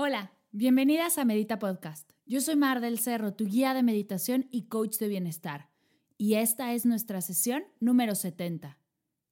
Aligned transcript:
Hola, 0.00 0.30
bienvenidas 0.52 1.18
a 1.18 1.24
Medita 1.24 1.58
Podcast. 1.58 2.12
Yo 2.24 2.40
soy 2.40 2.54
Mar 2.54 2.80
del 2.80 3.00
Cerro, 3.00 3.34
tu 3.34 3.46
guía 3.46 3.74
de 3.74 3.82
meditación 3.82 4.46
y 4.52 4.68
coach 4.68 4.96
de 4.98 5.08
bienestar. 5.08 5.70
Y 6.16 6.34
esta 6.34 6.72
es 6.72 6.86
nuestra 6.86 7.20
sesión 7.20 7.64
número 7.80 8.14
70. 8.14 8.78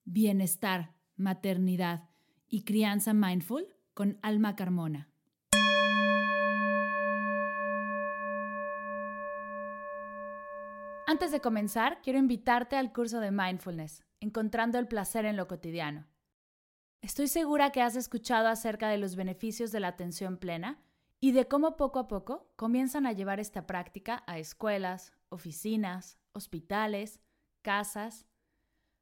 Bienestar, 0.03 0.93
maternidad 1.15 2.09
y 2.49 2.65
crianza 2.65 3.13
mindful 3.13 3.65
con 3.93 4.19
Alma 4.21 4.57
Carmona. 4.57 5.09
Antes 11.07 11.31
de 11.31 11.39
comenzar, 11.39 12.01
quiero 12.01 12.19
invitarte 12.19 12.75
al 12.75 12.91
curso 12.91 13.21
de 13.21 13.31
mindfulness, 13.31 14.03
Encontrando 14.19 14.79
el 14.79 14.89
placer 14.89 15.23
en 15.23 15.37
lo 15.37 15.47
cotidiano. 15.47 16.07
Estoy 17.01 17.27
segura 17.27 17.71
que 17.71 17.81
has 17.81 17.95
escuchado 17.95 18.47
acerca 18.47 18.89
de 18.89 18.97
los 18.97 19.15
beneficios 19.15 19.71
de 19.71 19.79
la 19.79 19.89
atención 19.89 20.37
plena 20.37 20.81
y 21.19 21.31
de 21.31 21.47
cómo 21.47 21.77
poco 21.77 21.99
a 21.99 22.07
poco 22.07 22.51
comienzan 22.55 23.05
a 23.05 23.11
llevar 23.11 23.39
esta 23.39 23.67
práctica 23.67 24.23
a 24.27 24.39
escuelas, 24.39 25.13
oficinas, 25.29 26.17
hospitales, 26.33 27.21
casas. 27.61 28.25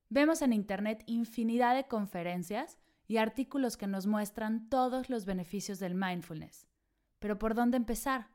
Vemos 0.10 0.42
en 0.42 0.54
Internet 0.54 1.04
infinidad 1.08 1.76
de 1.76 1.88
conferencias 1.88 2.78
y 3.08 3.18
artículos 3.18 3.78
que 3.78 3.88
nos 3.88 4.08
muestran 4.08 4.70
todos 4.70 5.10
los 5.10 5.26
beneficios 5.26 5.80
del 5.80 5.96
mindfulness. 5.96 6.68
Pero 7.20 7.40
¿por 7.40 7.56
dónde 7.56 7.78
empezar? 7.78 8.30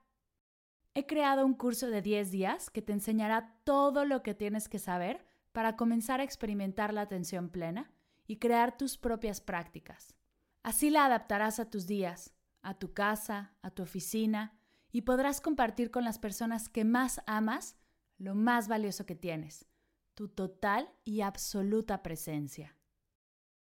He 0.95 1.07
creado 1.07 1.45
un 1.45 1.55
curso 1.55 1.89
de 1.89 2.03
10 2.03 2.31
días 2.31 2.71
que 2.71 2.83
te 2.83 2.93
enseñará 2.93 3.61
todo 3.65 4.05
lo 4.05 4.23
que 4.23 4.35
tienes 4.35 4.69
que 4.69 4.79
saber 4.79 5.25
para 5.53 5.77
comenzar 5.77 6.21
a 6.21 6.25
experimentar 6.25 6.95
la 6.95 7.03
atención 7.03 7.51
plena 7.51 7.93
y 8.31 8.37
crear 8.37 8.79
tus 8.79 8.97
propias 8.97 9.41
prácticas. 9.41 10.15
Así 10.63 10.89
la 10.89 11.05
adaptarás 11.05 11.59
a 11.59 11.69
tus 11.69 11.89
días, 11.89 12.33
a 12.63 12.79
tu 12.79 12.95
casa, 12.95 13.57
a 13.61 13.73
tu 13.73 13.83
oficina 13.83 14.57
y 14.93 15.03
podrás 15.03 15.41
compartir 15.41 15.91
con 15.91 16.05
las 16.05 16.21
personas 16.21 16.69
que 16.69 16.85
más 16.85 17.23
amas 17.27 17.77
lo 18.19 18.37
más 18.37 18.69
valioso 18.69 19.05
que 19.05 19.17
tienes, 19.17 19.67
tu 20.15 20.29
total 20.29 20.93
y 21.03 21.23
absoluta 21.23 22.05
presencia. 22.05 22.77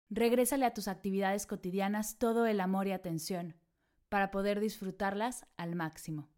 Regrésale 0.10 0.66
a 0.66 0.74
tus 0.74 0.90
actividades 0.90 1.48
cotidianas 1.48 2.18
todo 2.18 2.46
el 2.46 2.60
amor 2.60 2.88
y 2.88 2.92
atención 2.92 3.56
para 4.10 4.32
poder 4.32 4.60
disfrutarlas 4.60 5.46
al 5.56 5.78
máximo. 5.78 6.30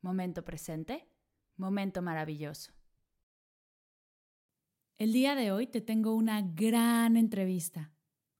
Momento 0.00 0.44
presente, 0.44 1.08
momento 1.56 2.02
maravilloso. 2.02 2.72
El 4.98 5.12
día 5.12 5.34
de 5.34 5.50
hoy 5.50 5.66
te 5.66 5.80
tengo 5.80 6.14
una 6.14 6.42
gran 6.42 7.16
entrevista. 7.16 7.92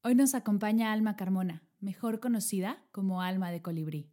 Hoy 0.03 0.15
nos 0.15 0.35
acompaña 0.35 0.93
Alma 0.93 1.17
Carmona, 1.17 1.65
mejor 1.81 2.21
conocida 2.21 2.85
como 2.93 3.23
Alma 3.23 3.51
de 3.51 3.63
Colibrí. 3.63 4.11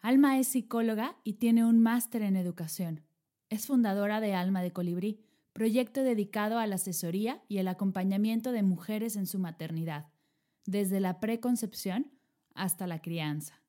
Alma 0.00 0.38
es 0.38 0.48
psicóloga 0.48 1.16
y 1.22 1.34
tiene 1.34 1.64
un 1.64 1.80
máster 1.80 2.22
en 2.22 2.36
educación. 2.36 3.04
Es 3.50 3.66
fundadora 3.66 4.20
de 4.20 4.34
Alma 4.34 4.62
de 4.62 4.72
Colibrí, 4.72 5.20
proyecto 5.52 6.02
dedicado 6.02 6.58
a 6.58 6.66
la 6.66 6.76
asesoría 6.76 7.42
y 7.48 7.58
el 7.58 7.68
acompañamiento 7.68 8.52
de 8.52 8.62
mujeres 8.62 9.16
en 9.16 9.26
su 9.26 9.38
maternidad, 9.38 10.12
desde 10.64 11.00
la 11.00 11.20
preconcepción 11.20 12.10
hasta 12.54 12.86
la 12.86 13.02
crianza. 13.02 13.60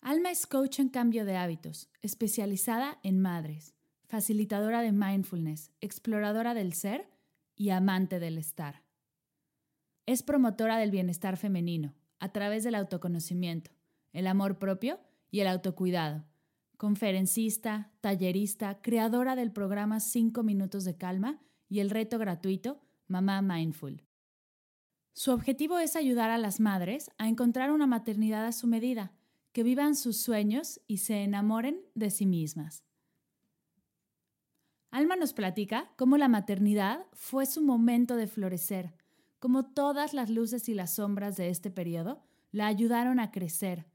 Alma 0.00 0.30
es 0.30 0.46
coach 0.46 0.80
en 0.80 0.88
cambio 0.88 1.24
de 1.24 1.36
hábitos, 1.36 1.88
especializada 2.02 2.98
en 3.02 3.20
madres, 3.20 3.74
facilitadora 4.12 4.82
de 4.82 4.92
mindfulness, 4.92 5.72
exploradora 5.80 6.52
del 6.52 6.74
ser 6.74 7.08
y 7.56 7.70
amante 7.70 8.20
del 8.20 8.36
estar. 8.36 8.82
Es 10.04 10.22
promotora 10.22 10.76
del 10.76 10.90
bienestar 10.90 11.38
femenino 11.38 11.94
a 12.18 12.30
través 12.30 12.62
del 12.62 12.74
autoconocimiento, 12.74 13.70
el 14.12 14.26
amor 14.26 14.58
propio 14.58 15.00
y 15.30 15.40
el 15.40 15.46
autocuidado. 15.46 16.26
Conferencista, 16.76 17.90
tallerista, 18.02 18.82
creadora 18.82 19.34
del 19.34 19.50
programa 19.50 19.98
5 19.98 20.42
minutos 20.42 20.84
de 20.84 20.94
calma 20.98 21.40
y 21.70 21.80
el 21.80 21.88
reto 21.88 22.18
gratuito 22.18 22.82
Mamá 23.06 23.40
Mindful. 23.40 24.04
Su 25.14 25.30
objetivo 25.30 25.78
es 25.78 25.96
ayudar 25.96 26.28
a 26.28 26.36
las 26.36 26.60
madres 26.60 27.10
a 27.16 27.28
encontrar 27.28 27.72
una 27.72 27.86
maternidad 27.86 28.44
a 28.44 28.52
su 28.52 28.66
medida 28.66 29.14
que 29.52 29.62
vivan 29.62 29.96
sus 29.96 30.18
sueños 30.18 30.82
y 30.86 30.98
se 30.98 31.22
enamoren 31.22 31.80
de 31.94 32.10
sí 32.10 32.26
mismas. 32.26 32.84
Alma 34.92 35.16
nos 35.16 35.32
platica 35.32 35.90
cómo 35.96 36.18
la 36.18 36.28
maternidad 36.28 37.06
fue 37.14 37.46
su 37.46 37.62
momento 37.62 38.14
de 38.14 38.26
florecer, 38.26 38.92
cómo 39.38 39.64
todas 39.64 40.12
las 40.12 40.28
luces 40.28 40.68
y 40.68 40.74
las 40.74 40.96
sombras 40.96 41.38
de 41.38 41.48
este 41.48 41.70
periodo 41.70 42.22
la 42.50 42.66
ayudaron 42.66 43.18
a 43.18 43.30
crecer. 43.30 43.86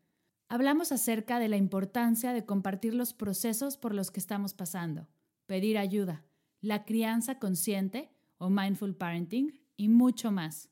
Hablamos 0.50 0.92
acerca 0.92 1.38
de 1.38 1.50
la 1.50 1.58
importancia 1.58 2.34
de 2.34 2.46
compartir 2.46 2.96
los 2.96 3.14
procesos 3.14 3.78
por 3.78 3.94
los 3.94 4.10
que 4.10 4.20
estamos 4.20 4.56
pasando, 4.56 5.08
pedir 5.46 5.78
ayuda, 5.78 6.26
la 6.62 6.84
crianza 6.84 7.38
consciente 7.38 8.10
o 8.40 8.50
mindful 8.50 8.96
parenting 8.96 9.54
y 9.76 9.90
mucho 9.90 10.32
más. 10.32 10.72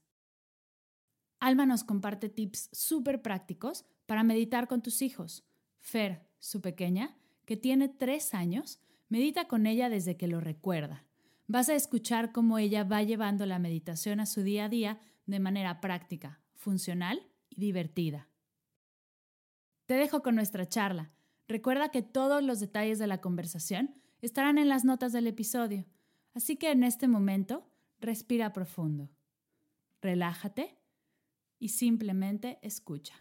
Alma 1.39 1.67
nos 1.67 1.83
comparte 1.83 2.29
tips 2.29 2.69
súper 2.71 3.21
prácticos 3.21 3.85
para 4.07 4.23
meditar 4.23 4.67
con 4.67 4.81
tus 4.81 5.03
hijos. 5.03 5.43
Fer, 5.77 6.25
su 6.39 6.61
pequeña, 6.61 7.15
que 7.45 7.57
tiene 7.57 7.89
tres 7.89 8.33
años, 8.33 8.79
medita 9.09 9.47
con 9.47 9.65
ella 9.65 9.89
desde 9.89 10.17
que 10.17 10.27
lo 10.27 10.39
recuerda. 10.39 11.05
Vas 11.47 11.69
a 11.69 11.75
escuchar 11.75 12.31
cómo 12.31 12.57
ella 12.57 12.83
va 12.83 13.03
llevando 13.03 13.45
la 13.45 13.59
meditación 13.59 14.19
a 14.19 14.25
su 14.25 14.41
día 14.41 14.65
a 14.65 14.69
día 14.69 14.99
de 15.25 15.39
manera 15.39 15.79
práctica, 15.79 16.41
funcional 16.55 17.21
y 17.49 17.61
divertida. 17.61 18.27
Te 19.85 19.93
dejo 19.93 20.23
con 20.23 20.35
nuestra 20.35 20.67
charla. 20.67 21.11
Recuerda 21.47 21.89
que 21.89 22.01
todos 22.01 22.43
los 22.43 22.59
detalles 22.59 22.97
de 22.97 23.07
la 23.07 23.21
conversación 23.21 23.95
estarán 24.21 24.57
en 24.57 24.69
las 24.69 24.83
notas 24.83 25.13
del 25.13 25.27
episodio, 25.27 25.85
así 26.33 26.55
que 26.55 26.71
en 26.71 26.83
este 26.83 27.07
momento 27.07 27.69
respira 27.99 28.53
profundo, 28.53 29.11
relájate 30.01 30.79
y 31.59 31.69
simplemente 31.69 32.57
escucha. 32.63 33.15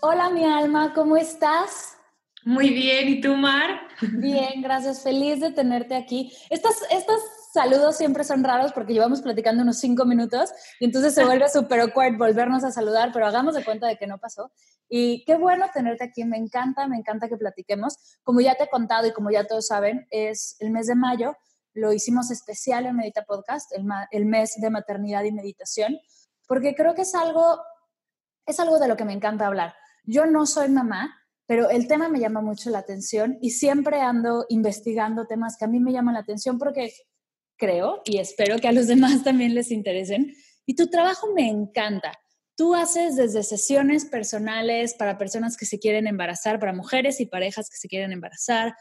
Hola 0.00 0.30
mi 0.30 0.44
alma, 0.44 0.94
¿cómo 0.94 1.16
estás? 1.16 1.96
Muy 2.44 2.70
bien, 2.70 3.08
¿y 3.08 3.20
tú, 3.20 3.34
Mar? 3.34 3.80
Bien, 4.00 4.62
gracias, 4.62 5.02
feliz 5.02 5.40
de 5.40 5.50
tenerte 5.50 5.96
aquí. 5.96 6.32
Estos, 6.50 6.76
estos 6.92 7.20
saludos 7.52 7.96
siempre 7.96 8.22
son 8.22 8.44
raros 8.44 8.72
porque 8.72 8.92
llevamos 8.92 9.22
platicando 9.22 9.64
unos 9.64 9.80
cinco 9.80 10.04
minutos 10.04 10.52
y 10.78 10.84
entonces 10.84 11.14
se 11.14 11.24
vuelve 11.24 11.48
súper 11.48 11.80
awkward 11.80 12.16
volvernos 12.16 12.62
a 12.62 12.70
saludar, 12.70 13.10
pero 13.12 13.26
hagamos 13.26 13.56
de 13.56 13.64
cuenta 13.64 13.88
de 13.88 13.96
que 13.96 14.06
no 14.06 14.18
pasó. 14.18 14.52
Y 14.88 15.24
qué 15.24 15.34
bueno 15.34 15.66
tenerte 15.74 16.04
aquí, 16.04 16.24
me 16.24 16.36
encanta, 16.36 16.86
me 16.86 16.96
encanta 16.96 17.28
que 17.28 17.36
platiquemos. 17.36 17.96
Como 18.22 18.40
ya 18.40 18.54
te 18.54 18.64
he 18.64 18.70
contado 18.70 19.08
y 19.08 19.12
como 19.12 19.32
ya 19.32 19.48
todos 19.48 19.66
saben, 19.66 20.06
es 20.10 20.54
el 20.60 20.70
mes 20.70 20.86
de 20.86 20.94
mayo, 20.94 21.36
lo 21.74 21.92
hicimos 21.92 22.30
especial 22.30 22.86
en 22.86 22.94
Medita 22.94 23.24
Podcast, 23.24 23.72
el, 23.72 23.84
el 24.12 24.26
mes 24.26 24.54
de 24.60 24.70
maternidad 24.70 25.24
y 25.24 25.32
meditación, 25.32 25.98
porque 26.46 26.76
creo 26.76 26.94
que 26.94 27.02
es 27.02 27.16
algo, 27.16 27.60
es 28.46 28.60
algo 28.60 28.78
de 28.78 28.86
lo 28.86 28.96
que 28.96 29.04
me 29.04 29.12
encanta 29.12 29.48
hablar 29.48 29.74
yo 30.04 30.26
no 30.26 30.46
soy 30.46 30.68
mamá, 30.68 31.14
pero 31.46 31.70
el 31.70 31.88
tema 31.88 32.08
me 32.08 32.20
llama 32.20 32.42
mucho 32.42 32.70
la 32.70 32.78
atención 32.78 33.38
y 33.40 33.50
siempre 33.50 34.00
ando 34.00 34.44
investigando 34.48 35.26
temas 35.26 35.56
que 35.56 35.64
a 35.64 35.68
mí 35.68 35.80
me 35.80 35.92
llaman 35.92 36.14
la 36.14 36.20
atención 36.20 36.58
porque 36.58 36.92
creo 37.56 38.02
y 38.04 38.18
espero 38.18 38.58
que 38.58 38.68
a 38.68 38.72
los 38.72 38.86
demás 38.88 39.24
también 39.24 39.54
les 39.54 39.70
interesen. 39.70 40.34
Y 40.66 40.74
tu 40.74 40.88
trabajo 40.88 41.28
me 41.34 41.48
encanta. 41.48 42.12
Tú 42.54 42.74
haces 42.74 43.16
desde 43.16 43.42
sesiones 43.42 44.04
personales 44.04 44.94
para 44.94 45.16
personas 45.16 45.56
que 45.56 45.64
se 45.64 45.78
quieren 45.78 46.06
embarazar, 46.06 46.58
para 46.58 46.72
mujeres 46.72 47.20
y 47.20 47.26
parejas 47.26 47.70
que 47.70 47.76
se 47.76 47.88
quieren 47.88 48.12
embarazar. 48.12 48.74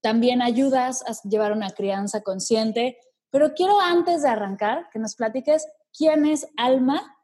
También 0.00 0.40
ayudas 0.40 1.02
a 1.06 1.28
llevar 1.28 1.52
una 1.52 1.70
crianza 1.70 2.22
consciente. 2.22 2.98
Pero 3.30 3.52
quiero 3.54 3.80
antes 3.80 4.22
de 4.22 4.28
arrancar 4.28 4.88
que 4.92 4.98
nos 4.98 5.16
platiques 5.16 5.66
quién 5.92 6.24
es 6.24 6.46
Alma 6.56 7.16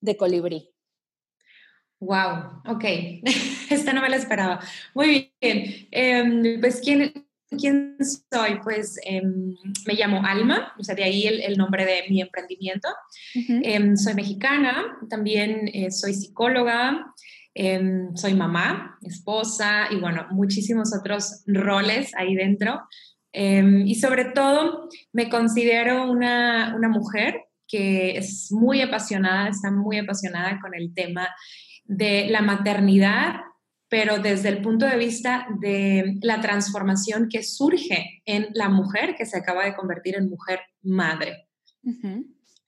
de 0.00 0.16
Colibrí. 0.16 0.72
Wow, 2.00 2.62
ok, 2.64 2.84
esta 3.70 3.92
no 3.92 4.00
me 4.00 4.08
la 4.08 4.16
esperaba. 4.16 4.60
Muy 4.94 5.32
bien, 5.40 5.88
em, 5.90 6.60
pues 6.60 6.80
¿quién, 6.82 7.12
¿Quién 7.50 7.96
soy? 8.30 8.60
Pues 8.62 9.00
em, 9.04 9.56
me 9.86 9.94
llamo 9.94 10.22
Alma, 10.24 10.74
o 10.78 10.84
sea, 10.84 10.94
de 10.94 11.02
ahí 11.02 11.26
el, 11.26 11.56
nombre 11.56 11.86
de 11.86 12.04
mi 12.10 12.20
emprendimiento. 12.20 12.88
Em, 13.34 13.96
soy 13.96 14.14
mexicana, 14.14 14.98
también 15.08 15.68
eh, 15.72 15.90
soy 15.90 16.12
psicóloga, 16.12 17.14
soy 18.14 18.34
mamá, 18.34 18.98
esposa 19.02 19.88
y 19.90 19.96
bueno, 19.96 20.28
muchísimos 20.30 20.94
otros 20.94 21.42
roles 21.46 22.14
ahí 22.14 22.36
dentro. 22.36 22.82
y 23.32 23.94
sobre 23.96 24.26
todo 24.26 24.88
me 25.12 25.28
considero 25.28 26.08
una, 26.08 26.74
una 26.76 26.88
mujer 26.88 27.46
que 27.66 28.16
es 28.16 28.52
muy 28.52 28.80
apasionada, 28.80 29.48
está 29.48 29.70
muy 29.70 29.98
apasionada 29.98 30.60
con 30.60 30.74
el 30.74 30.94
tema 30.94 31.28
de 31.88 32.28
la 32.28 32.42
maternidad 32.42 33.40
pero 33.88 34.18
desde 34.18 34.50
el 34.50 34.60
punto 34.60 34.86
de 34.86 34.96
vista 34.96 35.46
de 35.60 36.18
la 36.20 36.40
transformación 36.40 37.28
que 37.28 37.42
surge 37.42 38.22
en 38.26 38.48
la 38.52 38.68
mujer 38.68 39.14
que 39.16 39.26
se 39.26 39.38
acaba 39.38 39.64
de 39.64 39.74
convertir 39.74 40.16
en 40.16 40.28
mujer 40.28 40.60
madre. 40.82 41.48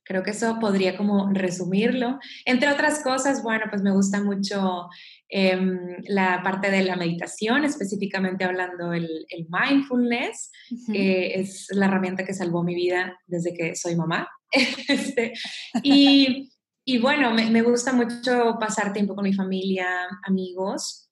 Creo 0.03 0.23
que 0.23 0.31
eso 0.31 0.59
podría 0.59 0.97
como 0.97 1.31
resumirlo. 1.33 2.19
Entre 2.47 2.69
otras 2.69 3.03
cosas, 3.03 3.43
bueno, 3.43 3.67
pues 3.69 3.83
me 3.83 3.93
gusta 3.93 4.23
mucho 4.23 4.89
em, 5.29 5.79
la 6.09 6.43
parte 6.43 6.71
de 6.71 6.83
la 6.83 6.97
meditación, 6.97 7.65
específicamente 7.65 8.45
hablando 8.45 8.93
el, 8.93 9.27
mindfulness, 9.51 10.51
que 10.93 11.35
es 11.35 11.67
la 11.71 11.87
herramienta 11.87 12.25
que 12.25 12.35
salvó 12.35 12.65
mi 12.65 12.75
vida 12.75 13.19
desde 13.27 13.53
que 13.53 13.77
soy 13.77 13.95
mamá. 13.95 14.27
este, 14.89 15.35
y, 15.83 16.51
y, 16.85 16.99
bueno, 16.99 17.33
me, 17.33 17.51
me 17.51 17.63
gusta 17.63 17.93
mucho 17.93 18.57
pasar 18.59 18.93
tiempo 18.93 19.15
con 19.15 19.25
mi 19.25 19.33
familia, 19.33 19.87
amigos. 20.25 21.11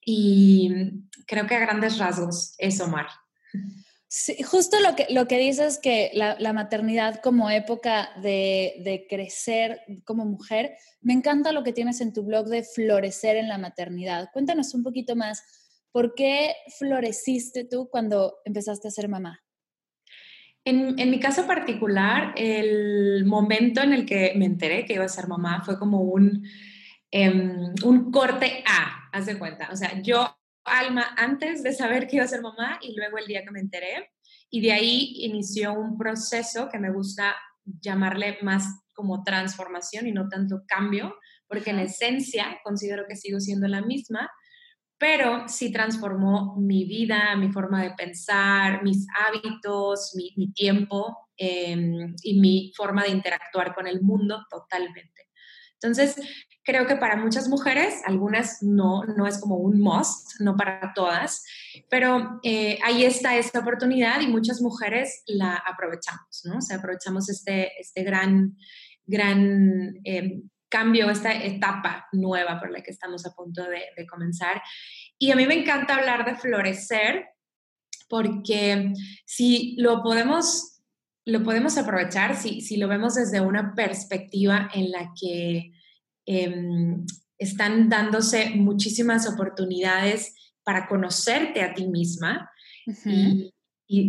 Y 0.00 0.70
creo 1.26 1.46
que 1.46 1.56
a 1.56 1.60
grandes 1.60 1.98
rasgos 1.98 2.54
es 2.58 2.80
Omar. 2.80 3.06
Sí, 4.16 4.42
justo 4.44 4.78
lo 4.78 4.94
que, 4.94 5.06
lo 5.10 5.26
que 5.26 5.38
dices 5.38 5.80
que 5.82 6.12
la, 6.14 6.52
maternidad 6.52 7.20
como 7.20 7.50
época 7.50 8.10
de, 8.22 8.74
de, 8.84 9.06
crecer 9.08 9.80
como 10.04 10.24
mujer, 10.24 10.76
me 11.00 11.14
encanta 11.14 11.50
lo 11.50 11.64
que 11.64 11.72
tienes 11.72 12.00
en 12.00 12.12
tu 12.12 12.22
blog 12.22 12.46
de 12.46 12.62
florecer 12.62 13.36
en 13.36 13.48
la 13.48 13.58
maternidad. 13.58 14.28
Cuéntanos 14.32 14.72
un 14.74 14.84
poquito 14.84 15.16
más, 15.16 15.42
¿por 15.90 16.14
qué 16.14 16.54
floreciste 16.78 17.64
tú 17.64 17.88
cuando 17.90 18.36
empezaste 18.44 18.86
a 18.86 18.92
ser 18.92 19.08
mamá? 19.08 19.43
En, 20.64 20.98
en, 20.98 21.10
mi 21.10 21.20
caso 21.20 21.46
particular, 21.46 22.32
el 22.36 23.24
momento 23.26 23.82
en 23.82 23.92
el 23.92 24.06
que 24.06 24.32
me 24.36 24.46
enteré 24.46 24.86
que 24.86 24.94
iba 24.94 25.04
a 25.04 25.08
ser 25.08 25.28
mamá 25.28 25.62
fue 25.62 25.78
como 25.78 26.00
un, 26.00 26.46
Em, 27.16 27.72
un 27.84 28.10
corte 28.10 28.64
A, 28.66 29.08
haz 29.12 29.26
de 29.26 29.38
cuenta. 29.38 29.68
O 29.70 29.76
sea, 29.76 30.02
yo, 30.02 30.36
Alma, 30.64 31.14
antes 31.16 31.62
de 31.62 31.72
saber 31.72 32.08
que 32.08 32.16
iba 32.16 32.24
a 32.24 32.28
ser 32.28 32.42
mamá 32.42 32.80
y 32.82 32.96
luego 32.96 33.18
el 33.18 33.26
día 33.28 33.44
que 33.44 33.52
me 33.52 33.60
enteré, 33.60 34.10
y 34.50 34.60
de 34.60 34.72
ahí 34.72 35.12
inició 35.18 35.74
un 35.74 35.96
proceso 35.96 36.68
que 36.68 36.80
me 36.80 36.90
gusta 36.90 37.36
llamarle 37.64 38.38
más 38.42 38.64
como 38.94 39.22
transformación 39.22 40.08
y 40.08 40.12
no 40.12 40.28
tanto 40.28 40.64
cambio, 40.66 41.14
porque 41.46 41.70
en 41.70 41.78
esencia 41.78 42.58
considero 42.64 43.04
que 43.08 43.14
sigo 43.14 43.38
siendo 43.38 43.68
la 43.68 43.80
misma, 43.80 44.28
pero 45.04 45.46
sí 45.48 45.70
transformó 45.70 46.56
mi 46.56 46.86
vida, 46.86 47.36
mi 47.36 47.52
forma 47.52 47.82
de 47.82 47.90
pensar, 47.90 48.82
mis 48.82 49.06
hábitos, 49.14 50.16
mi, 50.16 50.50
tiempo 50.54 51.28
em, 51.36 52.14
y 52.22 52.40
mi 52.40 52.72
forma 52.74 53.02
de 53.02 53.10
interactuar 53.10 53.74
con 53.74 53.86
el 53.86 54.00
mundo 54.00 54.46
totalmente. 54.48 55.28
Entonces, 55.74 56.16
creo 56.64 56.86
que 56.86 56.96
para 56.96 57.16
muchas 57.16 57.48
mujeres, 57.48 58.00
algunas 58.06 58.62
no, 58.62 59.04
no 59.04 59.26
es 59.26 59.38
como 59.38 59.56
un 59.56 59.78
must, 59.78 60.40
no 60.40 60.56
para 60.56 60.94
todas, 60.94 61.44
pero 61.90 62.40
eh, 62.42 62.78
ahí 62.82 63.04
está 63.04 63.36
esta 63.36 63.58
oportunidad 63.58 64.22
y 64.22 64.28
muchas 64.28 64.62
mujeres 64.62 65.22
la 65.26 65.56
aprovechamos, 65.56 66.44
¿no? 66.46 66.56
O 66.56 66.62
sea, 66.62 66.78
aprovechamos 66.78 67.28
este, 67.28 67.78
este 67.78 68.04
gran, 68.04 68.56
gran 69.04 70.00
eh, 70.04 70.40
cambio, 70.76 71.10
esta 71.10 71.32
etapa 71.32 72.08
nueva 72.12 72.58
por 72.58 72.70
la 72.70 72.82
que 72.82 72.90
estamos 72.90 73.24
a 73.26 73.34
punto 73.34 73.62
de, 73.62 73.82
de 73.96 74.06
comenzar. 74.06 74.62
Y 75.18 75.30
a 75.30 75.36
mí 75.36 75.46
me 75.46 75.60
encanta 75.60 75.96
hablar 75.96 76.24
de 76.24 76.36
florecer 76.36 77.26
porque 78.08 78.92
si 79.24 79.76
lo 79.78 80.02
podemos 80.02 80.70
lo 81.26 81.42
podemos 81.42 81.78
aprovechar 81.78 82.36
si, 82.36 82.60
si, 82.60 82.76
lo 82.76 82.86
vemos 82.86 83.14
desde 83.14 83.40
una 83.40 83.74
perspectiva 83.74 84.68
en 84.74 84.90
la 84.90 85.10
que 85.18 85.72
Em, 86.26 87.04
están 87.36 87.88
dándose 87.88 88.50
muchísimas 88.50 89.28
oportunidades 89.28 90.34
para 90.62 90.86
conocerte 90.86 91.62
a 91.62 91.74
ti 91.74 91.86
misma. 91.86 92.50
y, 93.04 93.53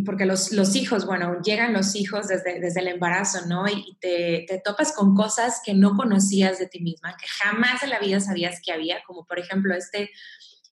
porque 0.05 0.25
los, 0.25 0.51
los, 0.51 0.75
hijos, 0.75 1.05
bueno, 1.05 1.41
llegan 1.41 1.73
los 1.73 1.95
hijos 1.95 2.27
desde, 2.27 2.59
desde 2.59 2.79
el 2.79 2.87
embarazo, 2.87 3.45
¿no? 3.47 3.67
Y 3.67 3.97
te, 3.99 4.45
te, 4.47 4.61
topas 4.63 4.93
con 4.93 5.15
cosas 5.15 5.61
que 5.65 5.73
no 5.73 5.95
conocías 5.95 6.59
de 6.59 6.67
ti 6.67 6.79
misma, 6.81 7.15
que 7.19 7.27
jamás 7.27 7.83
en 7.83 7.89
la 7.89 7.99
vida 7.99 8.19
sabías 8.19 8.61
que 8.63 8.71
había, 8.71 9.03
como 9.05 9.25
por 9.25 9.39
ejemplo 9.39 9.75
este 9.75 10.11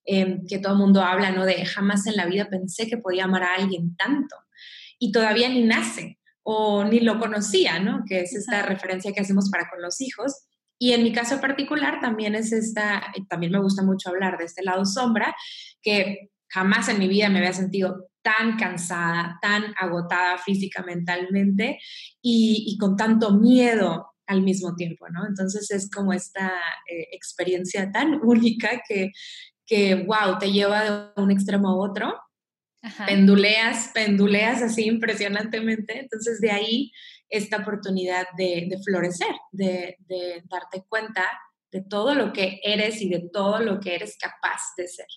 em, 0.05 0.45
que 0.47 0.59
todo 0.59 0.73
el 0.73 0.79
mundo 0.79 1.01
habla, 1.01 1.31
¿no? 1.31 1.45
De 1.45 1.65
jamás 1.65 2.07
en 2.07 2.15
la 2.15 2.25
vida 2.25 2.49
pensé 2.49 2.87
que 2.87 2.97
podía 2.97 3.25
amar 3.25 3.43
a 3.43 3.55
alguien 3.55 3.95
tanto. 3.95 4.35
Y 4.99 5.11
todavía 5.11 5.49
ni 5.49 5.63
nace 5.63 6.19
o 6.43 6.83
ni 6.83 6.99
lo 6.99 7.19
conocía, 7.19 7.79
¿no? 7.79 8.03
Que 8.07 8.21
es 8.21 8.33
esta 8.35 8.61
referencia 8.63 9.11
que 9.11 9.21
hacemos 9.21 9.49
para 9.49 9.69
con 9.69 9.81
los 9.81 10.01
hijos. 10.01 10.45
Y 10.77 10.93
en 10.93 11.03
mi 11.03 11.11
caso 11.11 11.39
particular 11.39 11.99
también 12.01 12.35
es 12.35 12.51
esta, 12.51 13.13
también 13.29 13.51
me 13.51 13.61
gusta 13.61 13.83
mucho 13.83 14.09
hablar 14.09 14.37
de 14.37 14.45
este 14.45 14.63
lado 14.63 14.85
sombra, 14.85 15.35
que 15.81 16.29
jamás 16.49 16.89
en 16.89 16.99
mi 16.99 17.07
vida 17.07 17.29
me 17.29 17.39
había 17.39 17.53
sentido 17.53 18.09
tan 18.23 18.57
cansada, 18.57 19.37
tan 19.41 19.73
agotada 19.77 20.37
física, 20.37 20.81
mentalmente 20.83 21.79
y, 22.21 22.77
con 22.79 22.95
tanto 22.95 23.33
miedo 23.33 24.07
al 24.25 24.41
mismo 24.41 24.75
tiempo, 24.75 25.09
¿no? 25.09 25.27
Entonces 25.27 25.69
es 25.71 25.89
como 25.91 26.13
esta 26.13 26.47
eh, 26.89 27.07
experiencia 27.11 27.91
tan 27.91 28.19
única 28.23 28.81
que, 28.87 29.11
que, 29.65 29.95
wow, 29.95 30.37
te 30.39 30.51
lleva 30.51 30.83
de 30.83 31.21
un 31.21 31.31
extremo 31.31 31.69
a 31.69 31.75
otro. 31.75 32.19
Penduleas, 33.07 33.91
penduleas 33.93 34.61
así 34.61 34.85
impresionantemente. 34.85 35.99
Entonces 35.99 36.41
de 36.41 36.51
ahí 36.51 36.91
esta 37.33 37.57
oportunidad 37.57 38.27
de, 38.37 38.69
florecer, 38.83 39.33
de, 39.51 39.97
darte 40.49 40.85
cuenta 40.87 41.23
de 41.71 41.81
todo 41.81 42.13
lo 42.13 42.31
que 42.31 42.59
eres 42.63 43.01
y 43.01 43.09
de 43.09 43.27
todo 43.31 43.59
lo 43.59 43.79
que 43.79 43.95
eres 43.95 44.17
capaz 44.19 44.61
de 44.77 44.87
ser. 44.87 45.07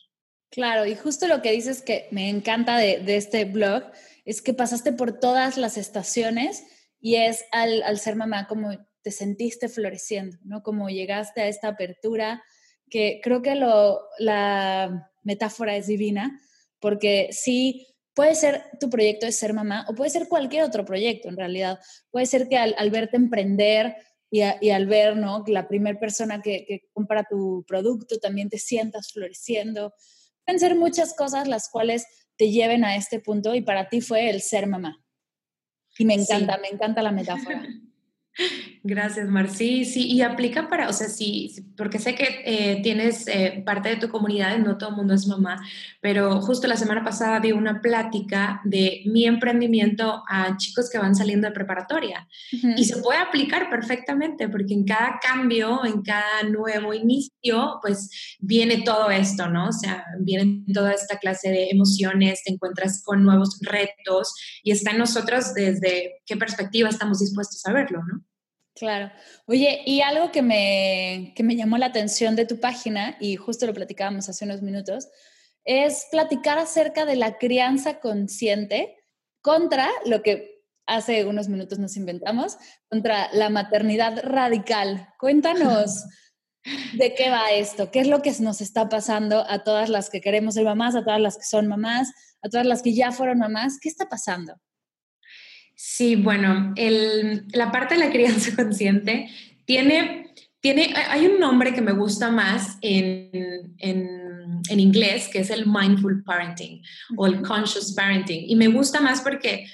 Claro, 0.50 0.86
y 0.86 0.94
justo 0.94 1.26
lo 1.26 1.42
que 1.42 1.52
dices 1.52 1.82
que 1.82 2.08
me 2.10 2.28
encanta 2.28 2.78
de, 2.78 3.02
este 3.16 3.44
blog 3.44 3.84
es 4.24 4.42
que 4.42 4.54
pasaste 4.54 4.92
por 4.92 5.18
todas 5.18 5.56
las 5.56 5.76
estaciones 5.76 6.64
y 7.00 7.16
es 7.16 7.44
al, 7.52 7.98
ser 7.98 8.16
mamá 8.16 8.46
como 8.46 8.70
te 9.02 9.10
sentiste 9.10 9.68
floreciendo, 9.68 10.38
¿no? 10.44 10.62
Como 10.62 10.88
llegaste 10.88 11.42
a 11.42 11.48
esta 11.48 11.68
apertura, 11.68 12.42
que 12.88 13.20
creo 13.22 13.42
que 13.42 13.54
la 13.54 15.10
metáfora 15.22 15.76
es 15.76 15.86
divina, 15.86 16.40
porque 16.80 17.28
sí 17.32 17.96
Puede 18.16 18.34
ser 18.34 18.64
tu 18.80 18.88
proyecto 18.88 19.26
de 19.26 19.32
ser 19.32 19.52
mamá 19.52 19.84
o 19.90 19.94
puede 19.94 20.08
ser 20.08 20.26
cualquier 20.26 20.62
otro 20.62 20.86
proyecto 20.86 21.28
en 21.28 21.36
realidad. 21.36 21.78
Puede 22.10 22.24
ser 22.24 22.48
que 22.48 22.56
al, 22.56 22.90
verte 22.90 23.18
emprender 23.18 23.94
y, 24.30 24.40
al 24.40 24.86
ver 24.86 25.18
¿no? 25.18 25.44
la 25.48 25.68
primera 25.68 26.00
persona 26.00 26.40
que, 26.40 26.88
compra 26.94 27.26
tu 27.28 27.62
producto 27.68 28.18
también 28.18 28.48
te 28.48 28.56
sientas 28.56 29.12
floreciendo. 29.12 29.92
Pueden 30.46 30.60
ser 30.60 30.76
muchas 30.76 31.14
cosas 31.14 31.48
las 31.48 31.68
cuales 31.68 32.06
te 32.36 32.50
lleven 32.50 32.84
a 32.84 32.96
este 32.96 33.20
punto 33.20 33.54
y 33.54 33.62
para 33.62 33.88
ti 33.88 34.00
fue 34.00 34.30
el 34.30 34.40
ser 34.40 34.66
mamá. 34.66 35.04
Y 35.98 36.04
me 36.04 36.14
encanta, 36.14 36.58
me 36.58 36.68
encanta 36.68 37.02
la 37.02 37.12
metáfora. 37.12 37.66
Gracias, 38.82 39.28
Mar. 39.28 39.48
Sí, 39.50 39.84
sí, 39.84 40.06
y 40.06 40.22
aplica 40.22 40.68
para, 40.68 40.88
o 40.88 40.92
sea, 40.92 41.08
sí, 41.08 41.54
porque 41.76 41.98
sé 41.98 42.14
que 42.14 42.42
eh, 42.44 42.80
tienes 42.82 43.26
eh, 43.26 43.62
parte 43.64 43.88
de 43.88 43.96
tu 43.96 44.08
comunidad, 44.10 44.58
no 44.58 44.78
todo 44.78 44.90
el 44.90 44.96
mundo 44.96 45.14
es 45.14 45.26
mamá, 45.26 45.60
pero 46.00 46.40
justo 46.40 46.66
la 46.66 46.76
semana 46.76 47.02
pasada 47.02 47.40
vi 47.40 47.52
una 47.52 47.80
plática 47.80 48.60
de 48.64 49.02
mi 49.06 49.24
emprendimiento 49.24 50.22
a 50.28 50.56
chicos 50.56 50.90
que 50.90 50.98
van 50.98 51.14
saliendo 51.14 51.48
de 51.48 51.54
preparatoria 51.54 52.28
y 52.76 52.84
se 52.84 52.98
puede 52.98 53.18
aplicar 53.18 53.70
perfectamente 53.70 54.48
porque 54.48 54.74
en 54.74 54.84
cada 54.84 55.18
cambio, 55.20 55.84
en 55.84 56.02
cada 56.02 56.42
nuevo 56.44 56.94
inicio, 56.94 57.78
pues 57.82 58.36
viene 58.38 58.82
todo 58.82 59.10
esto, 59.10 59.48
¿no? 59.48 59.68
O 59.68 59.72
sea, 59.72 60.04
viene 60.20 60.64
toda 60.72 60.92
esta 60.92 61.18
clase 61.18 61.50
de 61.50 61.70
emociones, 61.70 62.42
te 62.44 62.52
encuentras 62.52 63.02
con 63.04 63.24
nuevos 63.24 63.58
retos 63.62 64.34
y 64.62 64.70
está 64.70 64.92
en 64.92 64.98
nosotros 64.98 65.54
desde 65.54 66.20
qué 66.24 66.36
perspectiva 66.36 66.88
estamos 66.88 67.18
dispuestos 67.18 67.64
a 67.66 67.72
verlo, 67.72 68.02
¿no? 68.04 68.25
Claro. 68.76 69.10
Oye, 69.46 69.82
y 69.86 70.02
algo 70.02 70.30
que 70.30 70.42
me, 70.42 71.32
que 71.34 71.42
me 71.42 71.56
llamó 71.56 71.78
la 71.78 71.86
atención 71.86 72.36
de 72.36 72.44
tu 72.44 72.60
página, 72.60 73.16
y 73.20 73.36
justo 73.36 73.66
lo 73.66 73.72
platicábamos 73.72 74.28
hace 74.28 74.44
unos 74.44 74.60
minutos, 74.60 75.08
es 75.64 76.06
platicar 76.10 76.58
acerca 76.58 77.06
de 77.06 77.16
la 77.16 77.38
crianza 77.38 78.00
consciente 78.00 78.94
contra 79.40 79.88
lo 80.04 80.22
que 80.22 80.62
hace 80.86 81.24
unos 81.24 81.48
minutos 81.48 81.78
nos 81.78 81.96
inventamos, 81.96 82.58
contra 82.88 83.32
la 83.32 83.48
maternidad 83.48 84.22
radical. 84.22 85.08
Cuéntanos, 85.18 86.04
de 86.98 87.14
qué 87.14 87.30
va 87.30 87.52
esto, 87.52 87.90
qué 87.90 88.00
es 88.00 88.08
lo 88.08 88.20
que 88.20 88.32
nos 88.40 88.60
está 88.60 88.90
pasando 88.90 89.44
a 89.48 89.64
todas 89.64 89.88
las 89.88 90.10
que 90.10 90.20
queremos 90.20 90.54
ser 90.54 90.64
mamás, 90.64 90.94
a 90.94 91.02
todas 91.02 91.20
las 91.20 91.38
que 91.38 91.44
son 91.44 91.66
mamás, 91.66 92.12
a 92.42 92.50
todas 92.50 92.66
las 92.66 92.82
que 92.82 92.94
ya 92.94 93.10
fueron 93.10 93.38
mamás, 93.38 93.78
¿qué 93.80 93.88
está 93.88 94.08
pasando? 94.08 94.60
Sí, 95.78 96.16
bueno, 96.16 96.72
la 97.52 97.70
parte 97.70 97.94
de 97.94 98.00
la 98.00 98.10
crianza 98.10 98.56
consciente 98.56 99.28
tiene, 99.66 100.32
tiene, 100.60 100.94
hay 101.10 101.26
un 101.26 101.38
nombre 101.38 101.74
que 101.74 101.82
me 101.82 101.92
gusta 101.92 102.30
más 102.30 102.78
en, 102.80 103.74
en, 103.76 104.62
en 104.70 104.80
inglés, 104.80 105.28
que 105.30 105.40
es 105.40 105.50
el 105.50 105.66
mindful 105.66 106.24
parenting 106.24 106.82
o 107.18 107.26
el 107.26 107.42
conscious 107.42 107.92
parenting. 107.92 108.44
Y 108.48 108.56
me 108.56 108.68
gusta 108.68 109.02
más 109.02 109.20
porque 109.20 109.66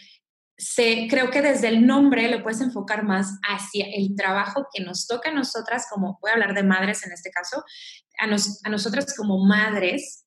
se, 0.59 1.07
creo 1.09 1.31
que 1.31 1.41
desde 1.41 1.69
el 1.69 1.87
nombre 1.87 2.29
lo 2.29 2.43
puedes 2.43 2.61
enfocar 2.61 3.05
más 3.05 3.39
hacia 3.49 3.87
el 3.87 4.17
trabajo 4.17 4.67
que 4.75 4.83
nos 4.83 5.07
toca 5.07 5.31
a 5.31 5.35
nosotras, 5.35 5.87
como 5.89 6.19
voy 6.21 6.31
a 6.31 6.35
hablar 6.35 6.53
de 6.55 6.65
madres 6.65 7.07
en 7.07 7.13
este 7.13 7.31
caso, 7.31 7.63
a, 8.19 8.25
a 8.25 8.71
nosotras 8.71 9.15
como 9.17 9.45
madres, 9.45 10.25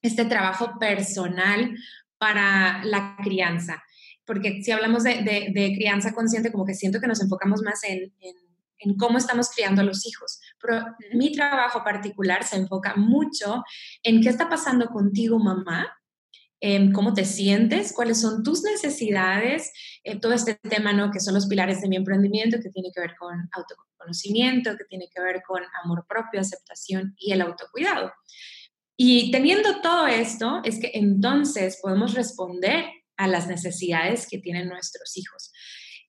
este 0.00 0.24
trabajo 0.24 0.78
personal 0.78 1.76
para 2.16 2.82
la 2.84 3.16
crianza. 3.22 3.82
Porque 4.32 4.62
si 4.62 4.70
hablamos 4.70 5.02
de, 5.04 5.22
de, 5.52 5.74
crianza 5.74 6.14
consciente, 6.14 6.50
como 6.50 6.64
que 6.64 6.74
siento 6.74 7.00
que 7.00 7.06
nos 7.06 7.20
enfocamos 7.20 7.60
más 7.60 7.84
en, 7.84 8.14
en, 8.20 8.34
en, 8.78 8.96
cómo 8.96 9.18
estamos 9.18 9.50
criando 9.50 9.82
a 9.82 9.84
los 9.84 10.06
hijos. 10.06 10.40
Pero 10.58 10.84
mi 11.12 11.32
trabajo 11.32 11.84
particular 11.84 12.42
se 12.42 12.56
enfoca 12.56 12.94
mucho 12.96 13.62
en 14.02 14.22
qué 14.22 14.30
está 14.30 14.48
pasando 14.48 14.86
contigo, 14.86 15.38
mamá, 15.38 15.86
cómo 16.94 17.12
te 17.12 17.24
sientes, 17.24 17.92
cuáles 17.92 18.20
son 18.20 18.42
tus 18.42 18.62
necesidades, 18.62 19.72
eh, 20.04 20.18
todo 20.20 20.32
este 20.32 20.54
tema, 20.54 20.92
¿no? 20.92 21.10
Que 21.10 21.18
son 21.18 21.34
los 21.34 21.46
pilares 21.46 21.80
de 21.80 21.88
mi 21.88 21.96
emprendimiento, 21.96 22.58
que 22.62 22.70
tiene 22.70 22.90
que 22.94 23.00
ver 23.00 23.16
con 23.18 23.50
autoconocimiento, 23.52 24.76
que 24.76 24.84
tiene 24.84 25.08
que 25.12 25.20
ver 25.20 25.42
con 25.46 25.60
amor 25.82 26.06
propio, 26.08 26.40
aceptación 26.40 27.14
y 27.18 27.32
el 27.32 27.42
autocuidado. 27.42 28.12
Y 28.96 29.32
teniendo 29.32 29.80
todo 29.80 30.06
esto, 30.06 30.60
es 30.64 30.78
que 30.78 30.92
entonces 30.94 31.80
podemos 31.82 32.14
responder 32.14 32.84
a 33.16 33.28
las 33.28 33.46
necesidades 33.46 34.26
que 34.28 34.38
tienen 34.38 34.68
nuestros 34.68 35.16
hijos. 35.16 35.52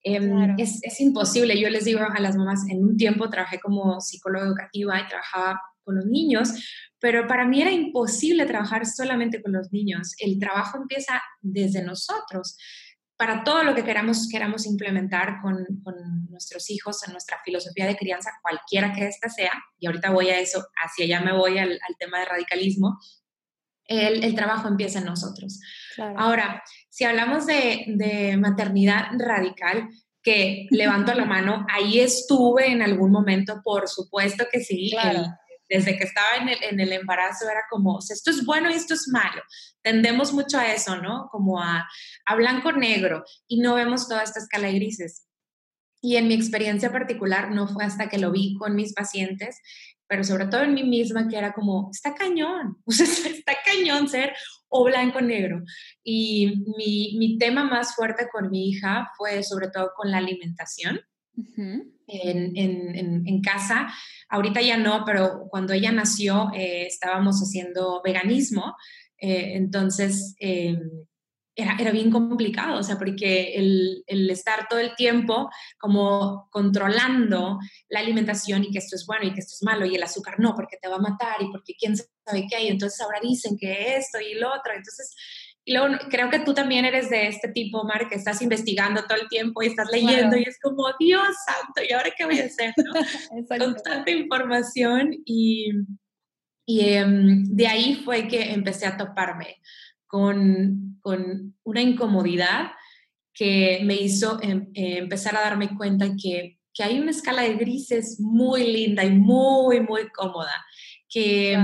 Em, 0.04 0.56
es, 0.58 0.80
es, 0.84 1.00
imposible, 1.00 1.60
yo 1.60 1.70
les 1.70 1.86
digo 1.86 2.02
a 2.02 2.20
las 2.20 2.36
mamás, 2.36 2.68
en 2.70 2.84
un 2.84 2.98
tiempo 2.98 3.30
trabajé 3.30 3.60
como 3.60 4.02
psicóloga 4.02 4.46
educativa 4.46 5.00
y 5.00 5.08
trabajaba 5.08 5.62
con 5.84 5.96
los 5.96 6.06
niños, 6.06 6.50
pero 7.00 7.28
para 7.28 7.46
mí 7.46 7.62
era 7.62 7.72
imposible 7.72 8.46
trabajar 8.46 8.86
solamente 8.86 9.42
con 9.42 9.54
los 9.54 9.72
niños. 9.72 10.14
El 10.20 10.40
trabajo 10.40 10.78
empieza 10.78 11.22
desde 11.42 11.84
nosotros. 11.84 12.58
Para 13.16 13.44
todo 13.44 13.64
lo 13.64 13.76
que 13.76 13.84
queramos, 13.84 14.28
queramos 14.30 14.66
implementar 14.66 15.40
con, 15.42 15.66
con 15.84 15.96
nuestros 16.30 16.70
hijos, 16.70 17.06
en 17.06 17.14
nuestra 17.14 17.40
filosofía 17.46 17.86
de 17.86 17.96
crianza, 17.96 18.32
cualquiera 18.42 18.92
que 18.94 19.08
ésta 19.08 19.30
sea, 19.30 19.52
y 19.80 19.86
ahorita 19.86 20.12
voy 20.12 20.30
a 20.30 20.40
eso, 20.40 20.66
hacia 20.84 21.06
allá 21.06 21.22
me 21.22 21.38
voy 21.38 21.60
al, 21.60 21.72
al 21.72 21.96
tema 22.00 22.20
de 22.20 22.26
radicalismo, 22.26 23.00
el, 23.86 24.24
el, 24.24 24.34
trabajo 24.34 24.68
empieza 24.68 25.00
en 25.00 25.06
nosotros. 25.06 25.60
Ahora, 26.16 26.64
si 26.94 27.06
hablamos 27.06 27.48
de, 27.48 27.86
de 27.88 28.38
maternidad 28.38 29.08
radical, 29.18 29.90
que 30.22 30.68
levanto 30.70 31.16
la 31.16 31.26
mano, 31.26 31.66
ahí 31.70 32.00
estuve 32.00 32.72
en 32.72 32.84
algún 32.84 33.12
momento, 33.12 33.62
por 33.64 33.90
supuesto 33.90 34.46
que 34.52 34.60
sí. 34.60 34.92
Claro 34.92 35.26
desde 35.70 35.98
que 35.98 36.04
estaba 36.04 36.36
en 36.40 36.50
el, 36.50 36.64
en 36.64 36.80
el 36.80 36.94
embarazo 36.94 37.50
era 37.50 37.64
como, 37.70 37.98
esto 37.98 38.30
es 38.30 38.46
bueno 38.46 38.70
y 38.70 38.74
esto 38.74 38.94
es 38.94 39.08
malo. 39.08 39.42
Tendemos 39.82 40.32
mucho 40.32 40.60
a 40.60 40.72
eso, 40.72 40.98
¿no? 40.98 41.30
Como 41.32 41.60
a, 41.60 41.88
a 42.26 42.36
blanco-negro 42.36 43.24
y 43.48 43.60
no 43.60 43.74
vemos 43.74 44.08
toda 44.08 44.22
esta 44.22 44.40
escala 44.40 44.68
de 44.68 44.74
grises. 44.74 45.26
Y 46.00 46.18
en 46.18 46.28
mi 46.28 46.36
experiencia 46.36 46.92
particular 46.92 47.50
no 47.52 47.68
fue 47.68 47.86
hasta 47.86 48.08
que 48.10 48.20
lo 48.20 48.32
vi 48.32 48.56
con 48.60 48.76
mis 48.76 48.94
pacientes, 48.94 49.58
pero 50.06 50.24
sobre 50.24 50.46
todo 50.46 50.62
en 50.62 50.74
mí 50.74 50.84
misma, 50.84 51.28
que 51.28 51.38
era 51.38 51.54
como, 51.54 51.90
está 51.92 52.14
cañón, 52.14 52.78
o 52.86 52.92
sea, 52.92 53.08
está 53.32 53.54
cañón 53.66 54.08
ser 54.10 54.36
o 54.68 54.84
blanco-negro. 54.84 55.64
Y 56.04 56.64
mi, 56.78 57.16
mi 57.18 57.38
tema 57.38 57.64
más 57.64 57.96
fuerte 57.96 58.28
con 58.32 58.50
mi 58.50 58.70
hija 58.70 59.10
fue 59.18 59.44
sobre 59.44 59.70
todo 59.70 59.92
con 59.96 60.12
la 60.12 60.18
alimentación 60.18 61.00
en, 62.08 62.58
en, 62.58 63.28
en, 63.28 63.42
casa. 63.42 63.88
Ahorita 64.30 64.62
ya 64.62 64.78
no, 64.78 65.04
pero 65.06 65.48
cuando 65.50 65.74
ella 65.74 65.92
nació 65.92 66.50
eh, 66.54 66.86
estábamos 66.86 67.40
haciendo 67.40 68.02
veganismo, 68.04 68.76
eh, 69.18 69.54
entonces 69.56 70.36
em, 70.40 70.80
era, 71.56 71.78
era, 71.80 71.92
bien 71.92 72.10
complicado, 72.10 72.80
o 72.80 72.84
sea, 72.84 72.98
porque 72.98 73.54
el, 73.56 74.04
el, 74.08 74.30
estar 74.30 74.68
todo 74.68 74.80
el 74.80 74.96
tiempo 74.96 75.50
como 75.78 76.50
controlando 76.52 77.60
la 77.90 78.00
alimentación 78.00 78.64
y 78.64 78.72
que 78.72 78.80
esto 78.80 78.96
es 78.96 79.06
bueno 79.06 79.26
y 79.26 79.34
que 79.34 79.40
esto 79.40 79.54
es 79.54 79.64
malo 79.64 79.86
y 79.86 79.96
el 79.96 80.04
azúcar 80.04 80.40
no, 80.40 80.56
porque 80.56 80.78
te 80.82 80.90
va 80.90 80.96
a 80.96 81.00
matar 81.00 81.42
y 81.42 81.52
porque 81.52 81.76
quién 81.78 81.96
sabe 81.96 82.48
qué 82.50 82.56
hay, 82.56 82.68
entonces 82.68 83.00
ahora 83.02 83.20
dicen 83.22 83.56
que 83.58 83.96
esto 83.96 84.20
y 84.20 84.34
lo 84.34 84.50
otro, 84.50 84.74
entonces 84.74 85.16
y 85.66 85.74
luego 85.74 85.96
creo 86.10 86.30
que 86.30 86.40
tú 86.40 86.54
también 86.54 86.84
eres 86.84 87.10
de 87.10 87.28
este 87.28 87.48
tipo, 87.48 87.86
Mar, 87.86 88.10
que 88.10 88.16
estás 88.16 88.42
investigando 88.42 89.06
todo 89.06 89.18
el 89.18 89.30
tiempo 89.30 89.64
y 89.64 89.68
estás 89.68 89.90
leyendo 89.92 90.36
y 90.36 90.44
es 90.44 90.60
como, 90.62 90.86
Dios 91.00 91.28
santo, 91.46 91.82
¿y 91.88 91.94
ahora 91.94 92.12
qué 92.18 92.26
voy 92.26 92.40
a 92.40 92.46
hacer? 92.46 92.74
Con 93.48 93.76
tanta 93.84 94.12
información 94.12 95.12
y, 95.26 95.72
y 96.66 96.90
em, 96.90 97.46
de 97.46 97.68
ahí 97.68 98.02
fue 98.04 98.28
que 98.28 98.52
empecé 98.52 98.86
a 98.88 98.98
toparme 98.98 99.58
con, 100.06 101.00
con 101.02 101.56
una 101.64 101.82
incomodidad 101.82 102.72
que 103.34 103.80
me 103.84 103.96
hizo 103.96 104.40
em, 104.44 104.70
eh, 104.74 104.98
empezar 104.98 105.36
a 105.36 105.42
darme 105.42 105.76
cuenta 105.76 106.08
que, 106.22 106.60
que, 106.74 106.84
hay 106.84 107.00
una 107.00 107.12
escala 107.12 107.42
de 107.42 107.56
grises 107.56 108.20
muy 108.20 108.72
linda 108.72 109.04
y 109.04 109.12
muy, 109.12 109.80
muy 109.80 110.10
cómoda, 110.10 110.54
que 111.10 111.58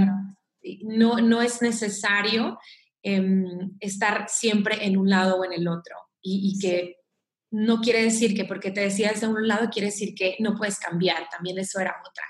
no, 0.84 1.18
no 1.18 1.42
es 1.42 1.62
necesario 1.62 2.58
Em, 3.02 3.78
estar 3.80 4.26
siempre 4.28 4.86
en 4.86 4.98
un 4.98 5.10
lado 5.10 5.38
o 5.38 5.46
en 5.46 5.54
el 5.54 5.70
otro 5.70 5.96
y, 6.22 6.60
que 6.60 6.98
no 7.50 7.80
quiere 7.80 8.04
decir 8.04 8.36
que 8.36 8.44
porque 8.44 8.72
te 8.72 8.82
decías 8.82 9.22
de 9.22 9.28
un 9.28 9.48
lado 9.48 9.70
quiere 9.70 9.86
decir 9.86 10.14
que 10.14 10.36
no 10.40 10.56
puedes 10.56 10.80
cambiar, 10.80 11.30
también 11.30 11.58
eso 11.58 11.80
era 11.80 11.96
otra. 12.06 12.26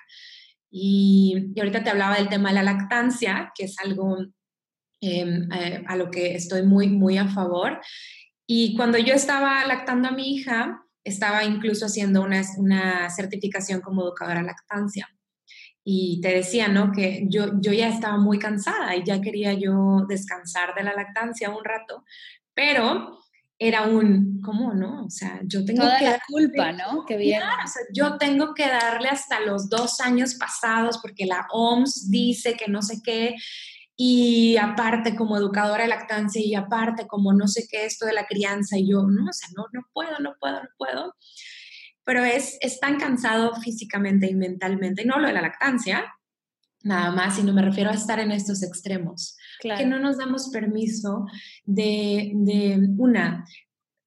Y, 0.69 1.53
ahorita 1.57 1.83
te 1.83 1.89
hablaba 1.89 2.17
del 2.17 2.29
tema 2.29 2.49
de 2.49 2.55
la 2.55 2.63
lactancia, 2.63 3.51
que 3.55 3.65
es 3.65 3.79
algo 3.79 4.19
em, 5.01 5.51
eh, 5.51 5.83
a, 5.88 5.95
lo 5.95 6.11
que 6.11 6.35
estoy 6.35 6.61
muy, 6.61 6.88
muy 6.88 7.17
a 7.17 7.27
favor. 7.27 7.81
Y 8.47 8.75
cuando 8.75 8.99
yo 8.99 9.15
estaba 9.15 9.65
lactando 9.65 10.09
a 10.09 10.11
mi 10.11 10.35
hija, 10.35 10.83
estaba 11.03 11.45
incluso 11.45 11.88
haciendo 11.88 12.21
una, 12.21 12.43
una 12.57 13.09
certificación 13.09 13.81
como 13.81 14.03
educadora 14.03 14.43
lactancia 14.43 15.09
y 15.91 16.22
te 16.22 16.29
decía, 16.36 16.67
¿no? 16.67 16.91
Que 16.91 17.25
yo, 17.29 17.60
yo 17.60 17.74
ya 17.74 17.89
estaba 17.89 18.17
muy 18.19 18.38
cansada 18.38 18.96
y 18.96 19.03
ya 19.03 19.22
quería 19.22 19.53
yo 19.53 20.05
descansar 20.08 20.75
de 20.75 20.84
la 20.84 20.93
lactancia 20.93 21.50
un 21.50 21.65
rato, 21.65 22.05
pero 22.53 23.17
era 23.58 23.88
un, 23.88 24.39
¿cómo 24.39 24.75
no? 24.75 25.05
O 25.05 25.10
sea, 25.10 25.41
yo 25.46 25.65
tengo 25.65 25.81
Toda 25.81 25.98
que... 25.98 26.05
la 26.05 26.22
culpa, 26.27 26.72
¿no? 26.74 27.05
Que 27.08 27.17
bien. 27.17 27.41
o 27.41 27.67
sea, 27.67 27.81
yo 27.91 28.17
tengo 28.19 28.53
que 28.53 28.67
darle 28.67 29.10
hasta 29.10 29.39
los 29.39 29.67
dos 29.67 30.00
años 30.00 30.36
pasados 30.36 31.00
porque 31.00 31.25
la 31.25 31.48
OMS 31.51 32.12
dice 32.12 32.53
que 32.53 32.69
no 32.69 32.84
sé 32.84 33.01
qué, 33.03 33.36
y 33.98 34.58
aparte 34.58 35.15
como 35.15 35.38
educadora 35.38 35.84
de 35.84 35.89
lactancia 35.89 36.39
y 36.39 36.53
aparte 36.53 37.08
como 37.08 37.34
no 37.34 37.48
sé 37.48 37.65
qué 37.67 37.86
esto 37.86 38.05
de 38.05 38.13
la 38.13 38.27
crianza 38.27 38.77
y 38.77 38.91
yo, 38.91 39.01
no, 39.08 39.27
o 39.27 39.34
sea, 39.34 39.50
no, 39.58 39.65
no 39.74 39.81
puedo, 39.91 40.19
no 40.19 40.36
puedo, 40.39 40.62
no 40.62 40.69
puedo 40.77 41.15
pero 42.10 42.25
es, 42.25 42.58
es 42.62 42.80
tan 42.80 42.98
cansado 42.98 43.54
físicamente 43.62 44.25
y 44.25 44.34
mentalmente, 44.34 45.04
y 45.04 45.06
no 45.06 45.20
lo 45.20 45.28
de 45.28 45.34
la 45.34 45.44
lactancia, 45.44 46.12
nada 46.82 47.12
más, 47.12 47.36
sino 47.36 47.54
me 47.54 47.62
refiero 47.62 47.92
a 47.92 47.94
estar 47.94 48.20
en 48.20 48.32
estos 48.32 48.63
extremos, 48.63 49.38
que 49.62 49.86
no 49.86 50.00
nos 50.00 50.18
damos 50.18 50.50
permiso 50.50 51.28
de, 51.66 52.32
de, 52.34 52.80
una, 52.98 53.46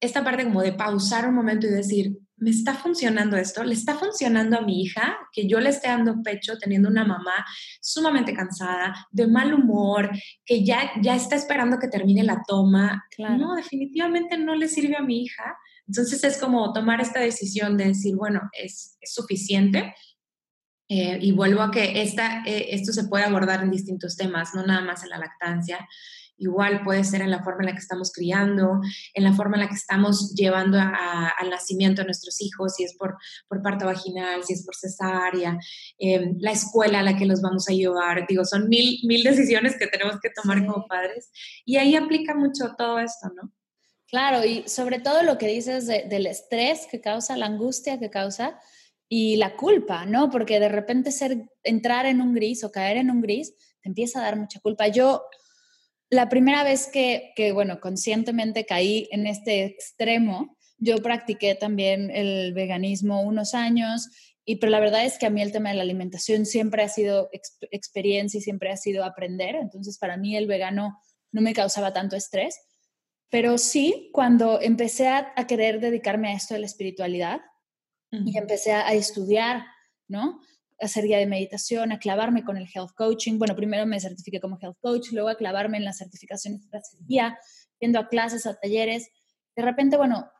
esta 0.01 0.21
parte 0.21 0.43
como 0.43 0.61
de 0.61 0.73
pausar 0.73 1.29
un 1.29 1.35
momento 1.35 1.65
y 1.65 1.69
decir, 1.69 2.17
¿me 2.37 2.49
está 2.49 2.73
funcionando 2.73 3.37
esto? 3.37 3.63
¿Le 3.63 3.73
está 3.73 3.95
funcionando 3.95 4.57
a 4.57 4.61
mi 4.61 4.81
hija 4.81 5.17
que 5.31 5.47
yo 5.47 5.59
le 5.59 5.69
esté 5.69 5.87
dando 5.87 6.21
pecho 6.21 6.57
teniendo 6.57 6.89
una 6.89 7.05
mamá 7.05 7.45
sumamente 7.81 8.33
cansada, 8.33 9.07
de 9.11 9.27
mal 9.27 9.53
humor, 9.53 10.09
que 10.45 10.65
ya, 10.65 10.91
ya 11.01 11.15
está 11.15 11.35
esperando 11.35 11.79
que 11.79 11.87
termine 11.87 12.23
la 12.23 12.41
toma? 12.47 13.05
No, 13.17 13.55
definitivamente 13.55 14.37
no 14.37 14.55
le 14.55 14.67
sirve 14.67 14.95
a 14.95 15.01
mi 15.01 15.23
hija 15.23 15.55
entonces 15.87 16.23
es 16.23 16.37
como 16.37 16.71
tomar 16.73 17.01
esta 17.01 17.19
decisión 17.19 17.77
de 17.77 17.85
decir, 17.85 18.15
bueno, 18.15 18.49
es, 18.53 18.97
suficiente. 19.03 19.93
Eh, 20.89 21.17
y 21.21 21.31
vuelvo 21.31 21.61
a 21.61 21.71
que 21.71 22.01
esta, 22.01 22.43
eh, 22.45 22.67
esto 22.71 22.93
se 22.93 23.05
puede 23.05 23.23
abordar 23.23 23.63
en 23.63 23.71
distintos 23.71 24.15
temas, 24.15 24.53
no 24.53 24.65
nada 24.65 24.81
más 24.81 25.03
en 25.03 25.09
la 25.09 25.17
lactancia. 25.17 25.87
Igual 26.37 26.83
puede 26.83 27.03
ser 27.03 27.21
en 27.21 27.31
la 27.31 27.43
forma 27.43 27.61
en 27.61 27.67
la 27.67 27.73
que 27.73 27.79
estamos 27.79 28.11
criando, 28.11 28.79
en 29.13 29.23
la 29.23 29.33
forma 29.33 29.55
en 29.55 29.61
la 29.61 29.69
que 29.69 29.75
estamos 29.75 30.33
llevando 30.33 30.77
al 30.79 31.49
nacimiento 31.49 32.01
a 32.01 32.05
nuestros 32.05 32.41
hijos, 32.41 32.75
si 32.75 32.83
es 32.83 32.95
por, 32.97 33.17
por 33.47 33.61
parto 33.61 33.85
vaginal, 33.85 34.43
si 34.43 34.53
es 34.53 34.65
por 34.65 34.75
cesárea, 34.75 35.57
em, 35.99 36.35
la 36.39 36.51
escuela 36.51 36.99
a 36.99 37.03
la 37.03 37.15
que 37.15 37.25
los 37.25 37.41
vamos 37.41 37.69
a 37.69 37.73
llevar. 37.73 38.25
Digo, 38.27 38.45
son 38.45 38.67
mil, 38.67 38.99
mil 39.03 39.23
decisiones 39.23 39.77
que 39.77 39.87
tenemos 39.87 40.19
que 40.21 40.29
tomar 40.29 40.65
como 40.65 40.87
padres. 40.87 41.31
Y 41.65 41.77
ahí 41.77 41.95
aplica 41.95 42.35
mucho 42.35 42.73
todo 42.77 42.99
esto, 42.99 43.29
¿no? 43.35 43.51
Claro, 44.07 44.45
y 44.45 44.67
sobre 44.67 44.99
todo 44.99 45.23
lo 45.23 45.37
que 45.39 45.47
dices 45.47 45.87
del 45.87 46.27
estrés 46.27 46.87
que 46.89 47.01
causa, 47.01 47.35
la 47.35 47.47
angustia 47.47 47.99
que 47.99 48.11
causa, 48.11 48.59
y 49.15 49.35
la 49.35 49.55
culpa, 49.55 50.07
¿no? 50.07 50.31
Porque 50.31 50.59
de 50.59 50.69
repente 50.69 51.11
ser, 51.11 51.47
entrar 51.63 52.07
en 52.07 52.19
un 52.19 52.33
gris 52.33 52.63
o 52.63 52.71
caer 52.71 52.97
en 52.97 53.11
un 53.11 53.21
gris 53.21 53.53
te 53.79 53.89
empieza 53.89 54.19
a 54.19 54.23
dar 54.23 54.37
mucha 54.37 54.59
culpa. 54.59 54.87
Yo, 54.87 55.21
la 56.13 56.29
primera 56.29 56.63
vez 56.63 56.87
que, 56.87 57.33
que 57.35 57.51
bueno, 57.51 57.79
conscientemente 57.79 58.65
caí 58.65 59.07
en 59.11 59.27
este 59.27 59.65
extremo, 59.65 60.57
yo 60.77 60.97
practiqué 60.97 61.55
también 61.55 62.11
el 62.11 62.53
veganismo 62.53 63.21
unos 63.21 63.53
años, 63.53 64.09
y 64.45 64.57
pero 64.57 64.71
la 64.71 64.79
verdad 64.79 65.05
es 65.05 65.17
que 65.17 65.25
a 65.25 65.29
mí 65.29 65.41
el 65.41 65.51
tema 65.51 65.69
de 65.69 65.75
la 65.75 65.83
alimentación 65.83 66.45
siempre 66.45 66.83
ha 66.83 66.89
sido 66.89 67.29
experiencia 67.71 68.37
y 68.37 68.41
siempre 68.41 68.71
ha 68.71 68.77
sido 68.77 69.05
aprender, 69.05 69.55
entonces 69.55 69.97
para 69.97 70.17
mí 70.17 70.35
el 70.35 70.47
vegano 70.47 70.99
no 71.31 71.41
me 71.41 71.53
causaba 71.53 71.93
tanto 71.93 72.15
estrés, 72.15 72.59
pero 73.29 73.57
sí 73.57 74.09
cuando 74.13 74.61
empecé 74.61 75.07
a, 75.07 75.33
querer 75.47 75.79
dedicarme 75.79 76.29
a 76.29 76.33
esto 76.33 76.53
de 76.53 76.59
la 76.59 76.67
espiritualidad 76.67 77.41
y 78.11 78.37
empecé 78.37 78.73
a, 78.73 78.93
estudiar, 78.93 79.65
¿no? 80.07 80.39
Hacer 80.79 81.05
guía 81.05 81.17
de 81.17 81.27
meditación, 81.27 81.91
a 81.91 81.99
clavarme 81.99 82.43
con 82.43 82.57
el 82.57 82.67
health 82.73 82.91
coaching. 82.95 83.37
Bueno, 83.37 83.55
primero 83.55 83.85
me 83.85 83.99
certifiqué 83.99 84.39
como 84.39 84.57
health 84.61 84.77
coach, 84.81 85.11
luego 85.11 85.29
a 85.29 85.35
clavarme 85.35 85.77
en 85.77 85.85
las 85.85 85.97
certificaciones 85.97 86.69
de 86.69 86.79
guía, 87.07 87.37
yendo 87.79 87.99
a 87.99 88.09
clases, 88.09 88.45
a 88.45 88.59
talleres. 88.59 89.09
De 89.55 89.63
repente, 89.63 89.97
bueno, 89.97 90.31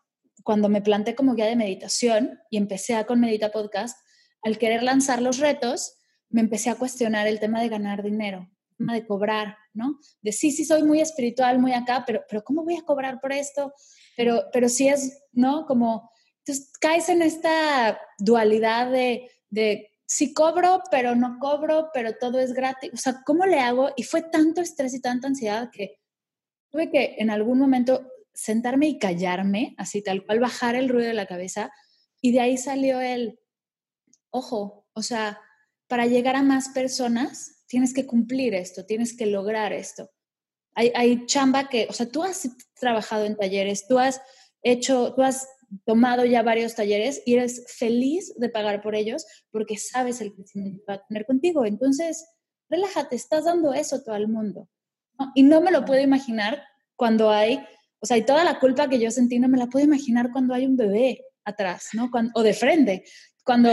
cuando 0.44 0.70
me 0.70 0.82
planté 0.82 1.16
como 1.16 1.36
guía 1.36 1.46
de 1.46 1.56
meditación 1.56 2.40
y 2.50 2.58
empecé 2.58 2.96
a 2.96 3.06
con 3.06 3.20
Medita 3.20 3.52
Podcast, 3.52 3.98
al 4.42 4.58
querer 4.58 4.84
lanzar 4.84 5.22
los 5.22 5.38
retos, 5.38 5.96
me 6.30 6.42
empecé 6.42 6.70
a 6.70 6.76
cuestionar 6.76 7.28
el 7.28 7.40
tema 7.40 7.62
de 7.62 7.70
ganar 7.70 8.04
dinero, 8.04 8.50
tema 8.78 8.94
de 8.94 9.06
cobrar, 9.06 9.58
¿no? 9.74 10.00
De 10.22 10.32
sí, 10.32 10.52
sí 10.52 10.66
soy 10.66 10.84
muy 10.84 11.00
espiritual, 11.00 11.60
muy 11.60 11.74
acá, 11.74 12.04
pero, 12.06 12.24
pero 12.28 12.44
¿cómo 12.44 12.64
voy 12.64 12.76
a 12.76 12.82
cobrar 12.82 13.22
por 13.22 13.32
esto? 13.32 13.74
Pero, 14.18 14.44
pero 14.52 14.68
sí 14.68 14.88
es, 14.90 15.22
¿no? 15.32 15.66
Como, 15.66 16.12
entonces 16.40 16.72
caes 16.80 17.08
en 17.08 17.22
esta 17.22 18.00
dualidad 18.18 18.92
de 18.92 19.92
sí 20.06 20.34
cobro, 20.34 20.82
pero 20.92 21.16
no 21.16 21.38
cobro, 21.40 21.90
pero 21.94 22.14
todo 22.20 22.40
es 22.40 22.54
gratis. 22.54 22.92
O 22.94 22.98
sea, 22.98 23.22
¿cómo 23.26 23.46
le 23.46 23.60
hago? 23.60 23.92
Y 23.96 24.04
fue 24.04 24.22
tanto 24.22 24.62
estrés 24.62 24.94
y 24.94 25.02
tanta 25.02 25.28
ansiedad 25.28 25.70
que 25.72 26.00
tuve 26.70 26.90
que 26.90 27.16
en 27.18 27.30
algún 27.30 27.60
momento 27.60 28.08
sentarme 28.34 28.88
y 28.88 29.00
callarme, 29.00 29.76
así 29.78 30.02
tal 30.02 30.26
cual, 30.26 30.40
bajar 30.40 30.76
el 30.76 30.90
ruido 30.90 31.08
de 31.08 31.14
la 31.14 31.28
cabeza. 31.28 31.72
Y 32.22 32.32
de 32.32 32.42
ahí 32.42 32.58
salió 32.58 33.00
el, 33.00 33.40
ojo, 34.32 34.88
o 34.94 35.04
sea, 35.04 35.40
para 35.88 36.08
llegar 36.08 36.36
a 36.36 36.42
más 36.42 36.70
personas, 36.70 37.64
tienes 37.68 37.94
que 37.94 38.08
cumplir 38.08 38.56
esto, 38.56 38.86
tienes 38.86 39.16
que 39.16 39.26
lograr 39.26 39.74
esto. 39.74 40.10
Hay, 40.76 40.92
hay 40.96 41.26
chamba 41.28 41.70
que, 41.70 41.88
o 41.90 41.94
sea, 41.94 42.08
tú 42.08 42.24
has 42.24 42.50
trabajado 42.80 43.26
en 43.26 43.38
talleres, 43.38 43.88
tú 43.88 44.00
has 44.00 44.22
hecho, 44.64 45.14
tú 45.14 45.22
has 45.22 45.48
tomado 45.86 46.26
ya 46.26 46.44
varios 46.44 46.76
talleres 46.76 47.22
y 47.26 47.36
eres 47.36 47.66
feliz 47.78 48.34
de 48.38 48.50
pagar 48.50 48.82
por 48.82 48.96
ellos 48.96 49.26
porque 49.52 49.78
sabes 49.78 50.22
el 50.22 50.34
crecimiento 50.34 50.84
que 50.86 50.92
va 50.92 50.96
a 50.96 51.08
tener 51.08 51.26
contigo. 51.26 51.66
Entonces, 51.66 52.26
relájate, 52.70 53.16
estás 53.16 53.46
dando 53.46 53.74
eso 53.74 54.04
todo 54.04 54.16
el 54.16 54.28
mundo. 54.28 54.70
Y 55.36 55.44
no 55.44 55.62
me 55.62 55.72
lo 55.72 55.86
puedo 55.86 56.02
imaginar 56.02 56.64
cuando 56.96 57.30
hay 57.30 57.64
o 58.04 58.06
sea, 58.06 58.18
y 58.18 58.26
toda 58.26 58.44
la 58.44 58.60
culpa 58.60 58.90
que 58.90 59.00
yo 59.00 59.10
sentí 59.12 59.40
no 59.40 59.48
me 59.48 59.58
la 59.58 59.68
puedo 59.68 59.86
imaginar 59.86 60.30
cuando 60.34 60.54
hay 60.54 60.66
un 60.66 60.76
bebé 60.76 61.22
atrás, 61.46 61.88
¿no? 61.94 62.12
o 62.36 62.44
de 62.44 62.54
frente. 62.54 63.06
Cuando, 63.46 63.70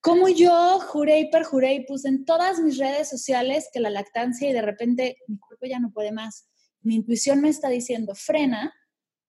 como 0.00 0.28
yo 0.28 0.78
juré 0.78 1.18
y 1.18 1.30
perjuré 1.32 1.74
y 1.74 1.84
puse 1.84 2.06
en 2.06 2.24
todas 2.24 2.60
mis 2.60 2.78
redes 2.78 3.08
sociales 3.08 3.68
que 3.72 3.80
la 3.80 3.90
lactancia 3.90 4.48
y 4.48 4.52
de 4.52 4.62
repente 4.62 5.16
mi 5.26 5.36
cuerpo 5.36 5.66
ya 5.66 5.80
no 5.80 5.90
puede 5.90 6.12
más. 6.12 6.48
Mi 6.80 6.94
intuición 6.94 7.40
me 7.40 7.48
está 7.48 7.70
diciendo, 7.70 8.14
frena, 8.14 8.72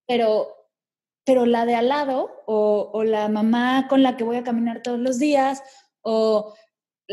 pero, 0.05 0.53
pero 1.25 1.45
la 1.45 1.65
de 1.65 1.75
al 1.75 1.89
lado 1.89 2.31
o, 2.45 3.03
la 3.03 3.29
mamá 3.29 3.87
con 3.87 4.03
la 4.03 4.17
que 4.17 4.23
voy 4.23 4.37
a 4.37 4.43
caminar 4.43 4.81
todos 4.81 4.99
los 4.99 5.19
días 5.19 5.61
o 6.01 6.53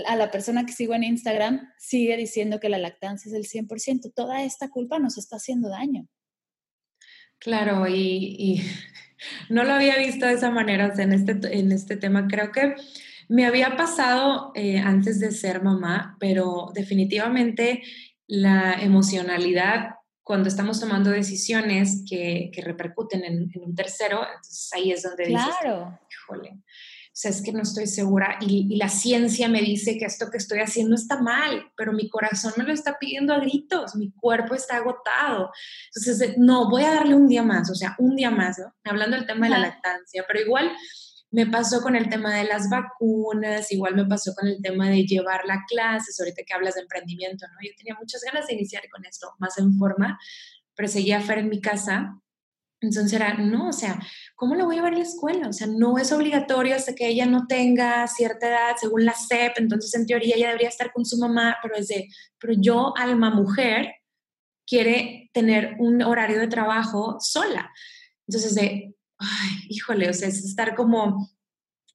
a 0.06 0.16
la 0.16 0.30
persona 0.30 0.66
que 0.66 0.72
sigo 0.72 0.94
en 0.94 1.04
Instagram 1.04 1.72
sigue 1.78 2.16
diciendo 2.16 2.60
que 2.60 2.68
la 2.68 2.78
lactancia 2.78 3.28
es 3.28 3.34
el 3.34 3.66
100%. 3.66 4.12
Toda 4.14 4.42
esta 4.42 4.68
culpa 4.68 4.98
nos 4.98 5.18
está 5.18 5.36
haciendo 5.36 5.68
daño. 5.68 6.06
Claro, 7.38 7.86
y, 7.88 8.62
no 9.48 9.64
lo 9.64 9.74
había 9.74 9.96
visto 9.96 10.26
de 10.26 10.32
esa 10.32 10.50
manera, 10.50 10.92
en 10.96 11.12
este, 11.12 11.58
en 11.58 11.72
este 11.72 11.96
tema. 11.96 12.28
Creo 12.28 12.52
que 12.52 12.75
me 13.28 13.46
había 13.46 13.76
pasado 13.76 14.52
eh, 14.54 14.78
antes 14.78 15.20
de 15.20 15.30
ser 15.30 15.62
mamá, 15.62 16.16
pero 16.18 16.73
definitivamente 16.75 17.82
la 18.26 18.75
emocionalidad 18.75 20.00
cuando 20.30 20.49
estamos 20.49 20.78
tomando 20.78 21.10
decisiones 21.10 22.04
que, 22.08 22.52
repercuten 22.62 23.25
en, 23.25 23.50
un 23.56 23.75
tercero, 23.75 24.21
entonces 24.21 24.71
ahí 24.73 24.93
es 24.93 25.02
donde 25.02 25.25
claro. 25.25 25.99
dices, 26.06 26.23
híjole, 26.23 26.50
o 26.50 27.12
sea, 27.12 27.32
es 27.32 27.43
que 27.43 27.50
no 27.50 27.62
estoy 27.62 27.88
segura 27.88 28.38
y, 28.40 28.76
la 28.76 28.88
ciencia 28.88 29.49
me 29.49 29.60
dice 29.60 29.99
que 29.99 30.04
esto 30.04 30.30
que 30.30 30.36
estoy 30.36 30.60
haciendo 30.60 30.95
está 30.95 31.21
mal, 31.21 31.73
pero 31.76 31.93
mi 31.93 32.08
corazón 32.08 32.52
me 32.56 32.62
lo 32.62 32.73
está 32.73 32.97
pidiendo 32.97 33.34
a 33.34 33.40
gritos, 33.40 33.97
mi 33.97 34.12
cuerpo 34.12 34.54
está 34.54 34.76
agotado. 34.76 35.50
Entonces, 35.93 36.38
no, 36.38 36.71
voy 36.71 36.84
a 36.84 36.95
darle 36.95 37.16
un 37.16 37.26
día 37.26 37.43
más, 37.43 37.69
o 37.69 37.75
sea, 37.75 37.97
un 37.99 38.14
día 38.14 38.30
más, 38.30 38.56
¿no? 38.56 38.73
Hablando 38.84 39.16
del 39.16 39.26
tema 39.26 39.47
de 39.47 39.50
la 39.50 39.58
lactancia, 39.58 40.25
pero 40.28 40.43
igual 40.43 40.71
me 41.30 41.47
pasó 41.47 41.80
con 41.80 41.97
el 41.97 42.08
tema 42.08 42.34
de 42.34 42.45
las 42.45 42.69
vacunas, 42.69 43.71
igual 43.73 43.95
me 43.95 44.06
pasó 44.06 44.34
con 44.34 44.49
el 44.49 44.60
tema 44.60 44.88
de 44.88 45.04
llevar 45.04 45.43
la 45.47 45.64
clases, 45.69 46.19
ahorita 46.19 46.43
que 46.47 46.54
hablas 46.54 46.75
de 46.75 46.82
emprendimiento, 46.82 47.47
¿no? 47.47 47.58
Yo 47.62 47.73
tenía 47.76 47.95
muchas 47.99 48.23
ganas 48.23 48.47
de 48.47 48.54
iniciar 48.54 48.82
con 48.90 49.04
esto 49.04 49.32
más 49.38 49.56
en 49.58 49.76
forma, 49.78 50.19
pero 50.75 50.88
seguía 50.88 51.19
a 51.19 51.23
Fer 51.23 51.38
en 51.38 51.49
mi 51.49 51.60
casa 51.60 52.21
entonces 52.82 53.12
era, 53.12 53.34
no, 53.34 53.69
o 53.69 53.73
sea, 53.73 54.00
¿cómo 54.34 54.54
lo 54.54 54.64
voy 54.64 54.76
a 54.76 54.78
llevar 54.78 54.95
a 54.95 54.97
la 54.97 55.02
escuela? 55.02 55.49
O 55.49 55.52
sea, 55.52 55.66
no 55.66 55.99
es 55.99 56.12
obligatorio 56.12 56.75
hasta 56.75 56.95
que 56.95 57.08
ella 57.08 57.26
no 57.26 57.47
tenga 57.47 58.06
cierta 58.06 58.49
edad, 58.49 58.76
según 58.80 59.04
la 59.04 59.12
SEP, 59.12 59.58
entonces 59.58 59.95
en 59.95 60.06
teoría 60.06 60.36
ella 60.36 60.47
debería 60.49 60.69
estar 60.69 60.90
con 60.93 61.04
su 61.04 61.19
mamá, 61.19 61.58
pero 61.62 61.76
es 61.76 61.88
de, 61.88 62.08
pero 62.38 62.54
yo, 62.56 62.95
alma 62.97 63.30
mujer, 63.30 63.93
quiere 64.66 65.30
tener 65.34 65.76
un 65.78 66.02
horario 66.02 66.38
de 66.38 66.49
trabajo 66.49 67.19
sola. 67.21 67.71
Entonces 68.26 68.54
de, 68.54 68.95
ay, 69.21 69.67
híjole, 69.69 70.09
o 70.09 70.13
sea, 70.13 70.28
es 70.28 70.45
estar 70.45 70.75
como 70.75 71.30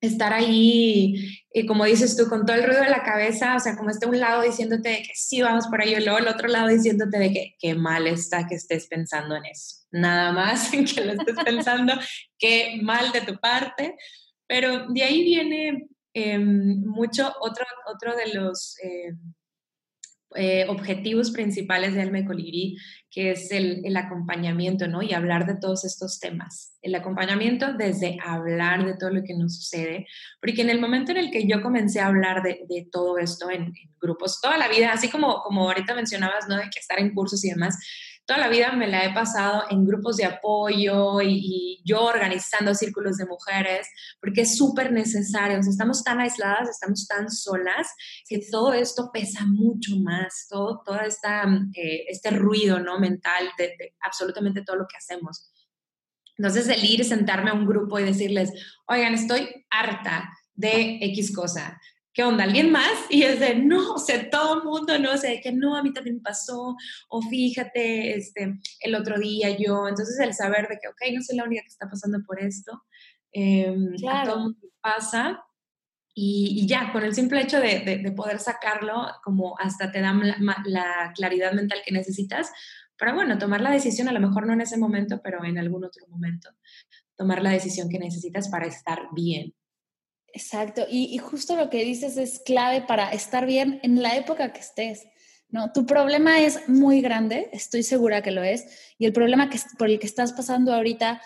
estar 0.01 0.33
ahí, 0.33 1.41
y 1.51 1.65
como 1.65 1.85
dices 1.85 2.15
tú, 2.15 2.27
con 2.29 2.45
todo 2.45 2.55
el 2.55 2.63
ruido 2.63 2.81
de 2.81 2.89
la 2.89 3.03
cabeza, 3.03 3.55
o 3.55 3.59
sea, 3.59 3.75
como 3.75 3.89
este 3.89 4.05
un 4.05 4.19
lado 4.19 4.43
diciéndote 4.43 4.89
de 4.89 4.97
que 4.97 5.11
sí, 5.15 5.41
vamos 5.41 5.67
por 5.67 5.81
ahí, 5.81 5.95
y 5.95 6.03
luego 6.03 6.19
el 6.19 6.27
otro 6.27 6.47
lado 6.47 6.67
diciéndote 6.67 7.17
de 7.17 7.33
que 7.33 7.55
qué 7.59 7.75
mal 7.75 8.07
está 8.07 8.47
que 8.47 8.55
estés 8.55 8.87
pensando 8.87 9.35
en 9.35 9.45
eso. 9.45 9.77
Nada 9.91 10.31
más 10.31 10.69
que 10.71 11.03
lo 11.03 11.13
estés 11.13 11.35
pensando, 11.43 11.93
qué 12.37 12.79
mal 12.81 13.11
de 13.11 13.21
tu 13.21 13.37
parte. 13.39 13.95
Pero 14.47 14.87
de 14.89 15.03
ahí 15.03 15.23
viene 15.23 15.87
em, 16.13 16.83
mucho 16.85 17.33
otro, 17.41 17.65
otro 17.87 18.15
de 18.15 18.33
los... 18.33 18.77
Em, 18.83 19.17
eh, 20.35 20.65
objetivos 20.67 21.31
principales 21.31 21.93
de 21.93 22.25
Colibrí, 22.25 22.77
que 23.09 23.31
es 23.31 23.51
el, 23.51 23.95
acompañamiento, 23.95 24.87
¿no? 24.87 25.01
Y 25.01 25.13
hablar 25.13 25.45
de 25.45 25.55
todos 25.55 25.85
estos 25.85 26.19
temas. 26.19 26.77
El 26.81 26.95
acompañamiento 26.95 27.73
desde 27.73 28.17
hablar 28.23 28.85
de 28.85 28.95
todo 28.97 29.09
lo 29.09 29.23
que 29.23 29.33
nos 29.33 29.55
sucede, 29.55 30.05
porque 30.41 30.61
en 30.61 30.69
el 30.69 30.81
momento 30.81 31.11
en 31.11 31.17
el 31.17 31.31
que 31.31 31.47
yo 31.47 31.61
comencé 31.61 32.01
a 32.01 32.07
hablar 32.07 32.43
de, 32.43 32.87
todo 32.91 33.17
esto 33.17 33.49
en, 33.49 33.63
en, 33.63 33.95
grupos, 34.01 34.41
toda 34.41 34.57
la 34.57 34.67
vida, 34.67 34.91
así 34.91 35.09
como, 35.09 35.41
como 35.43 35.69
ahorita 35.69 35.95
mencionabas, 35.95 36.47
¿no? 36.49 36.57
De 36.57 36.63
que 36.63 36.79
estar 36.79 36.99
en 36.99 37.13
cursos 37.13 37.43
y 37.45 37.49
demás, 37.49 37.77
toda 38.25 38.39
la 38.39 38.49
vida 38.49 38.71
me 38.71 38.87
la 38.87 39.05
he 39.05 39.13
pasado 39.13 39.65
en 39.69 39.85
grupos 39.85 40.17
de 40.17 40.25
apoyo 40.25 41.21
y, 41.21 41.81
yo 41.87 42.01
organizando 42.01 42.73
círculos 42.73 43.17
de 43.17 43.27
mujeres, 43.27 43.87
porque 44.19 44.41
es 44.41 44.57
súper 44.57 44.91
necesario. 44.91 45.59
estamos 45.59 46.03
tan 46.03 46.19
aisladas, 46.19 46.67
estamos 46.67 47.05
tan 47.07 47.29
solas, 47.29 47.87
que 48.27 48.39
todo 48.49 48.73
esto 48.73 49.11
pesa 49.13 49.45
mucho 49.45 49.95
más, 49.97 50.47
todo, 50.49 50.81
todo 50.83 50.99
esta, 51.01 51.43
eh, 51.75 52.05
este 52.07 52.31
ruido 52.31 52.79
¿no? 52.79 52.99
mental 52.99 53.49
de, 53.59 53.93
absolutamente 54.01 54.63
todo 54.63 54.77
lo 54.77 54.87
que 54.87 54.97
hacemos. 54.97 55.51
Entonces, 56.37 56.67
el 56.69 56.83
ir, 56.83 57.05
sentarme 57.05 57.51
a 57.51 57.53
un 57.53 57.67
grupo 57.67 57.99
y 57.99 58.03
decirles, 58.03 58.51
oigan, 58.87 59.13
estoy 59.13 59.47
harta 59.69 60.33
de 60.55 60.97
X 61.01 61.35
cosa. 61.35 61.79
¿Qué 62.15 62.23
onda? 62.23 62.45
¿Alguien 62.45 62.71
más? 62.71 62.93
Y 63.09 63.23
es 63.23 63.39
de, 63.41 63.55
no, 63.55 63.93
o 63.93 63.99
sea, 63.99 64.29
todo 64.29 64.59
el 64.59 64.63
mundo, 64.63 64.97
no, 64.97 65.11
o 65.11 65.17
sea, 65.17 65.39
que 65.41 65.51
no, 65.51 65.75
a 65.75 65.83
mí 65.83 65.93
también 65.93 66.21
pasó, 66.21 66.75
o 67.09 67.21
fíjate, 67.21 68.15
este, 68.17 68.57
el 68.79 68.95
otro 68.95 69.19
día 69.19 69.49
yo, 69.49 69.87
entonces 69.87 70.17
el 70.19 70.33
saber 70.33 70.69
de 70.69 70.79
que, 70.81 70.87
ok, 70.87 71.13
no 71.13 71.21
soy 71.21 71.35
la 71.35 71.43
única 71.43 71.61
que 71.61 71.67
está 71.67 71.89
pasando 71.89 72.19
por 72.25 72.41
esto, 72.41 72.83
eh, 73.33 73.75
a 74.09 74.23
todo 74.23 74.35
el 74.35 74.41
mundo 74.43 74.67
pasa, 74.81 75.43
y, 76.17 76.65
ya, 76.65 76.93
con 76.93 77.03
el 77.03 77.13
simple 77.13 77.41
hecho 77.41 77.59
de, 77.59 77.81
de, 78.01 78.11
poder 78.13 78.39
sacarlo, 78.39 79.05
como 79.21 79.59
hasta 79.59 79.91
te 79.91 79.99
dan 79.99 80.25
la, 80.25 80.63
la, 80.63 81.11
claridad 81.13 81.51
mental 81.51 81.81
que 81.85 81.91
necesitas, 81.91 82.49
para, 82.97 83.13
bueno, 83.13 83.37
tomar 83.37 83.59
la 83.59 83.71
decisión, 83.71 84.07
a 84.07 84.13
lo 84.13 84.21
mejor 84.21 84.47
no 84.47 84.53
en 84.53 84.61
ese 84.61 84.77
momento, 84.77 85.19
pero 85.21 85.43
en 85.43 85.57
algún 85.57 85.83
otro 85.83 86.07
momento, 86.07 86.49
tomar 87.17 87.43
la 87.43 87.49
decisión 87.49 87.89
que 87.89 87.99
necesitas 87.99 88.47
para 88.47 88.65
estar 88.67 89.09
bien. 89.13 89.53
Exacto, 90.35 90.85
y, 90.89 91.17
justo 91.17 91.55
lo 91.55 91.69
que 91.69 91.85
dices 91.85 92.17
es 92.17 92.39
clave 92.39 92.81
para 92.81 93.09
estar 93.11 93.45
bien 93.45 93.79
en 93.83 94.03
la 94.03 94.17
época 94.17 94.51
que 94.51 94.59
estés. 94.59 95.07
¿no? 95.47 95.71
Tu 95.71 95.85
problema 95.85 96.41
es 96.41 96.67
muy 96.67 96.99
grande, 96.99 97.49
estoy 97.53 97.83
segura 97.83 98.21
que 98.21 98.31
lo 98.31 98.43
es, 98.43 98.65
y 98.97 99.05
el 99.05 99.13
problema 99.13 99.49
que, 99.49 99.57
por 99.77 99.89
el 99.89 99.97
que 99.97 100.07
estás 100.07 100.33
pasando 100.33 100.73
ahorita 100.73 101.21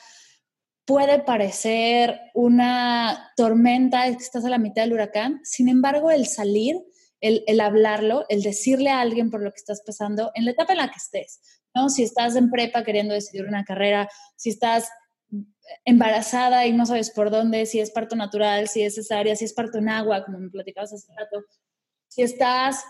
puede 0.85 1.17
parecer 1.23 2.19
una 2.35 3.31
tormenta, 3.35 4.05
estás 4.05 4.45
a 4.45 4.49
la 4.49 4.59
mitad 4.59 4.83
del 4.83 4.93
huracán, 4.93 5.41
sin 5.43 5.69
embargo 5.69 6.11
el 6.11 6.27
salir, 6.27 6.75
el, 7.19 7.43
el, 7.47 7.61
hablarlo, 7.61 8.27
el 8.29 8.43
decirle 8.43 8.91
a 8.91 8.99
alguien 8.99 9.31
por 9.31 9.41
lo 9.41 9.49
que 9.49 9.57
estás 9.57 9.81
pasando 9.83 10.29
en 10.35 10.45
la 10.45 10.51
etapa 10.51 10.73
en 10.73 10.77
la 10.77 10.91
que 10.91 10.97
estés, 10.97 11.41
¿no? 11.73 11.89
Si 11.89 12.03
estás 12.03 12.35
en 12.35 12.51
prepa 12.51 12.83
queriendo 12.83 13.15
decidir 13.15 13.47
una 13.47 13.63
carrera, 13.63 14.07
si 14.35 14.51
estás 14.51 14.87
embarazada 15.85 16.65
y 16.65 16.73
no 16.73 16.85
sabes 16.85 17.11
por 17.11 17.31
dónde, 17.31 17.65
si 17.65 17.79
es 17.79 17.91
parto 17.91 18.15
natural, 18.15 18.67
si 18.67 18.83
es 18.83 18.95
cesárea, 18.95 19.35
si 19.35 19.45
es 19.45 19.53
parto 19.53 19.77
en 19.77 19.89
agua, 19.89 20.23
como 20.25 20.39
me 20.39 20.49
platicabas 20.49 20.93
hace 20.93 21.11
rato, 21.13 21.43
si 22.07 22.21
estás, 22.23 22.83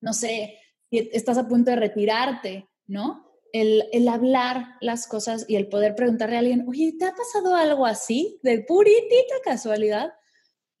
no 0.00 0.12
sé, 0.12 0.58
si 0.90 1.10
estás 1.12 1.38
a 1.38 1.48
punto 1.48 1.70
de 1.70 1.76
retirarte, 1.76 2.68
¿no? 2.86 3.30
El, 3.52 3.84
el, 3.92 4.08
hablar 4.08 4.76
las 4.80 5.06
cosas 5.06 5.44
y 5.46 5.56
el 5.56 5.68
poder 5.68 5.94
preguntarle 5.94 6.36
a 6.36 6.38
alguien, 6.38 6.64
oye, 6.68 6.94
¿te 6.98 7.04
ha 7.04 7.14
pasado 7.14 7.54
algo 7.54 7.84
así? 7.84 8.40
De 8.42 8.60
puritita 8.60 9.34
casualidad, 9.44 10.12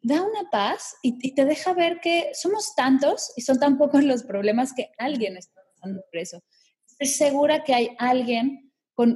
da 0.02 0.22
una 0.22 0.50
paz 0.50 0.96
y, 1.00 1.34
te 1.34 1.44
deja 1.44 1.72
ver 1.74 2.00
que 2.00 2.32
somos 2.34 2.74
tantos 2.74 3.32
y 3.36 3.42
son 3.42 3.58
tan 3.58 3.78
pocos 3.78 4.02
los 4.02 4.24
problemas 4.24 4.72
que 4.72 4.90
alguien 4.98 5.36
está 5.36 5.60
pasando 5.74 6.02
por 6.10 6.20
eso. 6.20 6.42
Estoy 6.86 7.06
segura 7.06 7.62
que 7.62 7.74
hay 7.74 7.96
alguien 7.98 8.71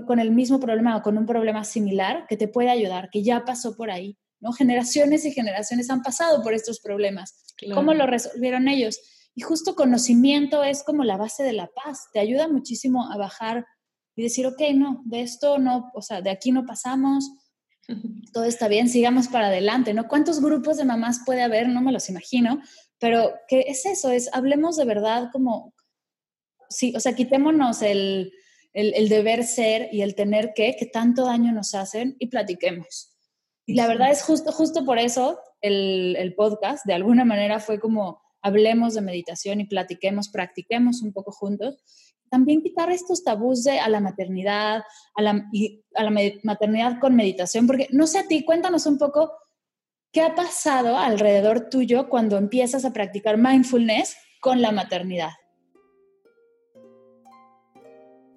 con, 0.06 0.18
el 0.18 0.30
mismo 0.30 0.58
problema 0.60 0.96
o 0.96 1.02
con 1.02 1.16
un 1.18 1.26
problema 1.26 1.64
similar 1.64 2.26
que 2.28 2.36
te 2.36 2.48
puede 2.48 2.70
ayudar, 2.70 3.10
que 3.10 3.22
ya 3.22 3.44
pasó 3.44 3.76
por 3.76 3.90
ahí. 3.90 4.16
¿no? 4.40 4.52
Generaciones 4.52 5.24
y 5.24 5.32
generaciones 5.32 5.90
han 5.90 6.02
pasado 6.02 6.42
por 6.42 6.54
estos 6.54 6.80
problemas. 6.80 7.54
¿Cómo 7.72 7.94
lo 7.94 8.06
resolvieron 8.06 8.68
ellos? 8.68 9.00
Y 9.34 9.42
justo 9.42 9.74
conocimiento 9.74 10.64
es 10.64 10.82
como 10.82 11.04
la 11.04 11.16
base 11.16 11.42
de 11.42 11.52
la 11.52 11.68
paz. 11.68 12.08
Te 12.12 12.20
ayuda 12.20 12.48
muchísimo 12.48 13.10
a 13.10 13.16
bajar 13.16 13.66
y 14.14 14.22
decir, 14.22 14.46
ok, 14.46 14.60
no, 14.74 15.02
de 15.04 15.22
esto 15.22 15.58
no, 15.58 15.90
o 15.94 16.02
sea, 16.02 16.22
de 16.22 16.30
aquí 16.30 16.52
no 16.52 16.64
pasamos, 16.64 17.30
todo 18.32 18.44
está 18.44 18.68
bien, 18.68 18.88
sigamos 18.88 19.28
para 19.28 19.48
adelante, 19.48 19.94
¿no? 19.94 20.08
¿Cuántos 20.08 20.40
grupos 20.40 20.78
de 20.78 20.84
mamás 20.84 21.20
puede 21.24 21.42
haber? 21.42 21.68
No 21.68 21.82
me 21.82 21.92
los 21.92 22.08
imagino, 22.08 22.60
pero 22.98 23.34
¿qué 23.48 23.66
es 23.68 23.84
eso? 23.86 24.10
Es, 24.10 24.30
hablemos 24.32 24.76
de 24.76 24.86
verdad 24.86 25.28
como, 25.32 25.74
sí, 26.68 26.94
o 26.96 27.00
sea, 27.00 27.14
quitémonos 27.14 27.82
el, 27.82 28.32
el, 28.76 29.08
deber 29.08 29.44
ser 29.44 29.88
y 29.90 30.02
el 30.02 30.14
tener 30.14 30.52
que, 30.54 30.76
que 30.76 30.84
tanto 30.84 31.24
daño 31.24 31.50
nos 31.50 31.74
hacen 31.74 32.14
y 32.18 32.26
platiquemos. 32.26 33.16
Y 33.64 33.74
la 33.74 33.88
verdad 33.88 34.10
es 34.10 34.22
justo, 34.22 34.52
justo 34.52 34.84
por 34.84 34.98
eso 34.98 35.40
el, 35.62 36.14
el 36.16 36.34
podcast, 36.34 36.84
de 36.84 36.92
alguna 36.92 37.24
manera, 37.24 37.58
fue 37.58 37.80
como 37.80 38.20
hablemos 38.42 38.92
de 38.92 39.00
meditación 39.00 39.60
y 39.60 39.64
platiquemos, 39.64 40.28
practiquemos 40.28 41.00
un 41.00 41.14
poco 41.14 41.32
juntos. 41.32 41.78
También 42.28 42.60
quitar 42.60 42.90
estos 42.90 43.24
tabús 43.24 43.64
de 43.64 43.78
a 43.78 43.88
la 43.88 44.00
maternidad, 44.00 44.82
a 45.14 45.22
la, 45.22 45.46
y 45.52 45.82
a 45.94 46.02
la 46.04 46.12
maternidad 46.42 46.98
con 47.00 47.16
meditación, 47.16 47.66
porque 47.66 47.88
no 47.92 48.06
sé 48.06 48.18
a 48.18 48.26
ti, 48.26 48.44
cuéntanos 48.44 48.84
un 48.84 48.98
poco 48.98 49.32
qué 50.12 50.20
ha 50.20 50.34
pasado 50.34 50.98
alrededor 50.98 51.70
tuyo 51.70 52.10
cuando 52.10 52.36
empiezas 52.36 52.84
a 52.84 52.92
practicar 52.92 53.38
mindfulness 53.38 54.16
con 54.40 54.60
la 54.60 54.70
maternidad. 54.70 55.30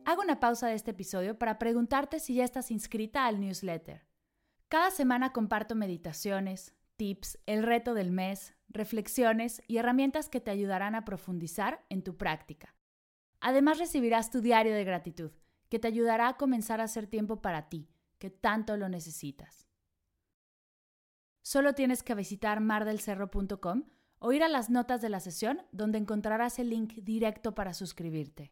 Hago 0.09 0.23
una 0.23 0.39
pausa 0.39 0.65
de 0.65 0.73
este 0.73 0.89
episodio 0.89 1.37
para 1.37 1.59
preguntarte 1.59 2.19
si 2.19 2.33
ya 2.33 2.43
estás 2.43 2.71
inscrita 2.71 3.27
al 3.27 3.39
newsletter. 3.39 4.07
Cada 4.67 4.89
semana 4.89 5.33
comparto 5.33 5.75
meditaciones, 5.75 6.73
tips, 6.95 7.37
el 7.45 7.61
reto 7.61 7.93
del 7.93 8.09
mes, 8.09 8.55
reflexiones 8.69 9.61
y 9.67 9.77
herramientas 9.77 10.27
que 10.27 10.41
te 10.41 10.49
ayudarán 10.49 10.95
a 10.95 11.05
profundizar 11.05 11.85
en 11.89 12.01
tu 12.01 12.17
práctica. 12.17 12.75
Además 13.39 13.77
recibirás 13.77 14.31
tu 14.31 14.41
diario 14.41 14.73
de 14.73 14.83
gratitud, 14.83 15.29
que 15.69 15.77
te 15.77 15.87
ayudará 15.87 16.29
a 16.29 16.37
comenzar 16.37 16.81
a 16.81 16.85
hacer 16.85 17.05
tiempo 17.05 17.43
para 17.43 17.69
ti, 17.69 17.87
que 18.17 18.31
tanto 18.31 18.77
lo 18.77 18.89
necesitas. 18.89 19.67
Solo 21.43 21.75
tienes 21.75 22.01
que 22.01 22.15
visitar 22.15 22.61
mardelcerro.com 22.61 23.83
o 24.17 24.31
ir 24.31 24.41
a 24.41 24.47
las 24.47 24.71
notas 24.71 25.01
de 25.01 25.09
la 25.09 25.19
sesión 25.19 25.61
donde 25.71 25.99
encontrarás 25.99 26.57
el 26.57 26.71
link 26.71 26.93
directo 26.95 27.53
para 27.53 27.75
suscribirte. 27.75 28.51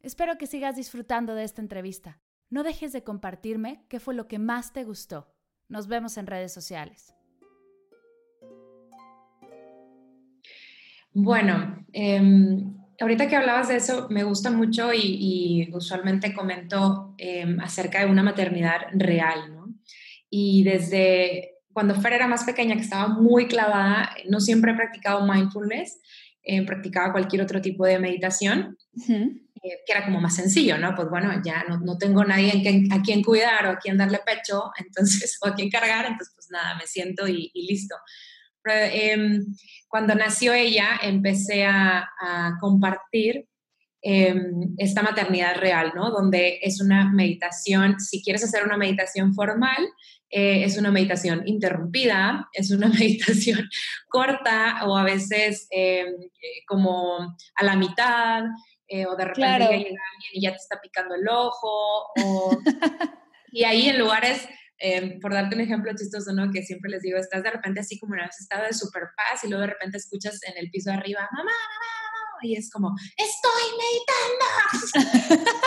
Espero 0.00 0.38
que 0.38 0.46
sigas 0.46 0.76
disfrutando 0.76 1.34
de 1.34 1.44
esta 1.44 1.60
entrevista. 1.60 2.20
No 2.50 2.62
dejes 2.62 2.92
de 2.92 3.02
compartirme 3.02 3.84
qué 3.88 3.98
fue 3.98 4.14
lo 4.14 4.28
que 4.28 4.38
más 4.38 4.72
te 4.72 4.84
gustó. 4.84 5.34
Nos 5.68 5.88
vemos 5.88 6.16
en 6.16 6.26
redes 6.26 6.52
sociales. 6.52 7.14
Bueno, 11.12 11.84
em, 11.92 12.76
ahorita 13.00 13.28
que 13.28 13.36
hablabas 13.36 13.68
de 13.68 13.76
eso, 13.76 14.06
me 14.08 14.22
gusta 14.22 14.50
mucho 14.50 14.92
y, 14.94 15.68
usualmente 15.72 16.32
comento 16.32 17.14
em, 17.18 17.58
acerca 17.60 18.04
de 18.04 18.10
una 18.10 18.22
maternidad 18.22 18.82
real, 18.92 19.54
¿no? 19.54 19.74
Y 20.30 20.62
desde 20.62 21.56
cuando 21.72 21.94
Fer 21.94 22.12
era 22.12 22.28
más 22.28 22.44
pequeña, 22.44 22.76
que 22.76 22.82
estaba 22.82 23.08
muy 23.08 23.48
clavada, 23.48 24.10
no 24.28 24.40
siempre 24.40 24.72
he 24.72 24.76
practicado 24.76 25.26
mindfulness, 25.26 26.00
eh, 26.42 26.64
practicaba 26.64 27.12
cualquier 27.12 27.42
otro 27.42 27.60
tipo 27.60 27.84
de 27.84 27.98
meditación. 27.98 28.78
Eh, 29.62 29.80
que 29.86 29.92
era 29.92 30.04
como 30.04 30.20
más 30.20 30.36
sencillo, 30.36 30.78
¿no? 30.78 30.94
Pues 30.94 31.08
bueno, 31.08 31.32
ya 31.44 31.64
no, 31.68 31.78
no 31.78 31.98
tengo 31.98 32.24
nadie 32.24 32.52
en 32.54 32.92
a 32.92 33.02
quien 33.02 33.22
cuidar 33.22 33.66
o 33.66 33.70
a 33.70 33.78
quien 33.78 33.96
darle 33.96 34.20
pecho, 34.24 34.70
entonces, 34.78 35.38
o 35.42 35.48
a 35.48 35.54
quien 35.54 35.70
cargar, 35.70 36.06
entonces 36.06 36.32
pues 36.34 36.48
nada, 36.50 36.76
me 36.76 36.86
siento 36.86 37.26
y, 37.26 37.50
listo. 37.54 37.96
Pero, 38.62 38.90
em, 38.92 39.46
cuando 39.88 40.14
nació 40.14 40.52
ella, 40.52 40.98
empecé 41.02 41.64
a, 41.64 42.08
a 42.20 42.56
compartir 42.60 43.46
em, 44.02 44.74
esta 44.78 45.02
maternidad 45.02 45.56
real, 45.56 45.92
¿no? 45.94 46.10
Donde 46.10 46.60
es 46.62 46.80
una 46.80 47.10
meditación, 47.12 47.98
si 47.98 48.22
quieres 48.22 48.44
hacer 48.44 48.64
una 48.64 48.76
meditación 48.76 49.34
formal, 49.34 49.88
eh, 50.30 50.64
es 50.64 50.76
una 50.76 50.90
meditación 50.90 51.42
interrumpida, 51.46 52.48
es 52.52 52.70
una 52.70 52.88
meditación 53.00 53.68
corta 54.08 54.86
o 54.86 54.96
a 54.96 55.04
veces 55.04 55.66
em, 55.70 56.14
como 56.66 57.36
a 57.54 57.64
la 57.64 57.76
mitad, 57.76 58.44
eh, 58.88 59.06
o 59.06 59.14
de 59.16 59.24
repente 59.24 59.58
llega 59.58 60.02
alguien 60.14 60.32
y 60.32 60.40
ya 60.40 60.50
te 60.50 60.56
está 60.56 60.80
picando 60.80 61.14
el 61.14 61.28
ojo, 61.28 62.12
y 63.52 63.64
ahí 63.64 63.88
en 63.88 63.98
lugares, 63.98 64.48
eh, 64.78 65.18
por 65.20 65.32
darte 65.32 65.56
un 65.56 65.60
ejemplo 65.60 65.92
chistoso, 65.96 66.32
¿no? 66.32 66.50
Que 66.50 66.62
siempre 66.62 66.90
les 66.90 67.02
digo, 67.02 67.18
estás 67.18 67.42
de 67.42 67.50
repente 67.50 67.80
así 67.80 67.98
como 67.98 68.14
en 68.14 68.22
un 68.22 68.28
estado 68.28 68.64
de 68.64 68.72
super 68.72 69.04
paz 69.16 69.44
y 69.44 69.48
luego 69.48 69.62
de 69.62 69.72
repente 69.72 69.98
escuchas 69.98 70.40
en 70.44 70.56
el 70.56 70.70
piso 70.70 70.90
de 70.90 70.96
arriba, 70.96 71.28
mamá, 71.32 71.44
mamá, 71.44 72.38
y 72.42 72.56
es 72.56 72.70
como, 72.70 72.94
estoy 73.16 73.62
meditando. 74.94 75.48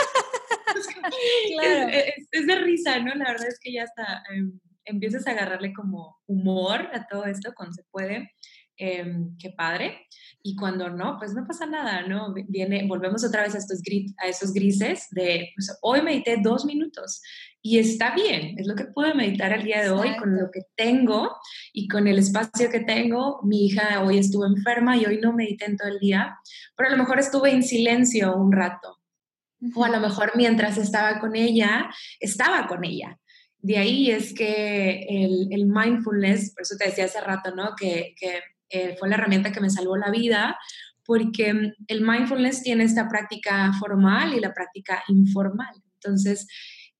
claro. 1.56 1.88
es, 2.32 2.46
de 2.46 2.56
risa, 2.56 2.98
¿no? 2.98 3.14
La 3.14 3.32
verdad 3.32 3.48
es 3.48 3.58
que 3.60 3.72
ya 3.72 3.84
está, 3.84 4.22
em, 4.30 4.58
empiezas 4.84 5.26
a 5.26 5.32
agarrarle 5.32 5.72
como 5.72 6.20
humor 6.26 6.88
a 6.92 7.06
todo 7.06 7.26
esto 7.26 7.52
cuando 7.54 7.74
se 7.74 7.84
puede. 7.90 8.32
Em, 8.76 9.36
qué 9.38 9.50
padre. 9.50 10.06
Y 10.42 10.56
cuando 10.56 10.88
no, 10.88 11.16
pues 11.18 11.34
no 11.34 11.46
pasa 11.46 11.66
nada, 11.66 12.06
¿no? 12.06 12.34
Viene, 12.48 12.86
volvemos 12.88 13.22
otra 13.22 13.42
vez 13.42 13.54
a, 13.54 13.58
estos 13.58 13.80
a 14.18 14.26
esos 14.26 14.52
grises 14.52 15.08
de, 15.10 15.50
pues, 15.54 15.78
hoy 15.82 16.02
medité 16.02 16.38
dos 16.42 16.64
minutos 16.64 17.22
y 17.60 17.78
está 17.78 18.12
bien, 18.14 18.58
es 18.58 18.66
lo 18.66 18.74
que 18.74 18.86
puedo 18.86 19.14
meditar 19.14 19.52
el 19.52 19.62
día 19.62 19.82
de 19.82 19.90
hoy 19.90 20.16
con 20.16 20.36
lo 20.36 20.50
que 20.50 20.62
tengo 20.74 21.36
y 21.72 21.86
con 21.86 22.08
el 22.08 22.18
espacio 22.18 22.70
que 22.70 22.80
tengo. 22.80 23.40
Mi 23.44 23.66
hija 23.66 24.02
hoy 24.02 24.18
estuvo 24.18 24.46
enferma 24.46 24.96
y 24.96 25.06
hoy 25.06 25.20
no 25.20 25.32
medité 25.32 25.66
en 25.66 25.76
todo 25.76 25.88
el 25.88 26.00
día, 26.00 26.36
pero 26.74 26.88
a 26.88 26.92
lo 26.92 26.98
mejor 26.98 27.20
estuve 27.20 27.52
en 27.52 27.62
silencio 27.62 28.34
un 28.34 28.50
rato. 28.50 28.98
O 29.76 29.84
a 29.84 29.90
lo 29.90 30.00
mejor 30.00 30.32
mientras 30.34 30.76
estaba 30.76 31.20
con 31.20 31.36
ella, 31.36 31.88
estaba 32.18 32.66
con 32.66 32.84
ella. 32.84 33.16
De 33.58 33.78
ahí 33.78 34.10
es 34.10 34.34
que 34.34 35.06
el, 35.08 35.46
el 35.52 35.66
mindfulness, 35.66 36.52
por 36.52 36.62
eso 36.62 36.74
te 36.76 36.86
decía 36.86 37.04
hace 37.04 37.20
rato, 37.20 37.54
¿no? 37.54 37.76
Que, 37.78 38.12
que 38.18 38.40
eh, 38.72 38.96
fue 38.98 39.08
la 39.08 39.16
herramienta 39.16 39.52
que 39.52 39.60
me 39.60 39.68
salvó 39.68 39.96
la 39.98 40.10
vida, 40.10 40.58
porque 41.04 41.52
mm, 41.52 41.72
el 41.88 42.00
mindfulness 42.00 42.62
tiene 42.62 42.84
esta 42.84 43.08
práctica 43.08 43.70
formal 43.78 44.32
y 44.34 44.40
la 44.40 44.54
práctica 44.54 45.04
informal. 45.08 45.74
Entonces, 45.94 46.48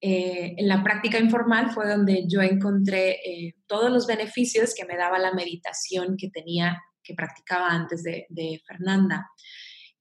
eh, 0.01 0.55
en 0.59 0.69
la 0.69 0.83
práctica 0.83 1.19
informal 1.19 1.71
fue 1.71 1.89
donde 1.89 2.25
yo 2.29 2.43
encontré 2.43 3.13
eh, 3.25 3.55
todos 3.67 3.91
los 3.91 4.07
beneficios 4.07 4.75
que 4.75 4.85
me 4.85 4.97
daba 4.97 5.19
la 5.19 5.33
meditación 5.33 6.17
que 6.19 6.29
tenía, 6.29 6.79
que 7.03 7.15
practicaba 7.15 7.69
antes 7.71 8.03
de, 8.03 8.63
Fernanda. 8.67 9.29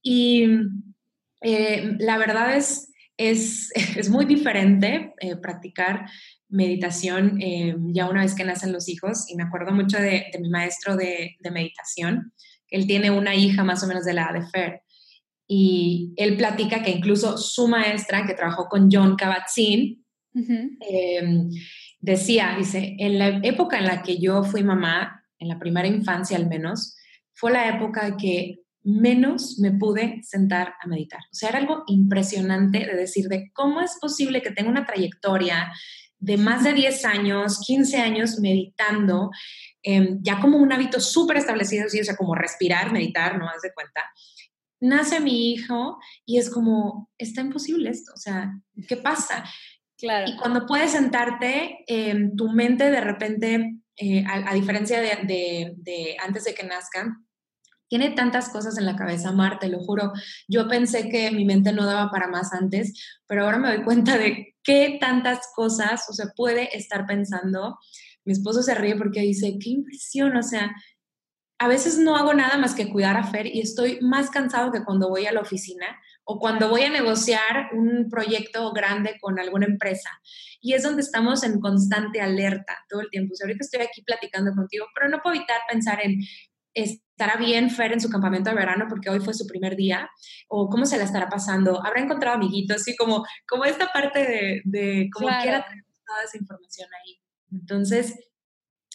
Y 0.04 0.46
la 1.42 2.18
verdad 2.18 2.56
es, 2.56 2.92
es, 3.18 3.72
es 3.98 4.10
muy 4.10 4.26
diferente 4.26 5.14
practicar 5.42 6.06
meditación 6.52 7.42
eh, 7.42 7.76
ya 7.94 8.10
una 8.10 8.22
vez 8.22 8.36
que 8.36 8.44
nacen 8.44 8.72
los 8.72 8.88
hijos. 8.90 9.30
Y 9.30 9.36
me 9.36 9.44
acuerdo 9.44 9.72
mucho 9.72 9.98
de, 9.98 10.26
mi 10.40 10.50
maestro 10.50 10.96
de, 10.96 11.38
meditación. 11.52 12.34
Él 12.68 12.86
tiene 12.86 13.10
una 13.10 13.36
hija 13.36 13.64
más 13.64 13.84
o 13.84 13.88
menos 13.88 14.06
de 14.06 14.14
la 14.14 14.24
edad 14.24 14.34
de 14.34 14.48
Fer. 14.48 14.82
Y 15.48 16.14
él 16.16 16.38
platica 16.38 16.84
que 16.84 16.92
incluso 16.92 17.38
su 17.38 17.68
maestra, 17.68 18.26
que 18.26 18.34
trabajó 18.34 18.68
con 18.70 18.90
John 18.92 19.18
Kabat-Zinn, 19.18 20.06
em, 20.34 21.50
decía, 22.00 22.56
dice, 22.58 22.96
en 23.00 23.20
la 23.20 23.40
época 23.44 23.78
en 23.78 23.86
la 23.86 24.02
que 24.02 24.18
yo 24.18 24.44
fui 24.44 24.64
mamá, 24.64 25.26
en 25.40 25.50
la 25.50 25.60
primera 25.60 25.88
infancia 25.88 26.38
al 26.38 26.48
menos, 26.48 26.96
fue 27.34 27.52
la 27.52 27.68
época 27.68 28.16
que 28.16 28.60
menos 28.84 29.60
me 29.60 29.72
pude 29.72 30.22
sentar 30.24 30.74
a 30.82 30.88
meditar. 30.88 31.20
O 31.32 31.36
sea, 31.36 31.50
era 31.50 31.60
algo 31.60 31.84
impresionante 31.88 32.80
de 32.80 32.96
decir 32.96 33.28
de 33.28 33.52
cómo 33.54 33.82
es 33.82 33.98
posible 34.00 34.42
que 34.42 34.52
tenga 34.52 34.70
una 34.70 34.86
trayectoria 34.86 35.72
de 36.22 36.38
más 36.38 36.64
de 36.64 36.74
10 36.74 37.04
años, 37.04 37.60
15 37.66 37.98
años 37.98 38.40
meditando, 38.40 39.32
em, 39.82 40.20
ya 40.22 40.40
como 40.40 40.58
un 40.58 40.72
hábito 40.72 41.00
súper 41.00 41.38
establecido, 41.38 41.88
o 41.88 41.90
sea, 41.90 42.16
como 42.16 42.36
respirar, 42.36 42.94
meditar, 42.94 43.38
no 43.38 43.50
haz 43.50 43.62
de 43.64 43.74
cuenta. 43.74 44.04
Nace 44.80 45.20
mi 45.20 45.52
hijo 45.52 45.98
y 46.26 46.38
es 46.38 46.50
como, 46.50 47.10
está 47.18 47.42
imposible 47.42 47.90
esto, 47.90 48.14
o 48.14 48.18
sea, 48.18 48.54
¿qué 48.88 48.98
pasa? 48.98 49.44
Claro. 49.98 50.32
Y 50.32 50.38
cuando 50.38 50.66
puedes 50.66 50.92
sentarte, 50.92 51.84
em, 51.88 52.36
tu 52.36 52.50
mente 52.50 52.92
de 52.92 53.02
repente, 53.02 53.78
eh, 53.98 54.24
a, 54.28 54.54
diferencia 54.54 55.02
de, 55.02 55.74
de, 55.76 56.18
antes 56.24 56.44
de 56.44 56.54
que 56.54 56.64
nazcan, 56.64 57.26
tiene 57.88 58.12
tantas 58.12 58.50
cosas 58.50 58.78
en 58.78 58.86
la 58.86 58.96
cabeza, 58.96 59.32
Mar, 59.32 59.60
te 59.60 59.68
lo 59.68 59.80
juro. 59.80 60.14
Yo 60.48 60.68
pensé 60.68 61.10
que 61.10 61.30
mi 61.32 61.46
mente 61.46 61.74
no 61.74 61.86
daba 61.86 62.10
para 62.10 62.28
más 62.28 62.54
antes, 62.54 62.94
pero 63.28 63.44
ahora 63.44 63.58
me 63.58 63.68
doy 63.68 63.84
cuenta 63.84 64.18
de 64.18 64.51
qué 64.64 64.98
tantas 65.00 65.40
cosas, 65.56 66.06
o 66.10 66.14
sea, 66.14 66.28
puede 66.36 66.76
estar 66.78 67.06
pensando. 67.06 67.78
Mi 68.26 68.34
esposo 68.34 68.62
se 68.62 68.76
ríe 68.76 68.96
porque 68.96 69.22
dice, 69.22 69.58
qué 69.60 69.72
impresión, 69.72 70.36
o 70.38 70.44
sea, 70.44 70.72
a 71.62 71.68
veces 71.68 72.00
no 72.00 72.16
hago 72.18 72.34
nada 72.34 72.58
más 72.58 72.74
que 72.74 72.90
cuidar 72.90 73.18
a 73.18 73.24
Fer 73.24 73.46
y 73.46 73.62
estoy 73.62 74.00
más 74.02 74.32
cansado 74.32 74.72
que 74.72 74.84
cuando 74.84 75.10
voy 75.10 75.28
a 75.28 75.32
la 75.32 75.42
oficina 75.42 75.86
o 76.24 76.40
cuando 76.40 76.70
voy 76.70 76.82
a 76.82 76.90
negociar 76.90 77.70
un 77.74 78.10
proyecto 78.10 78.72
grande 78.74 79.18
con 79.22 79.40
alguna 79.40 79.68
empresa. 79.68 80.10
Y 80.60 80.74
es 80.74 80.82
donde 80.82 81.04
estamos 81.04 81.44
en 81.44 81.60
constante 81.60 82.20
alerta 82.20 82.80
todo 82.90 83.02
el 83.02 83.12
tiempo. 83.12 83.34
O 83.34 83.36
sea, 83.36 83.46
ahorita 83.46 83.64
estoy 83.64 83.82
aquí 83.82 84.02
platicando 84.02 84.54
contigo, 84.56 84.88
pero 84.96 85.08
no 85.08 85.20
puedo 85.22 85.36
evitar 85.36 85.60
pensar 85.70 86.00
en 86.04 86.20
estará 87.22 87.38
bien 87.40 87.70
Fer 87.70 87.94
en 87.94 88.02
su 88.02 88.10
campamento 88.10 88.50
de 88.50 88.56
verano 88.56 88.88
porque 88.90 89.10
hoy 89.10 89.20
fue 89.20 89.36
su 89.36 89.46
primer 89.46 89.76
día, 89.76 90.10
o 90.48 90.70
cómo 90.70 90.88
se 90.88 90.98
la 90.98 91.04
estará 91.04 91.30
pasando, 91.30 91.86
habrá 91.86 92.02
encontrado 92.02 92.36
amiguitos, 92.36 92.78
así 92.78 92.96
como, 92.96 93.24
como 93.48 93.66
esta 93.66 93.92
parte 93.92 94.20
de, 94.20 94.62
de 94.66 95.10
cómo 95.14 95.28
quiera 95.42 95.64
tener 95.64 95.86
toda 96.06 96.24
esa 96.24 96.38
información 96.38 96.90
ahí. 96.92 97.22
Entonces, 97.52 98.16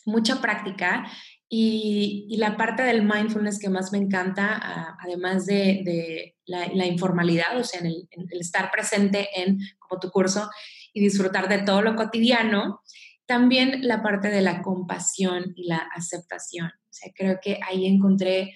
mucha 0.06 0.40
práctica 0.40 1.06
y, 1.48 2.26
y, 2.28 2.36
la 2.38 2.56
parte 2.56 2.82
del 2.82 3.04
mindfulness 3.04 3.60
que 3.60 3.68
más 3.68 3.92
me 3.92 3.98
encanta, 3.98 4.96
además 5.00 5.46
de, 5.46 5.82
de 5.84 6.36
la, 6.46 6.66
la, 6.74 6.86
informalidad, 6.86 7.56
o 7.56 7.62
sea, 7.62 7.78
en 7.78 7.86
el, 7.86 8.08
en 8.10 8.26
el, 8.28 8.40
estar 8.40 8.72
presente 8.72 9.28
en 9.40 9.58
como 9.78 10.00
tu 10.00 10.10
curso 10.10 10.50
y 10.92 11.00
disfrutar 11.00 11.48
de 11.48 11.58
todo 11.58 11.80
lo 11.82 11.94
cotidiano, 11.94 12.80
también 13.26 13.86
la 13.86 14.02
parte 14.02 14.28
de 14.28 14.40
la 14.40 14.62
compasión 14.62 15.52
y 15.54 15.68
la 15.68 15.78
aceptación. 15.94 16.72
Sea, 16.96 17.12
creo 17.14 17.38
que 17.42 17.58
ahí 17.68 17.86
encontré 17.86 18.54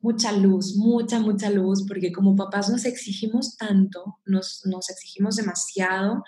mucha 0.00 0.32
luz, 0.32 0.76
mucha, 0.76 1.20
mucha 1.20 1.48
luz, 1.48 1.86
porque 1.86 2.12
como 2.12 2.36
papás 2.36 2.68
nos 2.68 2.84
exigimos 2.84 3.56
tanto, 3.56 4.18
nos, 4.26 4.62
nos 4.66 4.90
exigimos 4.90 5.36
demasiado, 5.36 6.24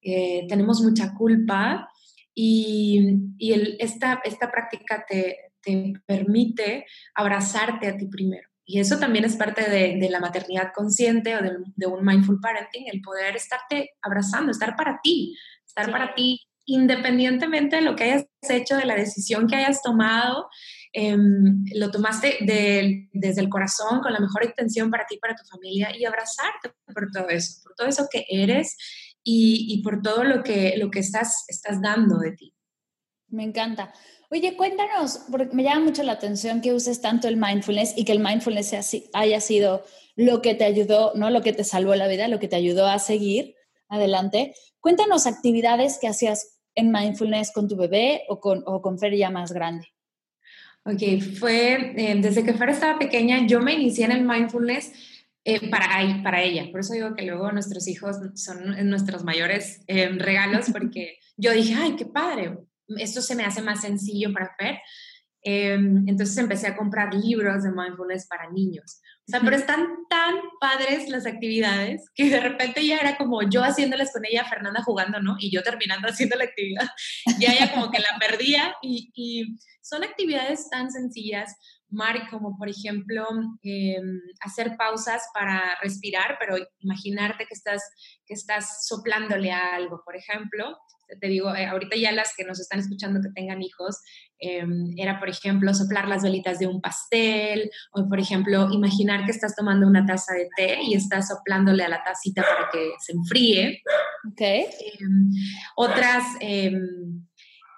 eh, 0.00 0.46
tenemos 0.48 0.80
mucha 0.80 1.14
culpa 1.14 1.88
y, 2.34 3.18
y 3.36 3.52
el, 3.52 3.76
esta, 3.80 4.20
esta 4.24 4.50
práctica 4.50 5.04
te, 5.06 5.36
te, 5.60 5.92
permite 6.06 6.86
abrazarte 7.14 7.88
a 7.88 7.96
ti 7.96 8.06
primero. 8.06 8.48
Y 8.64 8.80
eso 8.80 8.98
también 8.98 9.24
es 9.24 9.36
parte 9.36 9.68
de, 9.68 9.96
de 9.96 10.10
la 10.10 10.20
maternidad 10.20 10.72
consciente 10.74 11.34
o 11.36 11.42
de, 11.42 11.52
de, 11.74 11.86
un 11.86 12.04
mindful 12.04 12.38
parenting, 12.40 12.86
el 12.90 13.00
poder 13.00 13.34
estarte 13.36 13.90
abrazando, 14.02 14.52
estar 14.52 14.76
para 14.76 15.00
ti, 15.02 15.36
estar 15.66 15.86
sí. 15.86 15.90
para 15.90 16.14
ti 16.14 16.40
independientemente 16.68 17.76
de 17.76 17.82
lo 17.82 17.96
que 17.96 18.04
hayas 18.04 18.26
hecho, 18.48 18.76
de 18.76 18.84
la 18.84 18.94
decisión 18.94 19.46
que 19.46 19.56
hayas 19.56 19.82
tomado, 19.82 20.48
eh, 20.92 21.16
lo 21.74 21.90
tomaste 21.90 22.38
de, 22.40 23.08
desde 23.12 23.40
el 23.40 23.48
corazón, 23.48 24.00
con 24.00 24.12
la 24.12 24.20
mejor 24.20 24.44
intención 24.44 24.90
para 24.90 25.06
ti, 25.06 25.18
para 25.18 25.34
tu 25.34 25.44
familia, 25.44 25.94
y 25.96 26.04
abrazarte 26.04 26.70
por 26.92 27.10
todo 27.12 27.28
eso, 27.28 27.62
por 27.62 27.74
todo 27.74 27.86
eso 27.86 28.08
que 28.10 28.24
eres 28.28 28.76
y, 29.22 29.66
y 29.68 29.82
por 29.82 30.02
todo 30.02 30.24
lo 30.24 30.42
que, 30.42 30.74
lo 30.76 30.90
que 30.90 31.00
estás, 31.00 31.44
estás 31.48 31.80
dando 31.80 32.18
de 32.18 32.32
ti. 32.32 32.54
Me 33.28 33.44
encanta. 33.44 33.92
Oye, 34.30 34.56
cuéntanos, 34.56 35.22
porque 35.30 35.54
me 35.54 35.62
llama 35.62 35.86
mucho 35.86 36.02
la 36.02 36.12
atención 36.12 36.60
que 36.60 36.72
uses 36.72 37.00
tanto 37.00 37.28
el 37.28 37.36
mindfulness 37.36 37.94
y 37.96 38.04
que 38.04 38.12
el 38.12 38.20
mindfulness 38.20 38.74
haya 39.12 39.40
sido 39.40 39.84
lo 40.16 40.42
que 40.42 40.54
te 40.54 40.64
ayudó, 40.64 41.12
no 41.14 41.30
lo 41.30 41.42
que 41.42 41.52
te 41.52 41.64
salvó 41.64 41.94
la 41.94 42.08
vida, 42.08 42.28
lo 42.28 42.38
que 42.38 42.48
te 42.48 42.56
ayudó 42.56 42.86
a 42.86 42.98
seguir 42.98 43.54
adelante. 43.88 44.54
Cuéntanos 44.80 45.26
actividades 45.26 45.98
que 45.98 46.08
hacías 46.08 46.58
en 46.78 46.92
mindfulness 46.92 47.50
con 47.52 47.66
tu 47.66 47.76
bebé 47.76 48.22
o 48.28 48.38
con, 48.38 48.62
o 48.64 48.80
con 48.80 48.98
Fer 48.98 49.14
ya 49.16 49.30
más 49.30 49.52
grande? 49.52 49.88
Ok, 50.90 51.22
fue 51.38 51.92
eh, 51.96 52.18
desde 52.18 52.42
que 52.42 52.54
Fer 52.54 52.70
estaba 52.70 52.98
pequeña, 52.98 53.46
yo 53.46 53.60
me 53.60 53.74
inicié 53.74 54.06
en 54.06 54.12
el 54.12 54.24
mindfulness 54.24 54.90
eh, 55.44 55.68
para, 55.68 56.22
para 56.22 56.42
ella. 56.42 56.70
Por 56.70 56.80
eso 56.80 56.94
digo 56.94 57.14
que 57.14 57.26
luego 57.26 57.52
nuestros 57.52 57.86
hijos 57.88 58.16
son 58.36 58.88
nuestros 58.88 59.22
mayores 59.22 59.82
eh, 59.86 60.08
regalos, 60.08 60.68
porque 60.72 61.18
yo 61.36 61.52
dije, 61.52 61.74
ay, 61.74 61.94
qué 61.96 62.06
padre, 62.06 62.56
esto 62.96 63.20
se 63.20 63.36
me 63.36 63.44
hace 63.44 63.60
más 63.60 63.82
sencillo 63.82 64.32
para 64.32 64.54
Fer. 64.58 64.78
entonces 65.42 66.38
empecé 66.38 66.68
a 66.68 66.76
comprar 66.76 67.12
libros 67.12 67.64
de 67.64 67.70
mindfulness 67.70 68.26
para 68.26 68.50
niños. 68.50 69.02
O 69.28 69.30
sea, 69.30 69.40
pero 69.40 69.56
están 69.56 69.86
tan 70.08 70.36
padres 70.58 71.10
las 71.10 71.26
actividades 71.26 72.10
que 72.14 72.30
de 72.30 72.40
repente 72.40 72.86
ya 72.86 72.96
era 72.96 73.18
como 73.18 73.42
yo 73.42 73.62
haciéndoles 73.62 74.10
con 74.10 74.24
ella, 74.24 74.46
Fernanda 74.46 74.82
jugando, 74.82 75.20
¿no? 75.20 75.36
Y 75.38 75.50
yo 75.50 75.62
terminando 75.62 76.08
haciendo 76.08 76.36
la 76.36 76.44
actividad. 76.44 76.88
Ya 77.38 77.52
ella 77.52 77.70
como 77.74 77.90
que 77.90 77.98
la 77.98 78.18
perdía 78.18 78.74
y, 78.80 79.58
son 79.82 80.04
actividades 80.04 80.68
tan 80.68 80.90
sencillas, 80.90 81.56
Mari, 81.88 82.26
como 82.28 82.58
por 82.58 82.68
ejemplo 82.68 83.26
eh, 83.62 83.96
hacer 84.40 84.76
pausas 84.76 85.22
para 85.32 85.78
respirar, 85.80 86.36
pero 86.38 86.56
imaginarte 86.80 87.46
que 87.46 87.54
estás, 87.54 87.82
que 88.26 88.34
estás 88.34 88.86
soplándole 88.86 89.50
a 89.50 89.74
algo, 89.74 90.02
por 90.04 90.14
ejemplo, 90.14 90.76
te 91.20 91.26
digo, 91.28 91.54
eh, 91.54 91.66
ahorita 91.66 91.96
ya 91.96 92.12
las 92.12 92.34
que 92.36 92.44
nos 92.44 92.60
están 92.60 92.80
escuchando 92.80 93.20
que 93.20 93.30
tengan 93.34 93.62
hijos, 93.62 94.00
eh, 94.40 94.64
era, 94.96 95.18
por 95.18 95.28
ejemplo, 95.28 95.72
soplar 95.74 96.08
las 96.08 96.22
velitas 96.22 96.58
de 96.58 96.66
un 96.66 96.80
pastel, 96.80 97.70
o, 97.92 98.08
por 98.08 98.20
ejemplo, 98.20 98.68
imaginar 98.72 99.24
que 99.24 99.30
estás 99.30 99.54
tomando 99.56 99.86
una 99.86 100.04
taza 100.04 100.34
de 100.34 100.48
té 100.56 100.78
y 100.82 100.94
estás 100.94 101.28
soplándole 101.28 101.84
a 101.84 101.88
la 101.88 102.02
tacita 102.02 102.42
para 102.42 102.68
que 102.70 102.90
se 102.98 103.12
enfríe. 103.12 103.82
Ok. 104.30 104.40
Eh, 104.40 104.68
otras 105.76 106.24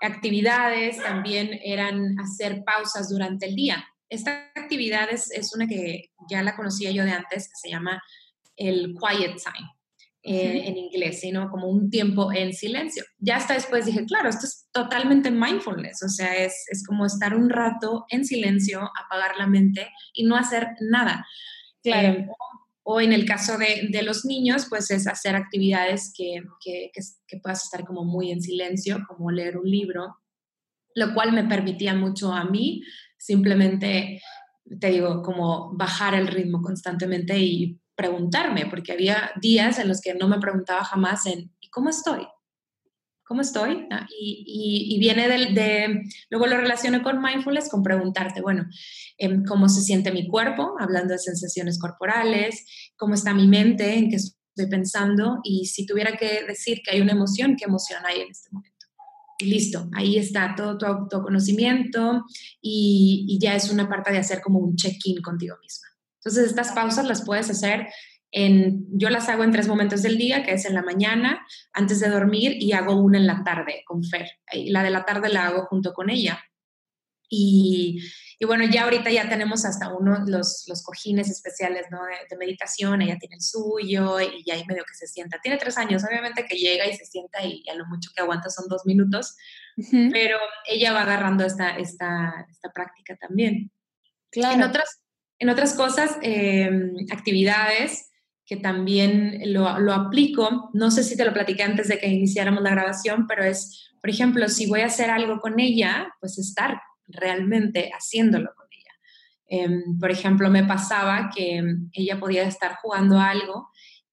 actividades 0.02 0.96
también 0.98 1.58
eran 1.62 2.18
hacer 2.18 2.62
pausas 2.64 3.08
durante 3.08 3.46
el 3.46 3.54
día. 3.54 3.84
Esta 4.08 4.50
actividad 4.56 5.08
es, 5.10 5.30
es 5.30 5.54
una 5.54 5.68
que 5.68 6.10
ya 6.28 6.42
la 6.42 6.56
conocía 6.56 6.90
yo 6.90 7.04
de 7.04 7.12
antes, 7.12 7.48
que 7.48 7.56
se 7.62 7.70
llama 7.70 8.02
el 8.56 8.94
quiet 8.94 9.36
time 9.36 9.79
eh, 10.22 10.64
en 10.66 10.76
inglés, 10.76 11.20
sino 11.20 11.50
como 11.50 11.68
un 11.68 11.88
tiempo 11.88 12.30
en 12.32 12.52
silencio. 12.52 13.04
Ya 13.18 13.36
hasta 13.36 13.54
después 13.54 13.86
dije, 13.86 14.04
claro, 14.04 14.28
esto 14.28 14.46
es 14.46 14.68
totalmente 14.70 15.30
mindfulness, 15.30 16.02
o 16.02 16.08
sea, 16.08 16.36
es, 16.36 16.66
es 16.70 16.84
como 16.86 17.06
estar 17.06 17.34
un 17.34 17.48
rato 17.48 18.04
en 18.10 18.26
silencio, 18.26 18.82
apagar 19.02 19.38
la 19.38 19.46
mente 19.46 19.88
y 20.12 20.24
no 20.24 20.36
hacer 20.36 20.68
nada. 20.80 21.26
Claro. 21.82 22.08
Eh, 22.08 22.26
o, 22.82 23.00
en 23.00 23.12
el 23.12 23.24
caso 23.24 23.56
de, 23.56 23.88
de, 23.90 24.02
los 24.02 24.24
niños, 24.26 24.66
pues 24.68 24.90
es 24.90 25.06
hacer 25.06 25.36
actividades 25.36 26.12
que, 26.14 26.42
que, 26.62 26.90
que, 26.92 27.00
que 27.26 27.38
puedas 27.38 27.64
estar 27.64 27.84
como 27.84 28.04
muy 28.04 28.30
en 28.30 28.42
silencio, 28.42 29.04
como 29.08 29.30
leer 29.30 29.56
un 29.56 29.70
libro, 29.70 30.18
lo 30.94 31.14
cual 31.14 31.32
me 31.32 31.44
permitía 31.44 31.94
mucho 31.94 32.32
a 32.32 32.44
mí 32.44 32.82
simplemente, 33.16 34.20
te 34.80 34.90
digo, 34.90 35.22
como 35.22 35.74
bajar 35.76 36.14
el 36.14 36.26
ritmo 36.26 36.60
constantemente 36.62 37.38
y 37.38 37.79
preguntarme, 38.00 38.64
porque 38.64 38.92
había 38.92 39.30
días 39.42 39.78
en 39.78 39.88
los 39.88 40.00
que 40.00 40.14
no 40.14 40.26
me 40.26 40.38
preguntaba 40.38 40.82
jamás 40.84 41.26
en 41.26 41.52
¿y 41.60 41.68
cómo 41.68 41.90
estoy? 41.90 42.26
¿Cómo 43.24 43.42
estoy? 43.42 43.86
Y, 44.18 44.44
y, 44.46 44.94
y, 44.96 44.98
viene 44.98 45.28
de, 45.28 45.52
de, 45.52 46.02
luego 46.30 46.46
lo 46.46 46.56
relaciono 46.56 47.02
con 47.02 47.20
mindfulness, 47.20 47.68
con 47.68 47.82
preguntarte, 47.82 48.40
bueno, 48.40 48.66
eh, 49.18 49.42
¿cómo 49.46 49.68
se 49.68 49.82
siente 49.82 50.12
mi 50.12 50.26
cuerpo? 50.26 50.76
Hablando 50.80 51.12
de 51.12 51.18
sensaciones 51.18 51.78
corporales, 51.78 52.64
¿cómo 52.96 53.14
está 53.14 53.34
mi 53.34 53.46
mente? 53.46 53.98
¿En 53.98 54.08
qué 54.08 54.16
estoy 54.16 54.66
pensando? 54.68 55.40
Y 55.44 55.66
si 55.66 55.84
tuviera 55.84 56.16
que 56.16 56.44
decir 56.44 56.80
que 56.82 56.92
hay 56.92 57.02
una 57.02 57.12
emoción, 57.12 57.54
¿qué 57.54 57.66
emoción 57.66 58.00
hay 58.06 58.22
en 58.22 58.30
este 58.30 58.48
momento? 58.50 58.86
Y 59.38 59.44
listo, 59.44 59.88
ahí 59.92 60.16
está 60.16 60.54
todo 60.56 60.78
tu 60.78 60.86
autoconocimiento 60.86 62.24
y, 62.62 63.26
y 63.28 63.38
ya 63.38 63.54
es 63.54 63.70
una 63.70 63.88
parte 63.88 64.10
de 64.10 64.18
hacer 64.18 64.40
como 64.40 64.58
un 64.58 64.74
check-in 64.74 65.20
contigo 65.20 65.56
misma. 65.62 65.89
Entonces, 66.20 66.50
estas 66.50 66.72
pausas 66.72 67.06
las 67.06 67.24
puedes 67.24 67.50
hacer 67.50 67.88
en, 68.32 68.86
yo 68.92 69.10
las 69.10 69.28
hago 69.28 69.42
en 69.42 69.52
tres 69.52 69.66
momentos 69.66 70.02
del 70.02 70.18
día, 70.18 70.44
que 70.44 70.52
es 70.52 70.64
en 70.64 70.74
la 70.74 70.82
mañana, 70.82 71.44
antes 71.72 72.00
de 72.00 72.08
dormir, 72.08 72.56
y 72.60 72.72
hago 72.72 72.94
una 72.94 73.18
en 73.18 73.26
la 73.26 73.42
tarde 73.42 73.82
con 73.86 74.04
Fer. 74.04 74.30
Y 74.52 74.70
la 74.70 74.82
de 74.82 74.90
la 74.90 75.04
tarde 75.04 75.28
la 75.28 75.46
hago 75.46 75.66
junto 75.66 75.92
con 75.92 76.10
ella. 76.10 76.40
Y, 77.32 78.00
y 78.40 78.44
bueno, 78.44 78.64
ya 78.64 78.84
ahorita 78.84 79.08
ya 79.10 79.28
tenemos 79.28 79.64
hasta 79.64 79.94
uno, 79.94 80.24
los, 80.26 80.64
los 80.66 80.82
cojines 80.82 81.30
especiales 81.30 81.86
¿no? 81.90 82.04
de, 82.04 82.16
de, 82.28 82.36
meditación, 82.36 83.02
ella 83.02 83.18
tiene 83.18 83.36
el 83.36 83.40
suyo 83.40 84.20
y 84.20 84.42
ya 84.44 84.54
ahí 84.54 84.64
medio 84.66 84.82
que 84.84 84.94
se 84.94 85.06
sienta. 85.06 85.38
Tiene 85.40 85.56
tres 85.56 85.78
años, 85.78 86.02
obviamente 86.04 86.44
que 86.44 86.56
llega 86.56 86.86
y 86.88 86.96
se 86.96 87.04
sienta 87.04 87.44
y 87.44 87.62
a 87.68 87.74
lo 87.74 87.86
mucho 87.86 88.10
que 88.14 88.22
aguanta 88.22 88.50
son 88.50 88.66
dos 88.68 88.84
minutos, 88.84 89.36
uh 89.76 89.82
-huh. 89.82 90.10
pero 90.12 90.38
ella 90.66 90.92
va 90.92 91.02
agarrando 91.02 91.44
esta, 91.44 91.76
esta, 91.76 92.46
esta 92.50 92.72
práctica 92.72 93.16
también. 93.16 93.70
Claro. 94.30 94.54
En 94.56 94.62
otras, 94.62 94.99
en 95.40 95.48
otras 95.48 95.74
cosas, 95.74 96.16
eh, 96.22 96.70
actividades 97.10 98.10
que 98.46 98.56
también 98.56 99.40
lo, 99.52 99.78
lo, 99.78 99.92
aplico, 99.92 100.70
no 100.74 100.90
sé 100.90 101.02
si 101.02 101.16
te 101.16 101.24
lo 101.24 101.32
platiqué 101.32 101.62
antes 101.62 101.88
de 101.88 101.98
que 101.98 102.08
iniciáramos 102.08 102.62
la 102.62 102.70
grabación, 102.70 103.26
pero 103.26 103.44
es, 103.44 103.90
por 104.00 104.10
ejemplo, 104.10 104.48
si 104.48 104.66
voy 104.66 104.80
a 104.80 104.86
hacer 104.86 105.08
algo 105.08 105.40
con 105.40 105.58
ella, 105.60 106.12
pues 106.20 106.38
estar 106.38 106.80
realmente 107.06 107.90
haciéndolo 107.92 108.50
con 108.56 108.66
ella. 108.70 108.92
Em, 109.46 109.98
por 109.98 110.10
ejemplo, 110.10 110.50
me 110.50 110.64
pasaba 110.64 111.30
que 111.34 111.62
ella 111.92 112.20
podía 112.20 112.42
estar 112.42 112.76
jugando 112.82 113.18
algo 113.18 113.70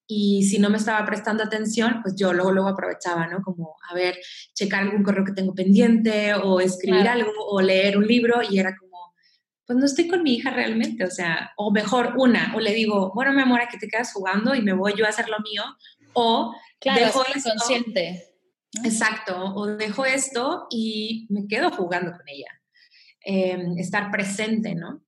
y 0.07 0.43
si 0.43 0.59
no 0.59 0.69
me 0.69 0.77
estaba 0.77 1.05
prestando 1.05 1.43
atención, 1.43 1.99
pues 2.01 2.15
yo 2.15 2.31
luego, 2.31 2.51
luego 2.53 2.69
aprovechaba, 2.69 3.27
¿no? 3.27 3.41
Como, 3.41 3.75
a 3.89 3.93
ver, 3.93 4.17
checar 4.53 4.83
algún 4.83 5.03
correo 5.03 5.25
que 5.25 5.33
tengo 5.33 5.53
pendiente 5.53 6.33
o 6.33 6.61
escribir 6.61 7.07
algo 7.09 7.31
o 7.49 7.61
leer 7.61 7.97
un 7.97 8.07
libro 8.07 8.39
y 8.49 8.57
era 8.57 8.75
como, 8.77 8.86
pues 9.67 9.77
no 9.77 9.85
estoy 9.85 10.07
con 10.07 10.23
mi 10.23 10.35
hija 10.35 10.49
realmente, 10.49 11.03
o 11.03 11.11
sea, 11.11 11.51
o 11.57 11.71
mejor 11.71 12.13
una, 12.17 12.53
o 12.55 12.59
le 12.61 12.73
digo, 12.73 13.11
bueno, 13.13 13.33
mi 13.33 13.41
amor, 13.41 13.61
aquí 13.61 13.77
te 13.77 13.89
quedas 13.89 14.13
jugando 14.13 14.55
y 14.55 14.61
me 14.61 14.71
voy 14.71 14.93
yo 14.97 15.05
a 15.05 15.09
hacer 15.09 15.27
lo 15.27 15.39
mío, 15.41 15.63
o 16.13 16.55
claro, 16.79 17.05
dejo 17.05 17.25
esto, 17.35 17.49
consciente. 17.49 18.23
Exacto, 18.85 19.53
o 19.55 19.67
dejo 19.67 20.05
esto 20.05 20.67
y 20.69 21.27
me 21.29 21.47
quedo 21.47 21.69
jugando 21.71 22.11
con 22.11 22.27
ella. 22.27 22.47
Em, 23.21 23.77
estar 23.77 24.09
presente, 24.09 24.73
¿no? 24.73 25.03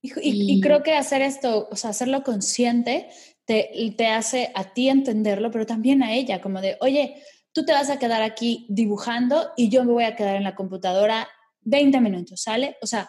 Y, 0.00 0.60
creo 0.60 0.82
que 0.82 0.96
hacer 0.96 1.22
esto, 1.22 1.68
o 1.70 1.76
sea, 1.76 1.90
hacerlo 1.90 2.24
consciente, 2.24 3.08
te, 3.44 3.70
te 3.96 4.08
hace 4.08 4.50
a 4.56 4.74
ti 4.74 4.88
entenderlo, 4.88 5.52
pero 5.52 5.64
también 5.64 6.02
a 6.02 6.12
ella, 6.12 6.40
como 6.40 6.60
de, 6.60 6.76
oye, 6.80 7.22
tú 7.52 7.64
te 7.64 7.72
vas 7.72 7.88
a 7.88 8.00
quedar 8.00 8.20
aquí 8.20 8.66
dibujando 8.68 9.52
y 9.56 9.68
yo 9.68 9.84
me 9.84 9.92
voy 9.92 10.04
a 10.04 10.16
quedar 10.16 10.34
en 10.34 10.42
la 10.42 10.56
computadora 10.56 11.28
20 11.60 12.00
minutos, 12.00 12.42
¿sale? 12.42 12.78
O 12.82 12.86
sea, 12.88 13.08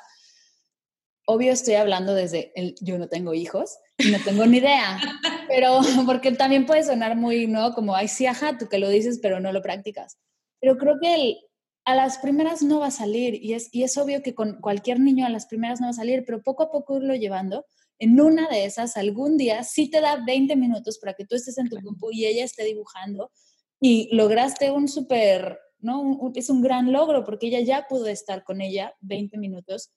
obvio 1.26 1.52
estoy 1.52 1.76
hablando 1.76 2.14
desde 2.14 2.52
el 2.56 2.76
yo 2.82 2.98
no 2.98 3.08
tengo 3.08 3.34
hijos 3.34 3.78
y 3.98 4.12
no 4.12 4.18
tengo 4.24 4.46
ni 4.46 4.58
idea, 4.58 5.00
pero 5.48 5.80
porque 6.06 6.32
también 6.32 6.66
puede 6.66 6.84
sonar 6.84 7.16
muy, 7.16 7.48
¿no? 7.48 7.74
Como, 7.74 7.96
ay, 7.96 8.08
sí, 8.08 8.26
ajá, 8.26 8.58
tú 8.58 8.68
que 8.68 8.80
lo 8.80 8.90
dices, 8.90 9.20
pero 9.22 9.40
no 9.40 9.52
lo 9.52 9.62
practicas. 9.62 10.18
Pero 10.60 10.78
creo 10.78 11.00
que 11.00 11.14
el, 11.16 11.38
a 11.86 11.96
las 11.96 12.18
primeras 12.18 12.62
no 12.62 12.80
va 12.80 12.88
a 12.88 12.92
salir 12.92 13.36
y 13.36 13.54
es, 13.54 13.70
y 13.72 13.84
es 13.84 13.98
obvio 13.98 14.22
que 14.22 14.34
con 14.34 14.60
cualquier 14.62 15.00
niño 15.00 15.26
a 15.26 15.30
las 15.30 15.46
primeras 15.48 15.80
no 15.80 15.88
va 15.88 15.92
a 15.92 15.94
salir, 15.94 16.24
pero 16.26 16.42
poco 16.42 16.64
a 16.64 16.72
poco 16.72 16.98
irlo 16.98 17.16
llevando. 17.16 17.66
En 18.00 18.20
una 18.20 18.48
de 18.48 18.66
esas, 18.66 18.98
algún 18.98 19.38
día 19.38 19.64
sí 19.64 19.90
te 19.90 20.02
da 20.02 20.24
20 20.26 20.56
minutos 20.56 20.98
para 21.00 21.14
que 21.14 21.26
tú 21.26 21.36
estés 21.36 21.58
en 21.58 21.70
tu 21.70 21.78
grupo 21.78 22.10
y 22.12 22.26
ella 22.26 22.44
esté 22.44 22.64
dibujando 22.64 23.32
y 23.80 24.10
lograste 24.16 24.72
un 24.72 24.88
súper, 24.88 25.60
¿no? 25.80 26.32
es 26.36 26.50
un 26.50 26.62
gran 26.62 26.92
logro 26.92 27.24
porque 27.24 27.48
ella 27.48 27.60
ya 27.60 27.86
pudo 27.88 28.08
estar 28.08 28.44
con 28.44 28.62
ella 28.62 28.96
20 29.02 29.38
minutos 29.38 29.92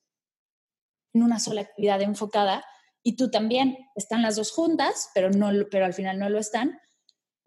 en 1.17 1.23
una 1.23 1.41
sola 1.41 1.63
actividad 1.63 2.01
enfocada 2.03 2.65
y 3.03 3.17
tú 3.17 3.31
también. 3.31 3.77
Están 3.95 4.23
las 4.23 4.37
dos 4.37 4.53
juntas, 4.53 5.11
pero, 5.15 5.31
no, 5.31 5.51
pero 5.71 5.85
al 5.85 5.95
final 5.95 6.19
no 6.19 6.29
lo 6.29 6.39
están 6.39 6.79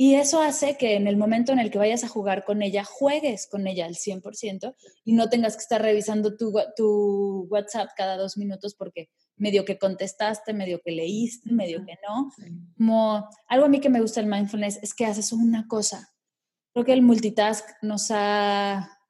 y 0.02 0.16
eso 0.16 0.42
hace 0.42 0.78
que 0.78 0.96
en 0.96 1.08
el 1.08 1.18
momento 1.18 1.52
en 1.52 1.60
el 1.60 1.70
que 1.70 1.78
vayas 1.78 2.06
a 2.06 2.08
jugar 2.08 2.46
con 2.46 2.62
ella, 2.62 2.86
juegues 2.86 3.48
con 3.52 3.68
ella 3.68 3.86
al 3.86 3.96
100% 3.96 4.74
y 5.04 5.12
no 5.12 5.28
tengas 5.28 5.58
que 5.58 5.64
estar 5.64 5.82
revisando 5.82 6.38
tu, 6.38 6.54
tu 6.78 7.48
WhatsApp 7.50 7.90
cada 7.98 8.16
dos 8.16 8.38
minutos 8.38 8.76
porque 8.76 9.10
medio 9.36 9.66
que 9.66 9.78
contestaste, 9.78 10.54
medio 10.54 10.80
que 10.80 10.92
leíste, 10.92 11.52
medio 11.52 11.86
que 11.86 11.98
no. 12.08 12.32
Como, 12.78 13.30
algo 13.50 13.66
a 13.66 13.68
mí 13.68 13.82
que 13.82 13.90
me 13.90 14.00
gusta 14.00 14.22
el 14.22 14.28
mindfulness 14.28 14.80
es 14.82 14.94
que 14.94 15.06
haces 15.06 15.34
una 15.34 15.68
cosa. 15.68 16.10
Creo 16.72 16.86
que 16.86 16.94
el 16.94 17.02
multitask 17.02 17.68
nos 17.82 18.08
ha 18.12 19.02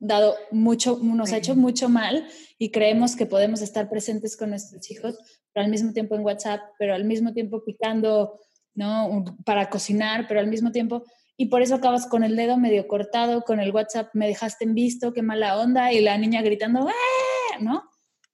dado 0.00 0.34
mucho, 0.50 0.98
nos 1.00 1.32
ha 1.32 1.36
hecho 1.36 1.54
mucho 1.54 1.88
mal 1.88 2.26
y 2.58 2.70
creemos 2.70 3.14
que 3.14 3.26
podemos 3.26 3.62
estar 3.62 3.88
presentes 3.88 4.36
con 4.36 4.50
nuestros 4.50 4.90
hijos, 4.90 5.16
pero 5.52 5.64
al 5.64 5.70
mismo 5.70 5.92
tiempo 5.92 6.16
en 6.16 6.24
WhatsApp, 6.24 6.60
pero 6.78 6.94
al 6.94 7.04
mismo 7.04 7.32
tiempo 7.32 7.62
picando 7.64 8.40
¿no? 8.74 9.24
Para 9.44 9.68
cocinar, 9.68 10.26
pero 10.28 10.40
al 10.40 10.46
mismo 10.46 10.72
tiempo, 10.72 11.04
y 11.36 11.46
por 11.46 11.62
eso 11.62 11.74
acabas 11.74 12.06
con 12.06 12.24
el 12.24 12.36
dedo 12.36 12.56
medio 12.56 12.86
cortado, 12.86 13.42
con 13.42 13.60
el 13.60 13.72
WhatsApp 13.72 14.10
me 14.14 14.26
dejaste 14.26 14.64
en 14.64 14.74
visto, 14.74 15.12
qué 15.12 15.22
mala 15.22 15.58
onda, 15.58 15.92
y 15.92 16.00
la 16.00 16.18
niña 16.18 16.42
gritando, 16.42 16.88
¡Ah! 16.88 17.58
¿no? 17.60 17.84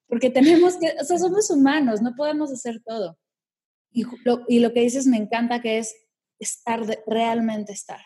Porque 0.08 0.30
tenemos 0.30 0.76
que, 0.76 0.94
o 1.00 1.04
sea, 1.04 1.18
somos 1.18 1.50
humanos, 1.50 2.02
no 2.02 2.14
podemos 2.14 2.52
hacer 2.52 2.80
todo. 2.84 3.18
Y 3.90 4.04
lo, 4.24 4.44
y 4.48 4.60
lo 4.60 4.72
que 4.72 4.80
dices 4.80 5.06
me 5.06 5.16
encanta, 5.16 5.60
que 5.60 5.78
es 5.78 5.96
estar, 6.38 6.80
realmente 7.06 7.72
estar. 7.72 8.00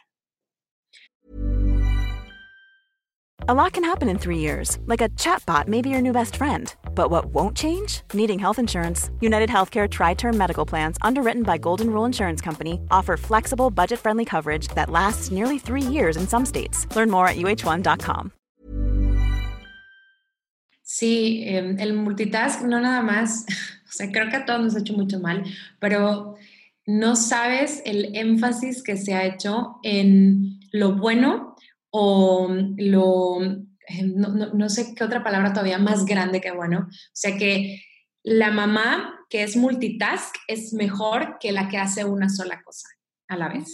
A 3.50 3.54
lot 3.54 3.72
can 3.72 3.82
happen 3.82 4.08
in 4.08 4.16
three 4.16 4.38
years, 4.38 4.78
like 4.86 5.00
a 5.00 5.08
chatbot 5.16 5.66
may 5.66 5.82
be 5.82 5.88
your 5.88 6.00
new 6.00 6.12
best 6.12 6.36
friend. 6.36 6.72
But 6.94 7.10
what 7.10 7.34
won't 7.34 7.56
change? 7.56 8.02
Needing 8.14 8.38
health 8.38 8.60
insurance. 8.60 9.10
United 9.20 9.50
Healthcare 9.50 9.88
Tri 9.88 10.14
Term 10.14 10.38
Medical 10.38 10.64
Plans, 10.64 10.96
underwritten 11.02 11.42
by 11.42 11.58
Golden 11.58 11.90
Rule 11.90 12.04
Insurance 12.04 12.40
Company, 12.40 12.80
offer 12.92 13.16
flexible, 13.16 13.68
budget 13.68 13.98
friendly 13.98 14.24
coverage 14.24 14.68
that 14.76 14.88
lasts 14.88 15.32
nearly 15.32 15.58
three 15.58 15.82
years 15.82 16.16
in 16.16 16.28
some 16.28 16.46
states. 16.46 16.86
Learn 16.94 17.10
more 17.10 17.26
at 17.26 17.38
uh1.com. 17.38 18.30
Sí, 20.84 21.42
eh, 21.44 21.74
el 21.80 21.92
multitask 21.94 22.62
no 22.62 22.78
nada 22.78 23.02
más, 23.02 23.46
o 23.48 23.90
sea, 23.90 24.12
creo 24.12 24.30
que 24.30 24.36
a 24.36 24.46
todos 24.46 24.60
nos 24.60 24.76
ha 24.76 24.78
hecho 24.78 24.92
mucho 24.92 25.18
mal, 25.18 25.42
pero 25.80 26.36
no 26.86 27.16
sabes 27.16 27.82
el 27.84 28.14
énfasis 28.14 28.84
que 28.84 28.96
se 28.96 29.12
ha 29.12 29.24
hecho 29.24 29.80
en 29.82 30.60
lo 30.70 30.92
bueno 30.92 31.49
o 31.90 32.48
lo, 32.76 33.42
eh, 33.42 34.02
no, 34.04 34.68
sé 34.68 34.94
qué 34.94 35.04
otra 35.04 35.22
palabra 35.22 35.52
todavía 35.52 35.78
más 35.78 36.04
grande 36.04 36.40
que 36.40 36.52
bueno. 36.52 36.86
O 36.88 37.10
sea 37.12 37.36
que 37.36 37.82
la 38.22 38.50
mamá 38.50 39.18
que 39.28 39.42
es 39.42 39.56
multitask 39.56 40.34
es 40.48 40.72
mejor 40.72 41.38
que 41.40 41.52
la 41.52 41.68
que 41.68 41.78
hace 41.78 42.04
una 42.04 42.28
sola 42.28 42.62
cosa 42.62 42.88
a 43.28 43.36
la 43.36 43.48
vez. 43.48 43.68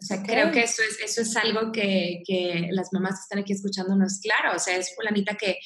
O 0.00 0.04
sea, 0.04 0.22
creo 0.22 0.52
que 0.52 0.62
eso 0.62 0.82
es, 0.88 1.00
eso 1.00 1.22
es 1.22 1.36
algo 1.36 1.72
que, 1.72 2.22
que 2.24 2.68
las 2.70 2.92
mamás 2.92 3.16
que 3.16 3.22
están 3.22 3.38
aquí 3.40 3.52
escuchando 3.52 3.96
no 3.96 4.06
es 4.06 4.20
claro. 4.20 4.56
O 4.56 4.58
sea, 4.58 4.76
es 4.76 4.94
fulanita 4.94 5.34
que 5.34 5.58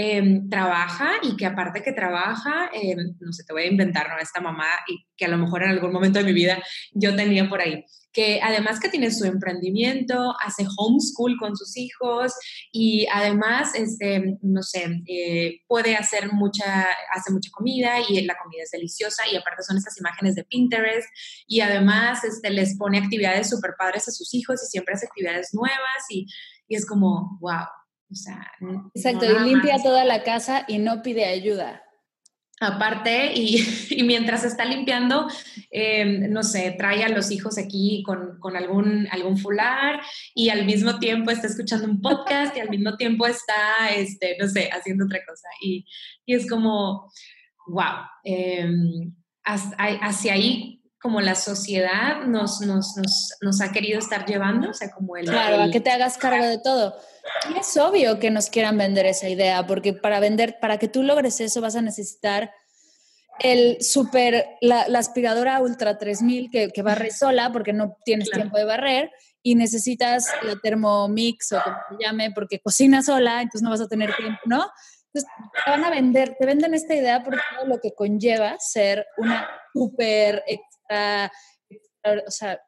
Em, 0.00 0.48
trabaja 0.48 1.14
y 1.22 1.36
que 1.36 1.44
aparte 1.44 1.82
que 1.82 1.90
trabaja, 1.90 2.70
em, 2.72 3.16
no 3.18 3.32
sé, 3.32 3.42
te 3.42 3.52
voy 3.52 3.64
a 3.64 3.66
inventar, 3.66 4.08
¿no? 4.08 4.16
Esta 4.20 4.40
mamá 4.40 4.68
y 4.86 5.04
que 5.16 5.24
a 5.24 5.28
lo 5.28 5.38
mejor 5.38 5.64
en 5.64 5.70
algún 5.70 5.92
momento 5.92 6.20
de 6.20 6.24
mi 6.24 6.32
vida 6.32 6.62
yo 6.92 7.16
tenía 7.16 7.48
por 7.48 7.60
ahí, 7.60 7.84
que 8.18 8.40
además 8.42 8.80
que 8.80 8.88
tiene 8.88 9.12
su 9.12 9.26
emprendimiento, 9.26 10.34
hace 10.44 10.66
homeschool 10.76 11.36
con 11.38 11.56
sus 11.56 11.76
hijos 11.76 12.32
y 12.72 13.06
además, 13.12 13.76
este, 13.76 14.36
no 14.42 14.60
sé, 14.64 14.88
eh, 15.06 15.60
puede 15.68 15.94
hacer 15.94 16.32
mucha, 16.32 16.88
hace 17.14 17.32
mucha 17.32 17.48
comida 17.52 18.00
y 18.08 18.24
la 18.24 18.36
comida 18.36 18.64
es 18.64 18.72
deliciosa 18.72 19.22
y 19.30 19.36
aparte 19.36 19.62
son 19.62 19.76
estas 19.76 19.96
imágenes 20.00 20.34
de 20.34 20.42
Pinterest 20.42 21.06
y 21.46 21.60
además 21.60 22.24
este, 22.24 22.50
les 22.50 22.76
pone 22.76 22.98
actividades 22.98 23.50
súper 23.50 23.74
padres 23.78 24.08
a 24.08 24.10
sus 24.10 24.34
hijos 24.34 24.64
y 24.64 24.66
siempre 24.66 24.94
hace 24.94 25.06
actividades 25.06 25.50
nuevas 25.54 26.02
y, 26.10 26.26
y 26.66 26.74
es 26.74 26.84
como, 26.84 27.38
wow, 27.40 27.66
Exacto, 28.94 29.26
y 29.26 29.44
limpia 29.44 29.80
toda 29.80 30.04
la 30.04 30.24
casa 30.24 30.64
y 30.66 30.78
no 30.78 31.02
pide 31.02 31.26
ayuda. 31.26 31.84
Aparte, 32.60 33.32
y, 33.36 34.02
mientras 34.04 34.44
está 34.44 34.64
limpiando, 34.64 35.28
em, 35.70 36.30
no 36.30 36.42
sé, 36.42 36.74
trae 36.78 37.04
a 37.04 37.08
los 37.08 37.30
hijos 37.30 37.58
aquí 37.58 38.02
con, 38.04 38.38
con, 38.40 38.56
algún, 38.56 39.08
algún 39.10 39.38
fular 39.38 40.00
y 40.34 40.48
al 40.48 40.64
mismo 40.64 40.98
tiempo 40.98 41.30
está 41.30 41.46
escuchando 41.46 41.86
un 41.86 42.00
podcast 42.00 42.56
y 42.56 42.60
al 42.60 42.70
mismo 42.70 42.96
tiempo 42.96 43.26
está, 43.26 43.90
este, 43.96 44.36
no 44.40 44.48
sé, 44.48 44.70
haciendo 44.72 45.04
otra 45.04 45.20
cosa. 45.26 45.48
Y, 45.60 45.86
y 46.26 46.34
es 46.34 46.48
como, 46.48 47.10
wow, 47.68 48.06
em, 48.24 49.14
hacia 49.44 50.34
ahí 50.34 50.77
como 51.00 51.20
la 51.20 51.34
sociedad 51.34 52.22
nos, 52.26 52.60
nos, 52.60 52.96
nos, 52.96 53.36
nos, 53.40 53.60
ha 53.60 53.70
querido 53.70 53.98
estar 53.98 54.26
llevando, 54.26 54.70
o 54.70 54.74
sea, 54.74 54.90
como 54.90 55.16
el... 55.16 55.26
Claro, 55.26 55.62
a 55.62 55.70
que 55.70 55.80
te 55.80 55.90
hagas 55.90 56.18
cargo 56.18 56.44
de 56.44 56.58
todo. 56.58 56.96
Y 57.54 57.58
es 57.58 57.76
obvio 57.76 58.18
que 58.18 58.30
nos 58.30 58.50
quieran 58.50 58.76
vender 58.76 59.06
esa 59.06 59.28
idea, 59.28 59.66
porque 59.66 59.92
para 59.92 60.18
vender, 60.18 60.58
para 60.60 60.78
que 60.78 60.88
tú 60.88 61.02
logres 61.02 61.40
eso 61.40 61.60
vas 61.60 61.76
a 61.76 61.82
necesitar 61.82 62.50
el 63.38 63.80
super, 63.80 64.46
la, 64.60 64.86
aspiradora 64.98 65.60
Ultra 65.60 65.98
3000 65.98 66.50
que, 66.50 66.68
que 66.70 66.82
barre 66.82 67.12
sola 67.12 67.52
porque 67.52 67.72
no 67.72 67.96
tienes 68.04 68.30
tiempo 68.30 68.58
de 68.58 68.64
barrer 68.64 69.12
y 69.42 69.54
necesitas 69.54 70.26
la 70.42 70.56
Thermomix 70.56 71.52
o 71.52 71.62
como 71.62 71.76
se 71.90 72.04
llame 72.04 72.32
porque 72.32 72.58
cocina 72.58 73.02
sola, 73.02 73.40
entonces 73.40 73.62
no 73.62 73.70
vas 73.70 73.80
a 73.80 73.88
tener 73.88 74.14
tiempo, 74.16 74.40
¿no? 74.46 74.66
Entonces 75.12 75.30
te 75.64 75.70
van 75.70 75.84
a 75.84 75.90
vender, 75.90 76.36
te 76.38 76.46
venden 76.46 76.74
esta 76.74 76.94
idea 76.94 77.22
por 77.22 77.34
todo 77.34 77.66
lo 77.66 77.80
que 77.80 77.94
conlleva 77.94 78.56
ser 78.58 79.06
una 79.16 79.48
super 79.72 80.42
extra, 80.88 81.32
o 82.26 82.30
sea, 82.30 82.60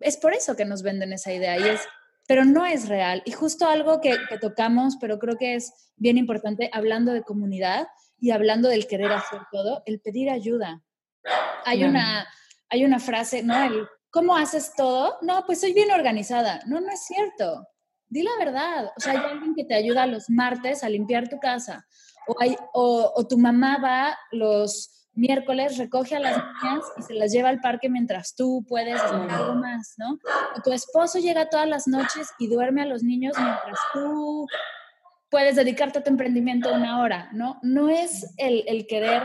es 0.00 0.16
por 0.16 0.34
eso 0.34 0.56
que 0.56 0.64
nos 0.64 0.82
venden 0.82 1.12
esa 1.12 1.32
idea 1.32 1.58
y 1.58 1.68
es 1.68 1.80
pero 2.26 2.44
no 2.44 2.66
es 2.66 2.88
real. 2.88 3.22
Y 3.24 3.32
justo 3.32 3.68
algo 3.68 4.00
que, 4.00 4.16
tocamos, 4.40 4.96
pero 5.00 5.18
creo 5.18 5.36
que 5.36 5.54
es 5.54 5.72
bien 5.96 6.18
importante, 6.18 6.70
hablando 6.72 7.12
de 7.12 7.22
comunidad 7.22 7.86
y 8.18 8.30
hablando 8.30 8.68
del 8.68 8.86
querer 8.86 9.12
hacer 9.12 9.40
todo, 9.52 9.82
el 9.86 10.00
pedir 10.00 10.30
ayuda. 10.30 10.82
Hay, 11.64 11.84
una, 11.84 12.26
hay 12.68 12.84
una 12.84 12.98
frase, 12.98 13.42
¿no? 13.42 13.62
El, 13.62 13.86
¿cómo 14.10 14.36
haces 14.36 14.72
todo? 14.76 15.18
No, 15.22 15.44
pues 15.46 15.60
soy 15.60 15.72
bien 15.72 15.90
organizada. 15.90 16.60
No, 16.66 16.80
no 16.80 16.90
es 16.90 17.04
cierto. 17.04 17.68
Di 18.08 18.22
la 18.22 18.36
verdad. 18.38 18.92
O 18.96 19.00
sea, 19.00 19.12
hay 19.12 19.18
alguien 19.18 19.54
que 19.54 19.64
te 19.64 19.74
ayuda 19.74 20.06
los 20.06 20.28
martes 20.28 20.82
a 20.82 20.88
limpiar 20.88 21.28
tu 21.28 21.38
casa. 21.38 21.86
O, 22.28 22.36
hay, 22.40 22.56
o, 22.72 23.12
o 23.14 23.26
tu 23.26 23.38
mamá 23.38 23.78
va 23.82 24.18
los 24.32 25.05
miércoles 25.16 25.78
recoge 25.78 26.14
a 26.14 26.20
las 26.20 26.36
niñas 26.36 26.84
y 26.98 27.02
se 27.02 27.14
las 27.14 27.32
lleva 27.32 27.48
al 27.48 27.60
parque 27.60 27.88
mientras 27.88 28.34
tú 28.34 28.64
puedes 28.68 29.00
hacer 29.00 29.30
algo 29.30 29.54
más, 29.54 29.94
¿no? 29.96 30.18
O 30.56 30.62
tu 30.62 30.72
esposo 30.72 31.18
llega 31.18 31.48
todas 31.48 31.68
las 31.68 31.88
noches 31.88 32.30
y 32.38 32.48
duerme 32.48 32.82
a 32.82 32.86
los 32.86 33.02
niños 33.02 33.34
mientras 33.36 33.78
tú 33.92 34.46
puedes 35.30 35.56
dedicarte 35.56 35.98
a 35.98 36.04
tu 36.04 36.10
emprendimiento 36.10 36.72
una 36.72 37.00
hora, 37.00 37.30
¿no? 37.32 37.58
No 37.62 37.88
es 37.88 38.34
el, 38.36 38.64
el 38.68 38.86
querer, 38.86 39.24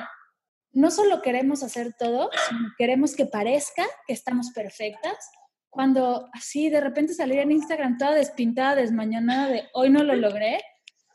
no 0.72 0.89
solo 0.89 1.22
queremos 1.22 1.62
hacer 1.64 1.94
todo, 1.98 2.30
sino 2.48 2.70
queremos 2.78 3.16
que 3.16 3.26
parezca 3.26 3.86
que 4.08 4.14
estamos 4.14 4.52
perfectas, 4.52 5.30
cuando 5.70 6.30
así 6.34 6.70
de 6.70 6.82
repente 6.82 7.14
salir 7.14 7.39
en 7.39 7.52
Instagram 7.52 7.98
toda 7.98 8.12
despintada, 8.12 8.76
desmañanada 8.76 9.48
de 9.48 9.70
hoy 9.74 9.89
no 9.89 10.04
lo 10.04 10.16
logré, 10.16 10.60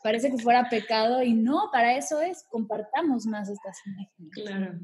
parece 0.07 0.31
que 0.31 0.39
fuera 0.39 0.69
pecado 0.69 1.21
y 1.21 1.35
no, 1.35 1.69
para 1.73 1.97
eso 1.97 2.21
es, 2.21 2.45
compartamos 2.49 3.27
más 3.27 3.49
estas 3.49 3.77
imágenes. 3.85 4.31
Claro. 4.31 4.79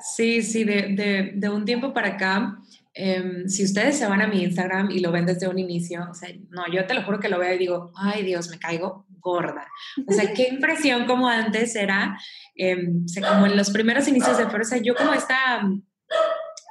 Sí, 0.00 0.42
sí, 0.42 0.64
de, 0.64 1.30
de, 1.36 1.48
un 1.50 1.64
tiempo 1.64 1.92
para 1.92 2.08
acá, 2.08 2.58
em, 2.92 3.46
si 3.46 3.62
ustedes 3.62 3.96
se 3.96 4.08
van 4.08 4.22
a 4.22 4.26
mi 4.26 4.42
Instagram 4.42 4.90
y 4.90 4.98
lo 4.98 5.12
ven 5.12 5.24
desde 5.24 5.46
un 5.46 5.60
inicio, 5.60 6.04
o 6.10 6.14
sea, 6.14 6.30
no, 6.48 6.64
yo 6.72 6.84
te 6.84 6.94
lo 6.94 7.04
juro 7.04 7.20
que 7.20 7.28
lo 7.28 7.38
veo 7.38 7.54
y 7.54 7.58
digo, 7.58 7.92
ay 7.94 8.24
Dios, 8.24 8.48
me 8.50 8.58
caigo 8.58 9.06
gorda. 9.20 9.68
O 10.04 10.12
sea, 10.12 10.34
qué 10.34 10.48
impresión 10.48 11.06
como 11.06 11.28
antes 11.28 11.76
era, 11.76 12.18
em, 12.56 13.04
como 13.28 13.46
en 13.46 13.56
los 13.56 13.70
primeros 13.70 14.08
inicios 14.08 14.36
de 14.36 14.48
fuerza, 14.48 14.78
yo 14.78 14.96
como 14.96 15.14
estaba 15.14 15.70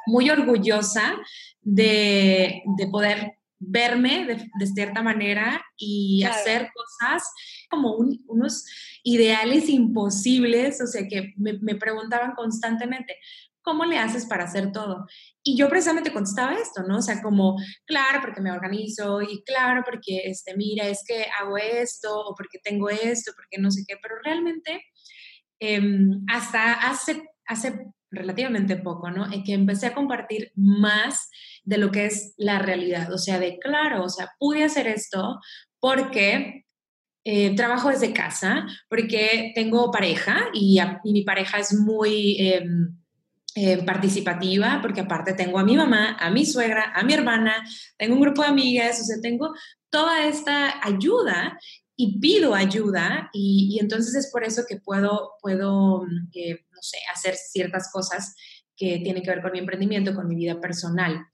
muy 0.05 0.29
orgullosa 0.29 1.15
de, 1.61 2.61
de 2.77 2.87
poder 2.87 3.38
verme 3.69 4.25
de, 4.25 4.67
cierta 4.67 5.01
manera 5.01 5.63
y 5.77 6.23
hacer 6.23 6.69
cosas 6.73 7.23
como 7.69 7.95
unos 7.95 8.65
ideales 9.03 9.69
imposibles, 9.69 10.81
o 10.81 10.87
sea, 10.87 11.07
que 11.07 11.33
me, 11.37 11.53
me, 11.61 11.75
preguntaban 11.75 12.33
constantemente, 12.35 13.17
¿cómo 13.61 13.85
le 13.85 13.97
haces 13.97 14.25
para 14.25 14.45
hacer 14.45 14.71
todo? 14.71 15.05
Y 15.43 15.57
yo 15.57 15.69
precisamente 15.69 16.11
contestaba 16.11 16.53
esto, 16.53 16.83
¿no? 16.83 16.97
O 16.97 17.01
sea, 17.01 17.21
como, 17.21 17.57
claro, 17.85 18.19
porque 18.21 18.41
me 18.41 18.51
organizo 18.51 19.21
y 19.21 19.43
claro, 19.43 19.83
porque, 19.85 20.23
este, 20.25 20.55
mira, 20.57 20.87
es 20.87 21.03
que 21.07 21.25
hago 21.39 21.57
esto 21.57 22.19
o 22.19 22.35
porque 22.35 22.59
tengo 22.63 22.89
esto, 22.89 23.31
porque 23.35 23.61
no 23.61 23.69
sé 23.71 23.83
qué, 23.87 23.95
pero 24.01 24.15
realmente 24.23 24.83
eh, 25.59 25.81
hasta 26.27 26.73
hace, 26.73 27.23
hace 27.45 27.79
relativamente 28.11 28.75
poco, 28.77 29.11
¿no? 29.11 29.31
En 29.31 29.43
que 29.43 29.53
empecé 29.53 29.87
a 29.87 29.93
compartir 29.93 30.51
más 30.55 31.29
de 31.69 31.77
lo 31.77 31.91
que 31.91 32.07
es 32.07 32.33
la 32.37 32.57
realidad, 32.57 33.13
o 33.13 33.19
sea, 33.19 33.39
de 33.39 33.59
claro, 33.59 34.03
o 34.03 34.09
sea, 34.09 34.31
pude 34.39 34.63
hacer 34.63 34.87
esto 34.87 35.39
porque 35.79 36.65
eh, 37.23 37.55
trabajo 37.55 37.89
desde 37.89 38.11
casa, 38.11 38.65
porque 38.89 39.51
tengo 39.53 39.91
pareja 39.91 40.47
y, 40.51 40.79
mi 41.03 41.21
pareja 41.23 41.59
es 41.59 41.75
muy 41.75 42.37
em, 42.39 42.97
eh, 43.53 43.83
participativa, 43.83 44.79
porque 44.81 45.01
aparte 45.01 45.33
tengo 45.33 45.59
a 45.59 45.63
mi 45.63 45.77
mamá, 45.77 46.17
a 46.19 46.31
mi 46.31 46.43
suegra, 46.43 46.91
a 46.95 47.03
mi 47.03 47.13
hermana, 47.13 47.63
tengo 47.97 48.15
un 48.15 48.21
grupo 48.21 48.41
de 48.41 48.47
amigas, 48.47 48.99
o 49.01 49.03
sea, 49.03 49.17
tengo 49.21 49.53
toda 49.91 50.25
esta 50.25 50.83
ayuda 50.83 51.59
y 51.95 52.19
pido 52.19 52.55
ayuda 52.55 53.29
y, 53.31 53.77
entonces 53.79 54.15
es 54.15 54.31
por 54.31 54.43
eso 54.43 54.63
que 54.67 54.77
puedo, 54.77 55.33
puedo 55.39 56.03
eh, 56.33 56.65
no 56.71 56.81
sé, 56.81 56.97
hacer 57.13 57.35
ciertas 57.35 57.91
cosas 57.91 58.35
que 58.75 58.99
tienen 59.03 59.21
que 59.21 59.29
ver 59.29 59.41
con 59.41 59.51
mi 59.51 59.59
emprendimiento, 59.59 60.15
con 60.15 60.27
mi 60.27 60.35
vida 60.35 60.59
personal. 60.59 61.27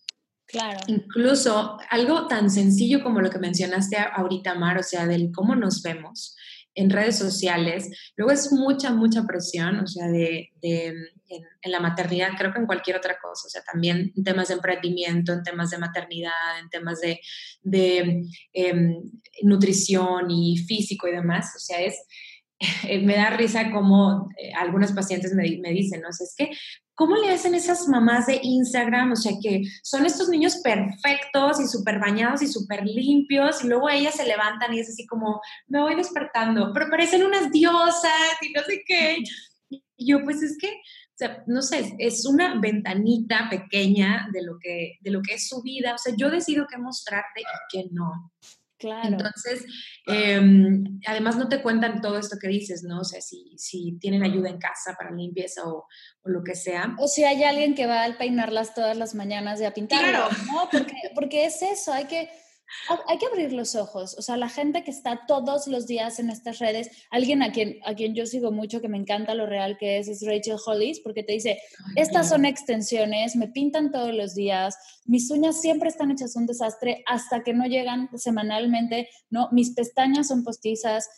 Claro. 0.47 0.79
Incluso 0.87 1.77
algo 1.89 2.27
tan 2.27 2.49
sencillo 2.49 3.03
como 3.03 3.21
lo 3.21 3.29
que 3.29 3.39
mencionaste 3.39 3.97
ahorita, 3.97 4.53
Mar, 4.55 4.77
o 4.77 4.83
sea, 4.83 5.07
del 5.07 5.31
cómo 5.31 5.55
nos 5.55 5.81
vemos 5.81 6.35
en 6.75 6.89
redes 6.89 7.17
sociales. 7.17 7.89
Luego 8.15 8.31
es 8.31 8.51
mucha, 8.51 8.91
mucha 8.91 9.23
presión, 9.25 9.79
o 9.79 9.87
sea, 9.87 10.07
de, 10.07 10.51
en, 10.61 11.71
la 11.71 11.79
maternidad, 11.79 12.29
creo 12.37 12.53
que 12.53 12.59
en 12.59 12.67
cualquier 12.67 12.97
otra 12.97 13.17
cosa, 13.19 13.47
o 13.47 13.49
sea, 13.49 13.63
también 13.63 14.13
en 14.15 14.23
temas 14.23 14.49
de 14.49 14.55
emprendimiento, 14.55 15.33
en 15.33 15.43
temas 15.43 15.71
de 15.71 15.77
maternidad, 15.77 16.59
en 16.61 16.69
temas 16.69 16.99
de, 17.01 17.19
em, 18.53 19.01
nutrición 19.43 20.29
y 20.29 20.57
físico 20.57 21.07
y 21.07 21.11
demás, 21.11 21.53
o 21.55 21.59
sea, 21.59 21.79
es, 21.79 21.95
me 23.03 23.15
da 23.15 23.31
risa 23.31 23.71
como 23.71 24.29
eh, 24.37 24.53
algunos 24.53 24.91
pacientes 24.91 25.33
me, 25.33 25.57
me 25.61 25.71
dicen, 25.71 26.01
¿no? 26.01 26.09
O 26.09 26.13
sea, 26.13 26.25
es 26.25 26.35
que 26.37 26.57
¿Cómo 26.95 27.17
le 27.17 27.31
hacen 27.31 27.53
esas 27.55 27.87
mamás 27.89 28.27
de 28.27 28.39
Instagram? 28.41 29.11
O 29.11 29.15
sea, 29.17 29.33
que 29.41 29.63
son 29.83 30.05
estos 30.05 30.29
niños 30.29 30.57
perfectos 30.63 31.59
y 31.59 31.67
súper 31.67 31.99
bañados 31.99 32.41
y 32.41 32.47
súper 32.47 32.85
limpios 32.85 33.63
y 33.63 33.67
luego 33.67 33.89
ellas 33.89 34.15
se 34.15 34.25
levantan 34.25 34.73
y 34.73 34.79
es 34.79 34.89
así 34.89 35.05
como, 35.05 35.41
me 35.67 35.81
voy 35.81 35.95
despertando, 35.95 36.71
pero 36.73 36.89
parecen 36.89 37.23
unas 37.23 37.51
diosas 37.51 38.11
y 38.41 38.51
no 38.53 38.61
sé 38.63 38.83
qué. 38.87 39.17
Y 39.69 40.11
yo, 40.11 40.23
pues 40.23 40.41
es 40.41 40.57
que, 40.57 40.67
o 40.67 41.17
sea, 41.17 41.43
no 41.47 41.61
sé, 41.61 41.95
es 41.99 42.25
una 42.25 42.59
ventanita 42.59 43.49
pequeña 43.49 44.29
de 44.31 44.43
lo 44.43 44.57
que, 44.59 44.97
de 45.01 45.11
lo 45.11 45.21
que 45.21 45.35
es 45.35 45.49
su 45.49 45.61
vida. 45.61 45.95
O 45.95 45.97
sea, 45.97 46.13
yo 46.17 46.29
decido 46.29 46.65
qué 46.69 46.77
mostrarte 46.77 47.41
y 47.41 47.43
qué 47.71 47.89
no. 47.91 48.31
Claro. 48.85 49.07
Entonces, 49.07 49.65
em, 50.05 50.99
además 51.07 51.37
no 51.37 51.49
te 51.49 51.63
cuentan 51.63 52.01
todo 52.01 52.19
esto 52.19 52.37
que 52.39 52.47
dices, 52.47 52.83
¿no? 52.83 52.99
O 52.99 53.03
sea, 53.03 53.19
si, 53.19 53.55
si 53.57 53.97
tienen 53.99 54.23
ayuda 54.23 54.49
en 54.49 54.59
casa 54.59 54.95
para 54.95 55.09
limpieza 55.09 55.63
o, 55.65 55.87
o, 56.21 56.29
lo 56.29 56.43
que 56.43 56.53
sea. 56.53 56.95
O 56.99 57.07
si 57.07 57.23
hay 57.23 57.43
alguien 57.43 57.73
que 57.73 57.87
va 57.87 58.05
a 58.05 58.17
peinarlas 58.17 58.75
todas 58.75 58.95
las 58.95 59.15
mañanas 59.15 59.59
y 59.59 59.65
a 59.65 59.73
pintarlas, 59.73 60.29
claro. 60.29 60.29
¿no? 60.51 60.69
Porque, 60.71 60.95
porque 61.15 61.45
es 61.45 61.63
eso, 61.63 61.91
hay 61.93 62.05
que 62.05 62.29
hay 63.07 63.17
que 63.17 63.25
abrir 63.25 63.53
los 63.53 63.75
ojos, 63.75 64.15
o 64.17 64.21
sea, 64.21 64.37
la 64.37 64.49
gente 64.49 64.83
que 64.83 64.91
está 64.91 65.25
todos 65.27 65.67
los 65.67 65.87
días 65.87 66.19
en 66.19 66.29
estas 66.29 66.59
redes, 66.59 66.89
alguien 67.09 67.41
a 67.43 67.51
quien, 67.51 67.79
a 67.85 67.93
quien 67.95 68.15
yo 68.15 68.25
sigo 68.25 68.51
mucho, 68.51 68.81
que 68.81 68.87
me 68.87 68.97
encanta 68.97 69.35
lo 69.35 69.45
real 69.45 69.77
que 69.77 69.97
es, 69.97 70.07
es 70.07 70.25
Rachel 70.25 70.57
Hollis, 70.65 70.99
porque 70.99 71.23
te 71.23 71.33
dice, 71.33 71.59
estas 71.95 72.29
son 72.29 72.45
extensiones, 72.45 73.35
me 73.35 73.47
pintan 73.47 73.91
todos 73.91 74.13
los 74.13 74.35
días, 74.35 74.77
mis 75.05 75.29
uñas 75.31 75.61
siempre 75.61 75.89
están 75.89 76.11
hechas 76.11 76.35
un 76.35 76.45
desastre 76.45 77.03
hasta 77.07 77.43
que 77.43 77.53
no 77.53 77.65
llegan 77.65 78.09
semanalmente, 78.17 79.09
¿no? 79.29 79.49
Mis 79.51 79.71
pestañas 79.71 80.27
son 80.27 80.43
postizas, 80.43 81.09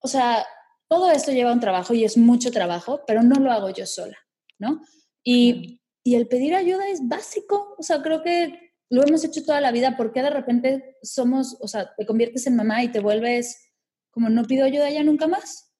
o 0.00 0.08
sea, 0.08 0.44
todo 0.88 1.10
esto 1.10 1.32
lleva 1.32 1.52
un 1.52 1.60
trabajo 1.60 1.94
y 1.94 2.04
es 2.04 2.16
mucho 2.16 2.50
trabajo, 2.50 3.02
pero 3.06 3.22
no 3.22 3.40
lo 3.40 3.52
hago 3.52 3.70
yo 3.70 3.86
sola, 3.86 4.18
¿no? 4.58 4.82
Y, 5.22 5.80
y 6.02 6.16
el 6.16 6.28
pedir 6.28 6.54
ayuda 6.54 6.88
es 6.88 7.06
básico, 7.06 7.74
o 7.78 7.82
sea, 7.82 8.02
creo 8.02 8.22
que 8.22 8.71
lo 8.92 9.02
hemos 9.02 9.24
hecho 9.24 9.42
toda 9.42 9.62
la 9.62 9.72
vida, 9.72 9.96
¿por 9.96 10.12
qué 10.12 10.20
de 10.20 10.28
repente 10.28 10.98
somos, 11.02 11.56
o 11.62 11.66
sea, 11.66 11.94
te 11.96 12.04
conviertes 12.04 12.46
en 12.46 12.56
mamá 12.56 12.84
y 12.84 12.92
te 12.92 13.00
vuelves 13.00 13.72
como 14.10 14.28
no 14.28 14.44
pido 14.44 14.66
ayuda 14.66 14.90
ya 14.90 15.02
nunca 15.02 15.26
más? 15.26 15.72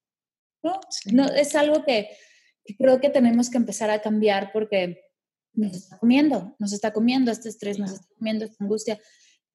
¿No? 0.62 0.80
no 1.12 1.26
es 1.26 1.54
algo 1.54 1.84
que, 1.84 2.08
creo 2.78 3.00
que 3.00 3.10
tenemos 3.10 3.50
que 3.50 3.58
empezar 3.58 3.90
a 3.90 4.00
cambiar 4.00 4.50
porque 4.50 5.10
nos 5.52 5.74
está 5.74 5.98
comiendo, 5.98 6.56
nos 6.58 6.72
está 6.72 6.94
comiendo 6.94 7.30
este 7.30 7.50
estrés, 7.50 7.78
nos 7.78 7.92
está 7.92 8.06
comiendo 8.16 8.46
esta 8.46 8.64
angustia 8.64 8.98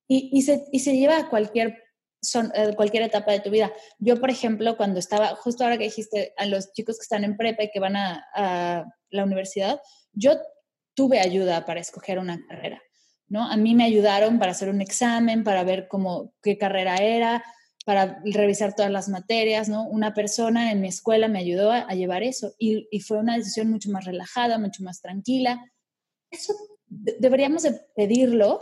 y, 0.07 0.29
y, 0.31 0.43
se, 0.43 0.65
y 0.71 0.81
se 0.81 0.95
lleva 0.95 1.17
a 1.17 1.27
cualquier, 1.27 1.81
son, 2.21 2.51
a 2.55 2.75
cualquier 2.75 3.03
etapa 3.03 3.31
de 3.31 3.39
tu 3.39 3.49
vida. 3.49 3.73
Yo, 3.97 4.19
por 4.19 4.29
ejemplo, 4.29 4.77
cuando 4.77 4.99
estaba, 4.99 5.29
justo 5.35 5.63
ahora 5.63 5.79
que 5.79 5.85
dijiste 5.85 6.35
a 6.37 6.45
los 6.45 6.73
chicos 6.73 6.99
que 6.99 7.03
están 7.03 7.23
en 7.23 7.35
prepa 7.35 7.63
y 7.63 7.71
que 7.71 7.79
van 7.79 7.95
a, 7.95 8.23
a 8.35 8.85
la 9.09 9.23
universidad, 9.23 9.81
yo 10.13 10.39
tuve 10.93 11.19
ayuda 11.19 11.65
para 11.65 11.79
escoger 11.79 12.19
una 12.19 12.39
carrera. 12.47 12.83
¿No? 13.29 13.49
A 13.49 13.57
mí 13.57 13.75
me 13.75 13.83
ayudaron 13.83 14.39
para 14.39 14.51
hacer 14.51 14.69
un 14.69 14.81
examen, 14.81 15.43
para 15.43 15.63
ver 15.63 15.87
cómo, 15.87 16.33
qué 16.41 16.57
carrera 16.57 16.97
era, 16.97 17.43
para 17.85 18.21
revisar 18.25 18.75
todas 18.75 18.91
las 18.91 19.09
materias, 19.09 19.69
¿no? 19.69 19.87
Una 19.87 20.13
persona 20.13 20.71
en 20.71 20.81
mi 20.81 20.89
escuela 20.89 21.27
me 21.27 21.39
ayudó 21.39 21.71
a, 21.71 21.87
llevar 21.93 22.23
eso 22.23 22.53
y, 22.59 22.85
fue 22.99 23.17
una 23.17 23.37
decisión 23.37 23.69
mucho 23.69 23.89
más 23.91 24.05
relajada, 24.05 24.57
mucho 24.57 24.83
más 24.83 25.01
tranquila. 25.01 25.71
Eso 26.29 26.53
deberíamos 26.87 27.63
de 27.63 27.79
pedirlo 27.95 28.59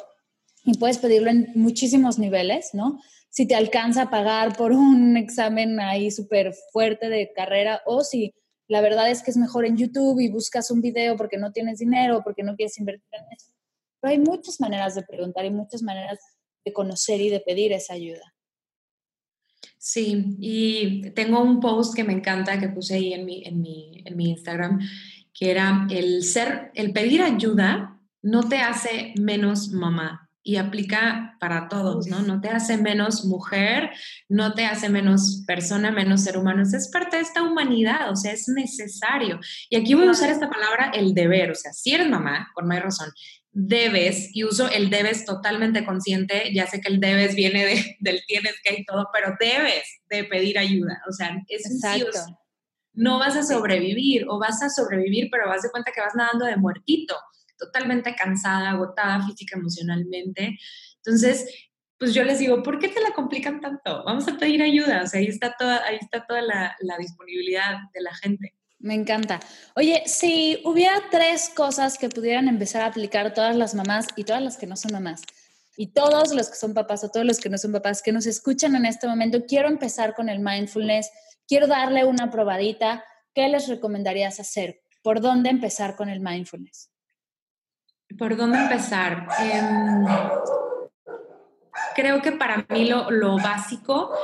y 0.63 0.77
puedes 0.77 0.99
pedirlo 0.99 1.29
en 1.29 1.51
muchísimos 1.55 2.19
niveles, 2.19 2.73
¿no? 2.73 2.99
Si 3.29 3.47
te 3.47 3.55
alcanza 3.55 4.03
a 4.03 4.09
pagar 4.09 4.55
por 4.55 4.71
un 4.71 5.17
examen 5.17 5.79
ahí 5.79 6.11
súper 6.11 6.53
fuerte 6.71 7.09
de 7.09 7.31
carrera 7.33 7.81
o 7.85 8.03
si 8.03 8.33
la 8.67 8.81
verdad 8.81 9.09
es 9.09 9.21
que 9.21 9.31
es 9.31 9.37
mejor 9.37 9.65
en 9.65 9.77
YouTube 9.77 10.19
y 10.19 10.29
buscas 10.29 10.71
un 10.71 10.81
video 10.81 11.17
porque 11.17 11.37
no 11.37 11.51
tienes 11.51 11.79
dinero, 11.79 12.21
porque 12.23 12.43
no 12.43 12.55
quieres 12.55 12.77
invertir 12.77 13.09
en 13.11 13.25
eso 13.35 13.54
hay 14.07 14.19
muchas 14.19 14.59
maneras 14.59 14.95
de 14.95 15.03
preguntar 15.03 15.45
y 15.45 15.51
muchas 15.51 15.81
maneras 15.81 16.19
de 16.63 16.73
conocer 16.73 17.21
y 17.21 17.29
de 17.29 17.39
pedir 17.39 17.71
esa 17.73 17.93
ayuda. 17.93 18.33
Sí, 19.77 20.35
y 20.39 21.11
tengo 21.11 21.41
un 21.41 21.59
post 21.59 21.95
que 21.95 22.03
me 22.03 22.13
encanta 22.13 22.59
que 22.59 22.69
puse 22.69 22.95
ahí 22.95 23.13
en 23.13 23.25
mi, 23.25 23.43
en 23.45 23.61
mi, 23.61 24.01
en 24.05 24.17
mi 24.17 24.31
Instagram, 24.31 24.79
que 25.33 25.51
era 25.51 25.87
el 25.89 26.23
ser, 26.23 26.71
el 26.73 26.91
pedir 26.91 27.21
ayuda 27.21 28.01
no 28.21 28.49
te 28.49 28.57
hace 28.57 29.13
menos 29.19 29.69
mamá 29.69 30.25
y 30.41 30.57
aplica 30.57 31.37
para 31.39 31.67
todos, 31.67 32.07
¿no? 32.07 32.21
No 32.21 32.41
te 32.41 32.49
hace 32.49 32.77
menos 32.77 33.25
mujer, 33.25 33.91
no 34.29 34.53
te 34.53 34.65
hace 34.65 34.89
menos 34.89 35.43
persona, 35.45 35.91
menos 35.91 36.21
ser 36.21 36.37
humano. 36.37 36.63
Es 36.63 36.89
parte 36.91 37.17
de 37.17 37.23
esta 37.23 37.43
humanidad, 37.43 38.11
o 38.11 38.15
sea, 38.15 38.31
es 38.31 38.47
necesario. 38.47 39.39
Y 39.69 39.75
aquí 39.75 39.93
voy 39.93 40.07
a 40.07 40.11
usar 40.11 40.29
esta 40.29 40.49
palabra, 40.49 40.91
el 40.93 41.13
deber, 41.13 41.51
o 41.51 41.55
sea, 41.55 41.73
si 41.73 41.93
eres 41.93 42.09
mamá, 42.09 42.51
por 42.53 42.65
más 42.65 42.81
razón, 42.81 43.09
debes, 43.57 44.35
y 44.35 44.43
uso 44.43 44.69
el 44.69 44.89
debes 44.89 45.23
totalmente 45.23 45.85
consciente, 45.85 46.53
ya 46.53 46.67
sé 46.67 46.81
que 46.81 46.89
el 46.89 46.99
debes 46.99 47.35
viene 47.35 47.65
de, 47.65 47.95
del 48.01 48.21
tienes 48.27 48.55
que 48.61 48.81
y 48.81 48.85
todo, 48.85 49.07
pero 49.13 49.35
debes 49.39 49.83
de 50.09 50.25
pedir 50.25 50.59
ayuda, 50.59 51.01
o 51.07 51.13
sea, 51.13 51.41
es 51.47 51.63
no 52.93 53.19
vas 53.19 53.35
a 53.35 53.43
sobrevivir 53.43 54.25
o 54.29 54.39
vas 54.39 54.61
a 54.61 54.69
sobrevivir, 54.69 55.29
pero 55.31 55.47
vas 55.47 55.61
de 55.61 55.69
cuenta 55.69 55.91
que 55.93 56.01
vas 56.01 56.15
nadando 56.15 56.45
de 56.45 56.55
muertito, 56.57 57.15
totalmente 57.57 58.15
cansada, 58.15 58.71
agotada 58.71 59.25
física, 59.25 59.57
emocionalmente. 59.57 60.57
Entonces, 60.97 61.45
pues 61.97 62.13
yo 62.13 62.23
les 62.23 62.39
digo, 62.39 62.63
¿por 62.63 62.79
qué 62.79 62.87
te 62.87 63.01
la 63.01 63.11
complican 63.13 63.59
tanto? 63.59 64.03
Vamos 64.05 64.27
a 64.29 64.37
pedir 64.37 64.61
ayuda, 64.61 65.01
o 65.03 65.07
sea, 65.07 65.19
ahí 65.19 65.27
está 65.27 65.55
toda, 65.57 65.83
ahí 65.85 65.97
está 65.99 66.25
toda 66.25 66.41
la, 66.41 66.75
la 66.79 66.97
disponibilidad 66.97 67.75
de 67.93 68.01
la 68.01 68.13
gente. 68.15 68.53
Me 68.85 68.93
encanta. 68.93 69.39
Oye, 69.75 70.03
si 70.05 70.61
hubiera 70.63 71.01
tres 71.09 71.49
cosas 71.49 71.97
que 71.97 72.07
pudieran 72.07 72.47
empezar 72.47 72.83
a 72.83 72.85
aplicar 72.85 73.33
todas 73.33 73.55
las 73.55 73.73
mamás 73.73 74.05
y 74.15 74.25
todas 74.25 74.43
las 74.43 74.57
que 74.57 74.67
no 74.67 74.75
son 74.75 74.91
mamás, 74.91 75.23
y 75.75 75.87
todos 75.87 76.35
los 76.35 76.49
que 76.49 76.55
son 76.55 76.75
papás 76.75 77.03
o 77.03 77.09
todos 77.09 77.25
los 77.25 77.39
que 77.39 77.49
no 77.49 77.57
son 77.57 77.71
papás 77.71 78.03
que 78.03 78.11
nos 78.11 78.27
escuchan 78.27 78.75
en 78.75 78.85
este 78.85 79.07
momento, 79.07 79.43
quiero 79.47 79.69
empezar 79.69 80.13
con 80.13 80.29
el 80.29 80.39
mindfulness, 80.39 81.09
quiero 81.47 81.65
darle 81.65 82.05
una 82.05 82.29
probadita, 82.29 83.03
¿qué 83.33 83.49
les 83.49 83.67
recomendarías 83.67 84.39
hacer? 84.39 84.81
¿Por 85.01 85.19
dónde 85.19 85.49
empezar 85.49 85.95
con 85.95 86.07
el 86.07 86.19
mindfulness? 86.19 86.91
¿Por 88.19 88.37
dónde 88.37 88.59
empezar? 88.59 89.27
Em, 89.39 90.05
creo 91.95 92.21
que 92.21 92.33
para 92.33 92.67
mí 92.69 92.85
lo, 92.85 93.09
lo 93.09 93.37
básico 93.37 94.15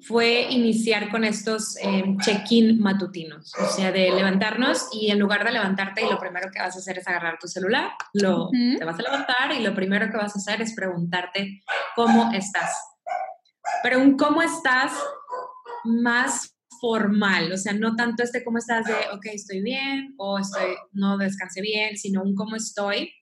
fue 0.00 0.46
iniciar 0.50 1.10
con 1.10 1.24
estos 1.24 1.76
em, 1.78 2.18
check-in 2.18 2.80
matutinos, 2.80 3.52
o 3.56 3.66
sea, 3.66 3.92
de 3.92 4.10
levantarnos 4.10 4.88
y 4.92 5.10
en 5.10 5.18
lugar 5.18 5.44
de 5.44 5.52
levantarte 5.52 6.04
y 6.04 6.10
lo 6.10 6.18
primero 6.18 6.50
que 6.52 6.60
vas 6.60 6.74
a 6.74 6.78
hacer 6.78 6.98
es 6.98 7.06
agarrar 7.06 7.38
tu 7.38 7.48
celular, 7.48 7.90
lo, 8.14 8.50
te 8.50 8.84
vas 8.84 8.98
a 8.98 9.02
levantar 9.02 9.52
y 9.52 9.62
lo 9.62 9.74
primero 9.74 10.10
que 10.10 10.16
vas 10.16 10.34
a 10.34 10.38
hacer 10.38 10.62
es 10.62 10.74
preguntarte 10.74 11.62
cómo 11.94 12.32
estás. 12.32 12.70
Pero 13.82 14.00
un 14.00 14.16
cómo 14.16 14.42
estás 14.42 14.92
más 15.84 16.56
formal, 16.80 17.52
o 17.52 17.56
sea, 17.58 17.74
no 17.74 17.94
tanto 17.94 18.22
este 18.22 18.42
cómo 18.42 18.58
estás 18.58 18.86
de, 18.86 18.94
ok, 19.12 19.26
estoy 19.26 19.62
bien 19.62 20.14
o 20.16 20.38
estoy, 20.38 20.74
no 20.92 21.18
descansé 21.18 21.60
bien, 21.60 21.96
sino 21.96 22.22
un 22.22 22.34
cómo 22.34 22.56
estoy. 22.56 23.12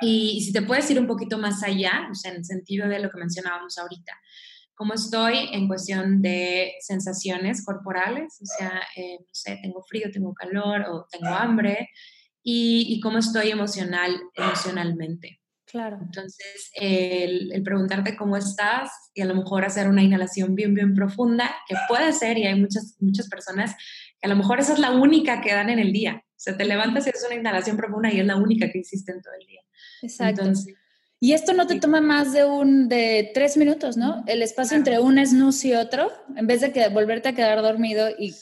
Y, 0.00 0.34
y 0.36 0.40
si 0.42 0.52
te 0.52 0.62
puedes 0.62 0.88
ir 0.90 1.00
un 1.00 1.06
poquito 1.06 1.38
más 1.38 1.62
allá, 1.62 2.08
o 2.10 2.14
sea, 2.14 2.30
en 2.30 2.38
el 2.38 2.44
sentido 2.44 2.88
de 2.88 3.00
lo 3.00 3.10
que 3.10 3.18
mencionábamos 3.18 3.78
ahorita, 3.78 4.12
cómo 4.74 4.94
estoy 4.94 5.48
en 5.52 5.68
cuestión 5.68 6.20
de 6.20 6.72
sensaciones 6.80 7.64
corporales, 7.64 8.38
o 8.42 8.46
sea, 8.46 8.82
eh, 8.96 9.18
no 9.20 9.26
sé, 9.32 9.58
tengo 9.62 9.82
frío, 9.82 10.10
tengo 10.12 10.34
calor 10.34 10.82
o 10.90 11.06
tengo 11.10 11.32
hambre, 11.34 11.88
y, 12.46 13.00
cómo 13.00 13.18
estoy 13.18 13.50
emocional, 13.50 14.20
emocionalmente. 14.34 15.40
Claro. 15.64 15.98
Entonces, 16.00 16.70
el, 16.74 17.50
el, 17.52 17.62
preguntarte 17.62 18.16
cómo 18.16 18.36
estás 18.36 18.90
y 19.14 19.22
a 19.22 19.24
lo 19.24 19.34
mejor 19.34 19.64
hacer 19.64 19.88
una 19.88 20.02
inhalación 20.02 20.54
bien, 20.54 20.74
bien 20.74 20.94
profunda, 20.94 21.50
que 21.66 21.74
puede 21.88 22.12
ser, 22.12 22.36
y 22.36 22.46
hay 22.46 22.60
muchas, 22.60 22.96
muchas 23.00 23.28
personas 23.28 23.74
que 24.20 24.26
a 24.26 24.28
lo 24.28 24.36
mejor 24.36 24.60
esa 24.60 24.74
es 24.74 24.78
la 24.78 24.92
única 24.92 25.40
que 25.40 25.54
dan 25.54 25.70
en 25.70 25.78
el 25.78 25.92
día. 25.92 26.22
O 26.22 26.40
sea, 26.44 26.56
te 26.56 26.66
levantas 26.66 27.06
y 27.06 27.10
haces 27.10 27.24
una 27.26 27.36
inhalación 27.36 27.78
profunda 27.78 28.12
y 28.12 28.20
es 28.20 28.26
la 28.26 28.36
única 28.36 28.70
que 28.70 28.80
hiciste 28.80 29.12
en 29.12 29.22
todo 29.22 29.32
el 29.40 29.46
día. 29.46 29.62
Exacto. 30.02 30.42
Entonces, 30.42 30.74
y 31.24 31.32
esto 31.32 31.54
no 31.54 31.66
te 31.66 31.80
toma 31.80 32.02
más 32.02 32.34
de 32.34 32.44
un 32.44 32.86
de 32.86 33.30
tres 33.32 33.56
minutos, 33.56 33.96
¿no? 33.96 34.22
El 34.26 34.42
espacio 34.42 34.76
entre 34.76 35.00
un 35.00 35.16
snooze 35.24 35.68
y 35.68 35.72
otro, 35.72 36.12
en 36.36 36.46
vez 36.46 36.60
de 36.60 36.70
que 36.70 36.86
volverte 36.90 37.30
a 37.30 37.34
quedar 37.34 37.62
dormido 37.62 38.10
y 38.10 38.34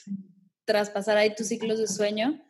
traspasar 0.65 1.17
ahí 1.17 1.33
tus 1.33 1.47
ciclos 1.47 1.79
de 1.79 1.87
sueño, 1.87 2.43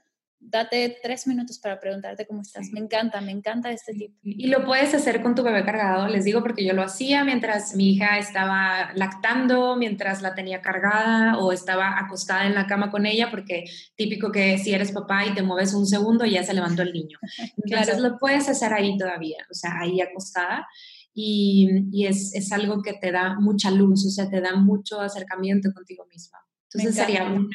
date 0.44 0.98
tres 1.02 1.26
minutos 1.26 1.58
para 1.58 1.78
preguntarte 1.80 2.26
cómo 2.26 2.42
estás. 2.42 2.68
Me 2.72 2.80
encanta, 2.80 3.20
me 3.20 3.32
encanta 3.32 3.70
este 3.70 3.94
tipo. 3.94 4.18
Y 4.22 4.48
lo 4.48 4.64
puedes 4.64 4.92
hacer 4.94 5.22
con 5.22 5.34
tu 5.34 5.42
bebé 5.42 5.64
cargado, 5.64 6.08
les 6.08 6.24
digo 6.24 6.42
porque 6.42 6.64
yo 6.64 6.74
lo 6.74 6.82
hacía 6.82 7.24
mientras 7.24 7.74
mi 7.74 7.92
hija 7.92 8.18
estaba 8.18 8.92
lactando, 8.94 9.76
mientras 9.76 10.20
la 10.20 10.34
tenía 10.34 10.60
cargada 10.60 11.38
o 11.38 11.52
estaba 11.52 11.98
acostada 11.98 12.46
en 12.46 12.54
la 12.54 12.66
cama 12.66 12.90
con 12.90 13.06
ella, 13.06 13.30
porque 13.30 13.64
típico 13.96 14.32
que 14.32 14.58
si 14.58 14.72
eres 14.72 14.92
papá 14.92 15.24
y 15.26 15.34
te 15.34 15.42
mueves 15.42 15.74
un 15.74 15.86
segundo 15.86 16.26
ya 16.26 16.42
se 16.42 16.54
levantó 16.54 16.82
el 16.82 16.92
niño. 16.92 17.18
Entonces 17.56 17.98
lo 17.98 18.18
puedes 18.18 18.48
hacer 18.48 18.72
ahí 18.72 18.96
todavía, 18.98 19.38
o 19.50 19.54
sea, 19.54 19.80
ahí 19.80 20.00
acostada. 20.00 20.66
Y, 21.14 21.68
y 21.92 22.06
es, 22.06 22.34
es, 22.34 22.52
algo 22.52 22.80
que 22.80 22.94
te 22.94 23.12
da 23.12 23.38
mucha 23.38 23.70
luz, 23.70 24.06
o 24.06 24.10
sea, 24.10 24.30
te 24.30 24.40
da 24.40 24.54
mucho 24.56 24.98
acercamiento 24.98 25.70
contigo 25.74 26.06
misma. 26.06 26.38
Entonces 26.72 26.94
sería 26.94 27.24
una. 27.24 27.54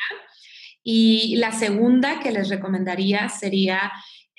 Y 0.90 1.36
la 1.36 1.52
segunda 1.52 2.22
que 2.22 2.32
les 2.32 2.48
recomendaría 2.48 3.28
sería 3.28 3.92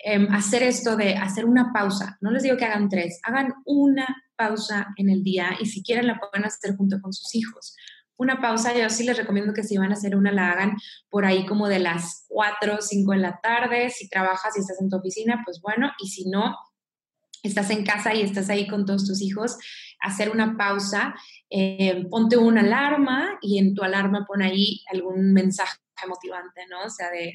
em, 0.02 0.32
hacer 0.32 0.62
esto 0.62 0.96
de 0.96 1.14
hacer 1.14 1.44
una 1.44 1.74
pausa. 1.74 2.16
No 2.22 2.30
les 2.30 2.42
digo 2.42 2.56
que 2.56 2.64
hagan 2.64 2.88
tres, 2.88 3.20
hagan 3.22 3.52
una 3.66 4.06
pausa 4.34 4.86
en 4.96 5.10
el 5.10 5.22
día 5.22 5.50
y 5.60 5.66
si 5.66 5.82
quieren 5.82 6.06
la 6.06 6.18
pueden 6.18 6.46
hacer 6.46 6.74
junto 6.74 7.02
con 7.02 7.12
sus 7.12 7.34
hijos. 7.34 7.76
Una 8.16 8.40
pausa, 8.40 8.74
yo 8.74 8.88
sí 8.88 9.04
les 9.04 9.18
recomiendo 9.18 9.52
que 9.52 9.62
si 9.62 9.76
van 9.76 9.90
a 9.90 9.92
hacer 9.92 10.16
una, 10.16 10.32
la 10.32 10.52
hagan 10.52 10.78
por 11.10 11.26
ahí 11.26 11.44
como 11.44 11.68
de 11.68 11.80
las 11.80 12.24
4 12.28 12.76
o 12.76 12.80
5 12.80 13.12
en 13.12 13.20
la 13.20 13.40
tarde. 13.42 13.90
Si 13.90 14.08
trabajas 14.08 14.56
y 14.56 14.60
estás 14.60 14.80
en 14.80 14.88
tu 14.88 14.96
oficina, 14.96 15.42
pues 15.44 15.60
bueno, 15.60 15.90
y 16.02 16.08
si 16.08 16.30
no, 16.30 16.56
estás 17.42 17.68
en 17.68 17.84
casa 17.84 18.14
y 18.14 18.22
estás 18.22 18.48
ahí 18.48 18.66
con 18.66 18.86
todos 18.86 19.06
tus 19.06 19.20
hijos, 19.20 19.58
hacer 20.00 20.30
una 20.30 20.56
pausa, 20.56 21.14
eh, 21.50 22.06
ponte 22.08 22.38
una 22.38 22.62
alarma 22.62 23.38
y 23.42 23.58
en 23.58 23.74
tu 23.74 23.82
alarma 23.82 24.24
pon 24.26 24.40
ahí 24.40 24.82
algún 24.90 25.34
mensaje 25.34 25.76
motivante, 26.06 26.62
¿no? 26.70 26.84
O 26.84 26.90
sea, 26.90 27.10
de, 27.10 27.34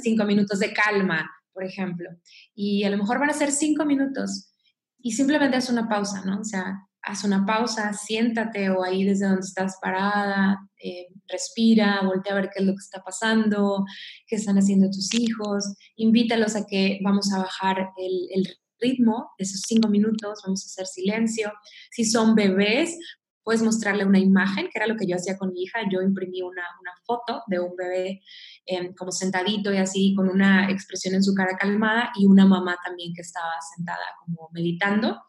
cinco 0.00 0.24
minutos 0.24 0.58
de 0.58 0.72
calma, 0.72 1.30
por 1.52 1.64
ejemplo. 1.64 2.08
Y 2.54 2.84
a 2.84 2.90
lo 2.90 2.98
mejor 2.98 3.18
van 3.18 3.30
a 3.30 3.34
ser 3.34 3.50
cinco 3.50 3.84
minutos 3.84 4.52
y 4.98 5.12
simplemente 5.12 5.56
haz 5.56 5.68
una 5.68 5.88
pausa, 5.88 6.24
¿no? 6.24 6.40
O 6.40 6.44
sea, 6.44 6.88
haz 7.02 7.24
una 7.24 7.44
pausa, 7.44 7.92
siéntate 7.92 8.70
o 8.70 8.84
ahí 8.84 9.04
desde 9.04 9.26
donde 9.26 9.40
estás 9.40 9.78
parada, 9.80 10.58
eh, 10.82 11.08
respira, 11.28 12.02
voltea 12.04 12.32
a 12.32 12.36
ver 12.36 12.50
qué 12.52 12.60
es 12.60 12.66
lo 12.66 12.72
que 12.72 12.84
está 12.84 13.02
pasando, 13.02 13.84
qué 14.26 14.36
están 14.36 14.56
haciendo 14.56 14.88
tus 14.88 15.12
hijos, 15.14 15.74
invítalos 15.96 16.54
a 16.54 16.64
que 16.66 17.00
vamos 17.02 17.32
a 17.32 17.38
bajar 17.38 17.90
el, 17.96 18.28
el 18.30 18.56
ritmo 18.82 19.30
de 19.38 19.44
esos 19.44 19.62
cinco 19.66 19.88
minutos, 19.88 20.40
vamos 20.44 20.64
a 20.64 20.66
hacer 20.66 20.86
silencio. 20.86 21.52
Si 21.90 22.04
son 22.04 22.34
bebés, 22.34 22.96
puedes 23.42 23.62
mostrarle 23.62 24.04
una 24.04 24.18
imagen, 24.18 24.66
que 24.66 24.78
era 24.78 24.86
lo 24.86 24.96
que 24.96 25.06
yo 25.06 25.16
hacía 25.16 25.36
con 25.36 25.52
mi 25.52 25.62
hija. 25.62 25.80
Yo 25.90 26.00
imprimí 26.02 26.42
una, 26.42 26.62
una 26.80 26.92
foto 27.04 27.42
de 27.46 27.60
un 27.60 27.74
bebé 27.76 28.22
em, 28.66 28.94
como 28.94 29.12
sentadito 29.12 29.72
y 29.72 29.78
así, 29.78 30.14
con 30.14 30.28
una 30.28 30.70
expresión 30.70 31.14
en 31.14 31.22
su 31.22 31.34
cara 31.34 31.56
calmada 31.56 32.12
y 32.16 32.26
una 32.26 32.46
mamá 32.46 32.76
también 32.84 33.12
que 33.14 33.22
estaba 33.22 33.52
sentada 33.74 34.04
como 34.24 34.48
meditando. 34.52 35.20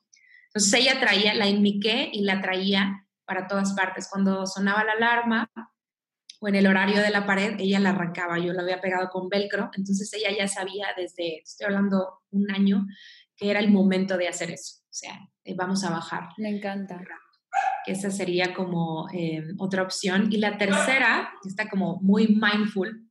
Entonces 0.47 0.74
ella 0.74 0.99
traía, 0.99 1.34
la 1.34 1.47
inmiqué 1.47 2.09
y 2.14 2.24
la 2.24 2.41
traía 2.41 3.07
para 3.26 3.47
todas 3.47 3.74
partes. 3.74 4.07
Cuando 4.11 4.45
sonaba 4.45 4.84
la 4.84 4.93
alarma 4.93 5.49
o 6.39 6.47
en 6.47 6.55
el 6.55 6.68
horario 6.68 7.01
de 7.01 7.09
la 7.09 7.26
pared, 7.26 7.55
ella 7.57 7.80
la 7.80 7.89
arrancaba. 7.89 8.38
Yo 8.38 8.53
la 8.53 8.61
había 8.61 8.82
pegado 8.82 9.09
con 9.09 9.30
velcro, 9.30 9.72
entonces 9.76 10.11
ella 10.14 10.30
ya 10.38 10.47
sabía 10.47 10.88
desde, 10.95 11.38
estoy 11.38 11.66
hablando 11.66 12.22
un 12.32 12.51
año, 12.51 12.86
que 13.36 13.49
era 13.49 13.59
el 13.59 13.72
momento 13.72 14.18
de 14.18 14.28
hacer 14.28 14.51
eso. 14.51 14.82
O 14.84 14.93
sea, 14.93 15.20
eh, 15.43 15.55
vamos 15.55 15.84
a 15.84 15.89
bajar. 15.89 16.30
Me 16.38 16.49
encanta 16.49 17.01
esa 17.86 18.11
sería 18.11 18.53
como 18.53 19.07
eh, 19.13 19.43
otra 19.57 19.84
opción. 19.84 20.31
Y 20.31 20.38
la 20.38 20.57
tercera, 20.57 21.31
está 21.45 21.69
como 21.69 21.99
muy 22.01 22.27
mindful, 22.27 23.09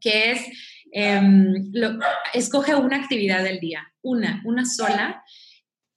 que 0.00 0.32
es, 0.32 0.46
em, 0.92 1.54
escoge 2.32 2.74
una 2.74 2.96
actividad 2.96 3.42
del 3.42 3.60
día, 3.60 3.92
una, 4.02 4.42
una 4.44 4.64
sola, 4.64 5.22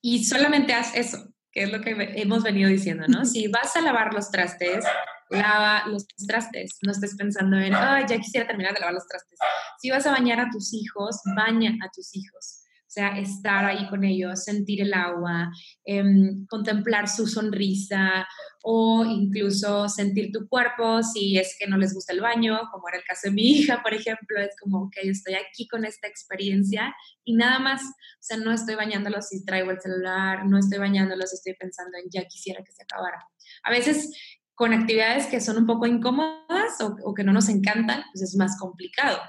y 0.02 0.26
solamente 0.26 0.74
haz 0.74 0.96
eso, 0.96 1.34
que 1.52 1.64
es 1.64 1.72
lo 1.72 1.82
que 1.82 1.96
hemos 2.16 2.44
venido 2.44 2.70
diciendo, 2.70 3.06
¿no? 3.08 3.26
Si 3.26 3.48
vas 3.48 3.76
a 3.76 3.82
lavar 3.82 4.14
los 4.14 4.32
trastes, 4.32 4.86
lava 5.30 5.88
los 5.88 6.08
trastes, 6.28 6.78
no 6.82 6.92
estés 6.92 7.16
pensando 7.16 7.58
en, 7.58 7.74
ay, 7.74 8.06
ya 8.08 8.18
quisiera 8.18 8.48
terminar 8.48 8.74
de 8.74 8.80
lavar 8.80 8.94
los 8.94 9.08
trastes. 9.08 9.38
Si 9.80 9.90
vas 9.90 10.06
a 10.06 10.12
bañar 10.12 10.40
a 10.40 10.50
tus 10.50 10.74
hijos, 10.74 11.20
baña 11.36 11.78
a 11.84 11.90
tus 11.90 12.16
hijos. 12.16 12.67
O 12.88 12.90
sea, 12.90 13.20
estar 13.20 13.66
ahí 13.66 13.86
con 13.90 14.06
ellos, 14.06 14.46
sentir 14.46 14.82
el 14.82 14.94
agua, 14.94 15.52
em, 15.84 16.46
contemplar 16.48 17.10
su 17.10 17.28
sonrisa 17.28 18.26
o 18.64 19.04
incluso 19.06 19.90
sentir 19.90 20.32
tu 20.32 20.48
cuerpo 20.48 21.04
si 21.04 21.38
es 21.38 21.58
que 21.60 21.68
no 21.68 21.78
les 21.78 21.94
gusta 21.94 22.14
el 22.14 22.22
baño, 22.22 22.58
como 22.72 22.88
era 22.88 22.98
el 22.98 23.04
caso 23.04 23.28
de 23.28 23.32
mi 23.32 23.42
hija, 23.52 23.84
por 23.84 23.94
ejemplo, 23.94 24.40
es 24.40 24.56
como, 24.58 24.90
que 24.90 25.10
estoy 25.10 25.34
aquí 25.34 25.68
con 25.68 25.84
esta 25.84 26.08
experiencia 26.08 26.96
y 27.26 27.36
nada 27.36 27.60
más, 27.60 27.82
o 27.82 28.22
sea, 28.22 28.38
no 28.38 28.54
estoy 28.54 28.76
bañándolos 28.76 29.28
si 29.28 29.44
traigo 29.44 29.72
el 29.72 29.82
celular, 29.82 30.46
no 30.46 30.58
estoy 30.58 30.80
bañándolos, 30.80 31.34
estoy 31.34 31.56
pensando 31.56 31.98
en 31.98 32.10
ya 32.10 32.26
quisiera 32.26 32.64
que 32.64 32.72
se 32.72 32.84
acabara. 32.84 33.20
A 33.64 33.70
veces 33.70 34.12
con 34.56 34.74
actividades 34.74 35.28
que 35.28 35.42
son 35.42 35.58
un 35.58 35.68
poco 35.68 35.86
incómodas 35.86 36.82
o, 36.82 37.14
que 37.14 37.24
no 37.24 37.34
nos 37.34 37.50
encantan, 37.50 38.04
pues 38.12 38.24
es 38.24 38.36
más 38.38 38.58
complicado. 38.58 39.20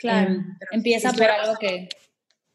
Claro, 0.00 0.32
em, 0.32 0.56
empieza 0.72 1.12
por 1.12 1.30
algo 1.30 1.56
que 1.60 1.88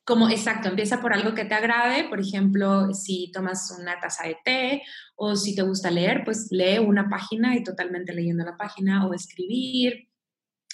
como 0.07 0.29
exacto, 0.29 0.69
empieza 0.69 1.01
por 1.01 1.11
algo 1.11 1.35
que 1.35 1.43
te 1.43 1.53
agrade, 1.53 2.07
por 2.07 2.21
ejemplo, 2.21 2.93
si 2.93 3.29
tomas 3.33 3.77
una 3.77 3.99
taza 3.99 4.25
de 4.25 4.37
té 4.41 4.81
o 5.17 5.35
si 5.35 5.53
te 5.53 5.63
gusta 5.63 5.91
leer, 5.91 6.23
pues 6.23 6.47
lee 6.49 6.79
una 6.79 7.09
página 7.09 7.57
y 7.57 7.63
totalmente 7.63 8.13
leyendo 8.13 8.45
la 8.45 8.55
página 8.55 9.05
o 9.05 9.13
escribir, 9.13 10.07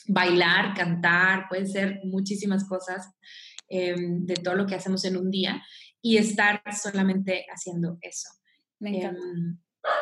bailar, 0.08 0.76
cantar, 0.76 1.48
pueden 1.50 1.68
ser 1.68 2.02
muchísimas 2.04 2.64
cosas 2.68 3.10
em, 3.68 4.24
de 4.24 4.36
todo 4.36 4.54
lo 4.54 4.68
que 4.68 4.76
hacemos 4.76 5.04
en 5.04 5.18
un 5.18 5.32
día 5.32 5.64
y 6.00 6.18
estar 6.18 6.62
solamente 6.72 7.48
haciendo 7.52 7.98
eso. 8.02 8.30
Me 8.80 8.98
encanta. 8.98 9.20
Em, 9.20 9.58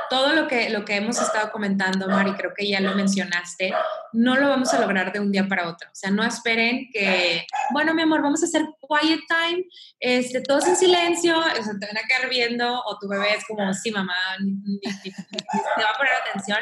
todo 0.09 0.33
lo 0.33 0.47
que, 0.47 0.69
lo 0.69 0.85
que 0.85 0.97
hemos 0.97 1.19
estado 1.21 1.51
comentando, 1.51 2.07
Mari, 2.07 2.33
creo 2.33 2.51
que 2.55 2.67
ya 2.67 2.79
lo 2.79 2.93
mencionaste, 2.95 3.73
no 4.13 4.35
lo 4.35 4.49
vamos 4.49 4.73
a 4.73 4.79
lograr 4.79 5.11
de 5.11 5.19
un 5.19 5.31
día 5.31 5.47
para 5.47 5.67
otro. 5.67 5.89
O 5.89 5.95
sea, 5.95 6.11
no 6.11 6.23
esperen 6.23 6.89
que, 6.91 7.45
bueno, 7.71 7.93
mi 7.93 8.01
amor, 8.01 8.21
vamos 8.21 8.43
a 8.43 8.45
hacer 8.45 8.65
quiet 8.87 9.21
time, 9.27 9.63
este, 9.99 10.41
todos 10.41 10.67
en 10.67 10.75
silencio, 10.75 11.39
o 11.39 11.63
sea, 11.63 11.73
te 11.79 11.87
van 11.87 11.97
a 11.97 12.07
quedar 12.07 12.29
viendo, 12.29 12.81
o 12.85 12.99
tu 12.99 13.07
bebé 13.07 13.35
es 13.35 13.45
como, 13.47 13.73
sí, 13.73 13.91
mamá, 13.91 14.15
te 14.37 15.83
va 15.83 15.89
a 15.89 15.97
poner 15.97 16.13
atención. 16.27 16.59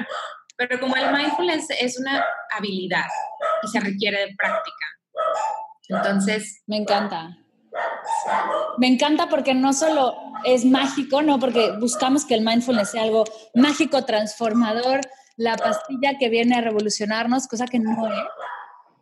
Pero 0.55 0.79
como 0.79 0.95
el 0.95 1.11
mindfulness 1.11 1.67
es 1.79 1.97
una 1.97 2.23
habilidad 2.51 3.07
y 3.63 3.67
se 3.67 3.79
requiere 3.79 4.27
de 4.27 4.35
práctica. 4.35 4.85
Entonces... 5.87 6.61
Me 6.67 6.77
encanta. 6.77 7.37
Me 8.77 8.87
encanta 8.87 9.29
porque 9.29 9.53
no 9.53 9.73
solo 9.73 10.15
es 10.45 10.65
mágico, 10.65 11.21
¿no? 11.21 11.39
Porque 11.39 11.71
buscamos 11.79 12.25
que 12.25 12.35
el 12.35 12.45
mindfulness 12.45 12.91
sea 12.91 13.03
algo 13.03 13.25
mágico, 13.53 14.05
transformador, 14.05 15.01
la 15.35 15.55
pastilla 15.55 16.17
que 16.17 16.29
viene 16.29 16.55
a 16.55 16.61
revolucionarnos, 16.61 17.47
cosa 17.47 17.65
que 17.65 17.79
no 17.79 18.07
es. 18.07 18.13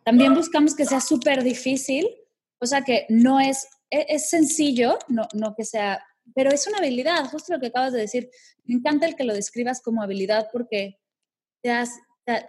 También 0.03 0.33
buscamos 0.33 0.75
que 0.75 0.85
sea 0.85 1.01
súper 1.01 1.43
difícil, 1.43 2.07
cosa 2.59 2.81
que 2.81 3.05
no 3.09 3.39
es, 3.39 3.67
e-, 3.89 4.05
es, 4.09 4.29
sencillo, 4.29 4.97
no, 5.07 5.27
no 5.33 5.55
que 5.55 5.65
sea, 5.65 6.03
pero 6.35 6.51
es 6.51 6.67
una 6.67 6.79
habilidad, 6.79 7.25
justo 7.25 7.53
lo 7.53 7.59
que 7.59 7.67
acabas 7.67 7.93
de 7.93 7.99
decir. 7.99 8.29
Me 8.65 8.75
encanta 8.75 9.05
el 9.05 9.15
que 9.15 9.23
lo 9.23 9.33
describas 9.33 9.81
como 9.81 10.01
habilidad 10.01 10.47
porque 10.51 10.99
te, 11.61 11.73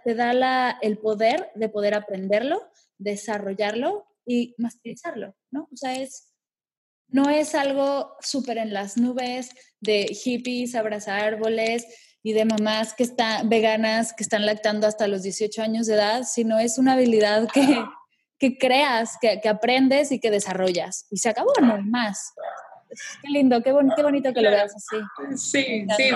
te, 0.03 0.15
da 0.15 0.77
el 0.81 0.97
poder 0.97 1.51
de 1.55 1.69
poder 1.69 1.93
aprenderlo, 1.93 2.61
desarrollarlo 2.97 4.08
y 4.29 4.53
masterizarlo, 4.59 5.35
¿no? 5.49 5.67
O 5.73 5.75
sea, 5.75 5.95
es, 5.95 6.35
no 7.07 7.31
es 7.31 7.55
algo 7.55 8.15
súper 8.21 8.59
en 8.59 8.71
las 8.73 8.95
nubes 8.95 9.49
de 9.79 10.05
hippies, 10.05 10.75
abrazar 10.75 11.19
árboles 11.19 11.87
y 12.21 12.33
de 12.33 12.45
mamás 12.45 12.93
que 12.93 13.01
están 13.01 13.49
veganas, 13.49 14.13
que 14.13 14.21
están 14.21 14.45
lactando 14.45 14.85
hasta 14.85 15.07
los 15.07 15.23
18 15.23 15.63
años 15.63 15.87
de 15.87 15.95
edad, 15.95 16.23
sino 16.25 16.59
es 16.59 16.77
una 16.77 16.93
habilidad 16.93 17.47
que, 17.51 17.83
que 18.37 18.59
creas, 18.59 19.17
que, 19.19 19.41
que, 19.41 19.49
aprendes 19.49 20.11
y 20.11 20.19
que 20.19 20.29
desarrollas. 20.29 21.07
Y 21.09 21.17
se 21.17 21.29
acabó, 21.29 21.51
no 21.59 21.73
hay 21.73 21.83
más. 21.83 22.33
Qué 23.23 23.29
lindo, 23.31 23.63
qué, 23.63 23.73
qué 23.95 24.03
bonito 24.03 24.31
que 24.31 24.41
lo 24.41 24.51
veas 24.51 24.75
así. 24.75 24.97
Sí, 25.37 25.87
sí. 25.97 26.11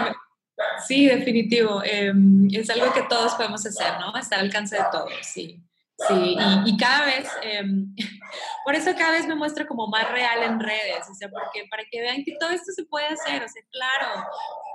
Sí, 0.88 1.08
definitivo. 1.08 1.82
Em, 1.84 2.48
es 2.52 2.70
algo 2.70 2.94
que 2.94 3.02
todos 3.10 3.34
podemos 3.34 3.66
hacer, 3.66 4.00
¿no? 4.00 4.16
Estar 4.16 4.38
al 4.38 4.46
alcance 4.46 4.76
de 4.76 4.84
todos, 4.92 5.12
sí. 5.24 5.64
Sí, 5.96 6.36
y, 6.66 6.78
cada 6.78 7.06
vez, 7.06 7.30
em, 7.44 7.96
por 8.66 8.76
eso 8.76 8.92
cada 8.98 9.12
vez 9.12 9.28
me 9.28 9.36
muestro 9.36 9.68
como 9.68 9.88
más 9.88 10.10
real 10.12 10.44
en 10.44 10.60
redes, 10.60 11.08
o 11.10 11.14
sea, 11.14 11.30
porque 11.30 11.66
para 11.70 11.84
que 11.90 12.02
vean 12.02 12.24
que 12.24 12.36
todo 12.40 12.50
esto 12.50 12.72
se 12.72 12.86
puede 12.86 13.08
hacer, 13.08 13.44
o 13.44 13.48
sea, 13.48 13.64
claro, 13.72 14.28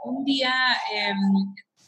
un 0.04 0.24
día 0.24 0.52
em, 0.92 1.16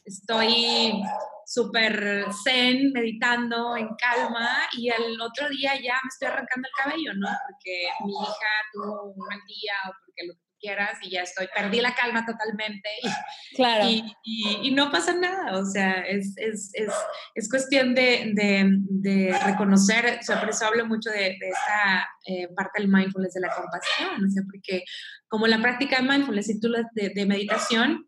estoy 0.05 1.03
súper 1.47 2.27
zen, 2.45 2.93
meditando 2.93 3.77
en 3.77 3.89
calma, 3.97 4.49
y 4.77 4.89
el 4.89 5.21
otro 5.21 5.49
día 5.49 5.75
ya 5.75 5.95
me 6.03 6.09
estoy 6.09 6.29
arrancando 6.29 6.69
el 6.69 6.85
cabello, 6.85 7.15
¿no? 7.15 7.29
Porque 7.49 7.89
mi 8.05 8.13
hija 8.13 8.53
tuvo 8.73 9.13
un 9.13 9.27
mal 9.27 9.41
día 9.47 9.75
o 9.89 9.93
porque 10.05 10.27
lo 10.27 10.35
quieras 10.61 10.99
y 11.03 11.11
ya 11.11 11.23
estoy, 11.23 11.49
perdí 11.55 11.81
la 11.81 11.95
calma 11.95 12.25
totalmente 12.27 12.89
y, 13.03 13.09
claro. 13.57 13.87
y, 14.23 14.71
no 14.73 14.91
pasa 14.91 15.15
nada, 15.15 15.59
o 15.59 15.65
sea, 15.65 16.03
es, 16.03 16.35
es, 16.37 16.71
es, 16.75 16.93
es 17.35 17.51
cuestión 17.51 17.95
de, 17.95 18.33
de, 18.35 18.71
de, 18.89 19.39
reconocer, 19.45 20.19
o 20.21 20.23
sea, 20.23 20.41
por 20.41 20.51
eso 20.51 20.67
hablo 20.67 20.87
mucho 20.87 21.11
de, 21.11 21.31
esta 21.31 22.09
eh, 22.27 22.49
parte 22.55 22.81
del 22.81 22.89
mindfulness, 22.89 23.35
de 23.35 23.41
la 23.41 23.55
compasión, 23.55 24.25
o 24.25 24.31
sea, 24.31 24.43
porque 24.51 24.85
como 25.29 25.47
la 25.47 25.61
práctica 25.61 26.01
de 26.01 26.09
mindfulness 26.09 26.51
y 26.51 26.61
tú 26.61 26.71
de, 26.95 27.11
de 27.11 27.27
meditación, 27.27 28.07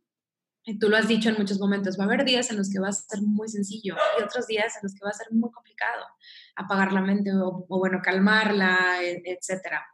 y 0.64 0.78
tú 0.78 0.88
lo 0.88 0.96
has 0.96 1.08
dicho 1.08 1.28
en 1.28 1.36
muchos 1.36 1.58
momentos, 1.58 1.98
va 1.98 2.04
a 2.04 2.06
haber 2.06 2.24
días 2.24 2.50
en 2.50 2.56
los 2.56 2.70
que 2.70 2.78
va 2.78 2.88
a 2.88 2.92
ser 2.92 3.20
muy 3.22 3.48
sencillo 3.48 3.96
y 4.18 4.22
otros 4.22 4.46
días 4.46 4.76
en 4.76 4.82
los 4.84 4.94
que 4.94 5.04
va 5.04 5.10
a 5.10 5.14
ser 5.14 5.26
muy 5.32 5.50
complicado 5.50 6.04
apagar 6.54 6.92
la 6.92 7.00
mente 7.00 7.32
o, 7.32 7.66
o 7.68 7.78
bueno, 7.78 8.00
calmarla, 8.02 9.02
e, 9.02 9.22
etcétera. 9.24 9.84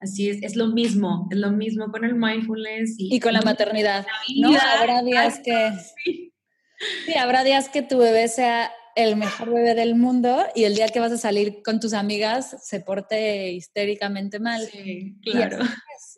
Así 0.00 0.30
es, 0.30 0.42
es 0.42 0.56
lo 0.56 0.68
mismo, 0.68 1.28
es 1.30 1.36
lo 1.36 1.50
mismo 1.50 1.90
con 1.90 2.04
el 2.04 2.14
mindfulness 2.14 2.94
y, 2.96 3.20
con 3.20 3.34
la 3.34 3.42
maternidad. 3.42 4.06
no, 4.36 4.56
habrá 4.58 5.02
días 5.02 5.40
que 5.44 5.72
sí. 6.04 6.32
habrá 7.18 7.44
días 7.44 7.68
que 7.68 7.82
tu 7.82 7.98
bebé 7.98 8.28
sea 8.28 8.72
el 8.96 9.16
mejor 9.16 9.52
bebé 9.52 9.74
del 9.74 9.94
mundo 9.94 10.46
y 10.54 10.64
el 10.64 10.74
día 10.74 10.88
que 10.88 11.00
vas 11.00 11.12
a 11.12 11.18
salir 11.18 11.62
con 11.62 11.80
tus 11.80 11.92
amigas 11.92 12.56
se 12.62 12.80
porte 12.80 13.52
histéricamente 13.52 14.40
mal. 14.40 14.66
Sí, 14.66 15.16
claro. 15.22 15.58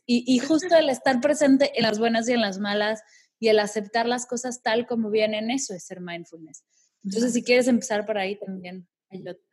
Y, 0.06 0.24
y, 0.26 0.38
justo 0.38 0.74
el 0.76 0.88
estar 0.88 1.20
presente 1.20 1.72
en 1.76 1.82
las 1.82 1.98
buenas 1.98 2.28
y 2.28 2.32
en 2.32 2.40
las 2.40 2.58
malas 2.58 3.02
y 3.38 3.48
el 3.48 3.58
aceptar 3.58 4.06
las 4.06 4.26
cosas 4.26 4.62
tal 4.62 4.86
como 4.86 5.10
vienen, 5.10 5.50
eso 5.50 5.74
es 5.74 5.84
ser 5.84 6.00
mindfulness. 6.00 6.64
Entonces, 7.04 7.32
si 7.32 7.42
quieres 7.42 7.68
empezar 7.68 8.06
por 8.06 8.18
ahí 8.18 8.36
también, 8.38 8.88
ayúdate. 9.10 9.51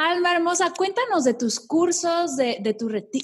Alma 0.00 0.32
hermosa, 0.32 0.72
cuéntanos 0.74 1.24
de 1.24 1.34
tus 1.34 1.60
cursos, 1.60 2.34
de, 2.38 2.56
de, 2.62 2.74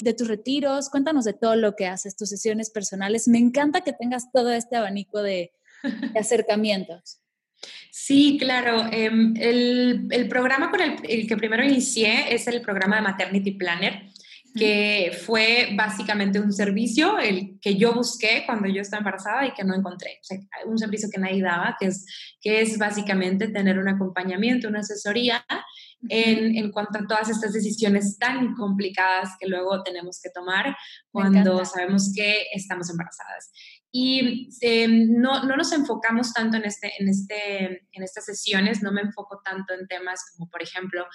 de, 0.03 0.13
tus 0.13 0.29
retiros, 0.29 0.91
cuéntanos 0.91 1.25
de 1.25 1.33
todo 1.33 1.57
lo 1.57 1.75
que 1.75 1.87
haces, 1.87 2.19
tus 2.19 2.29
sesiones 2.29 2.69
personales. 2.69 3.29
Me 3.29 3.39
encanta 3.39 3.81
que 3.81 3.95
tengas 3.95 4.31
todo 4.31 4.53
este 4.53 4.77
abanico 4.77 5.23
de, 5.23 5.53
acercamientos. 6.15 7.23
Sí, 7.91 8.37
claro. 8.39 8.93
Em, 8.93 9.35
el, 9.39 10.07
el, 10.11 10.29
programa 10.29 10.71
con 10.71 10.83
el, 10.83 10.97
el, 11.09 11.27
que 11.27 11.39
primero 11.39 11.65
inicié 11.65 12.35
es 12.35 12.47
el 12.47 12.61
programa 12.61 12.97
de 12.97 13.03
Maternity 13.03 13.53
Planner, 13.53 14.11
que 14.55 15.17
fue 15.25 15.71
básicamente 15.75 16.41
un 16.41 16.53
servicio 16.53 17.19
el 17.19 17.59
que 17.59 17.77
yo 17.77 17.95
busqué 17.95 18.43
cuando 18.45 18.69
yo 18.69 18.83
estaba 18.83 18.99
embarazada 18.99 19.47
y 19.47 19.55
que 19.55 19.65
no 19.65 19.75
encontré. 19.75 20.19
O 20.21 20.25
sea, 20.25 20.39
un 20.67 20.77
servicio 20.77 21.09
que 21.11 21.21
nadie 21.21 21.43
daba, 21.43 21.75
que 21.81 21.87
es, 21.87 22.05
que 22.39 22.61
es 22.61 22.77
básicamente 22.77 23.49
tener 23.49 23.79
un 23.79 23.89
acompañamiento, 23.89 24.69
una 24.69 24.81
asesoría 24.81 25.43
en, 26.09 26.57
en, 26.57 26.71
cuanto 26.71 26.99
a 26.99 27.07
todas 27.07 27.29
estas 27.29 27.53
decisiones 27.53 28.19
tan 28.19 28.55
complicadas 28.55 29.31
que 29.41 29.49
luego 29.49 29.83
tenemos 29.83 30.21
que 30.23 30.31
tomar 30.31 30.77
cuando 31.11 31.65
sabemos 31.65 32.13
que 32.15 32.47
estamos 32.53 32.91
embarazadas. 32.91 33.51
Y 33.99 34.51
em, 34.61 35.19
no, 35.19 35.45
no, 35.45 35.57
nos 35.57 35.73
enfocamos 35.73 36.35
tanto 36.35 36.59
en, 36.59 36.67
este, 36.67 36.93
en, 36.99 37.09
este, 37.09 37.89
en 37.93 38.03
estas 38.03 38.27
sesiones, 38.27 38.83
no 38.83 38.93
me 38.93 39.01
enfoco 39.01 39.41
tanto 39.43 39.73
en 39.73 39.87
temas 39.87 40.21
como, 40.33 40.51
por 40.51 40.63
ejemplo, 40.63 41.07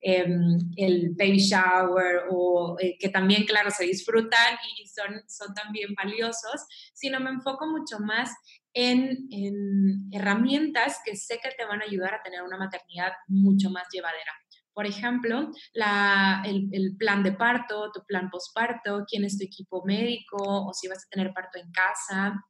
em, 0.00 0.58
el 0.76 1.10
baby 1.18 1.38
shower, 1.38 2.22
o 2.30 2.76
eh, 2.80 2.96
que 2.98 3.10
también, 3.10 3.44
claro, 3.44 3.70
se 3.70 3.84
disfrutan 3.84 4.56
y 4.78 4.86
son, 4.86 5.22
son 5.28 5.52
también 5.52 5.94
valiosos, 5.94 6.64
sino 6.94 7.20
me 7.20 7.28
enfoco 7.28 7.66
mucho 7.66 7.98
más 7.98 8.30
en, 8.72 9.26
en, 9.30 10.08
herramientas 10.12 10.98
que 11.04 11.16
sé 11.16 11.38
que 11.42 11.50
te 11.56 11.64
van 11.64 11.82
a 11.82 11.84
ayudar 11.84 12.14
a 12.14 12.22
tener 12.22 12.42
una 12.42 12.58
maternidad 12.58 13.12
mucho 13.28 13.70
más 13.70 13.84
llevadera. 13.92 14.32
Por 14.72 14.86
ejemplo, 14.86 15.50
la, 15.74 16.42
el, 16.46 16.68
el, 16.72 16.96
plan 16.96 17.22
de 17.22 17.32
parto, 17.32 17.90
tu 17.92 18.04
plan 18.06 18.30
posparto, 18.30 19.04
quién 19.08 19.24
es 19.24 19.36
tu 19.36 19.44
equipo 19.44 19.84
médico 19.84 20.36
o 20.38 20.72
si 20.72 20.88
vas 20.88 21.04
a 21.04 21.10
tener 21.10 21.32
parto 21.34 21.58
en 21.58 21.70
casa, 21.72 22.40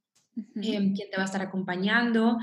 em, 0.55 0.93
quién 0.95 1.09
te 1.09 1.17
va 1.17 1.23
a 1.23 1.25
estar 1.25 1.41
acompañando, 1.41 2.37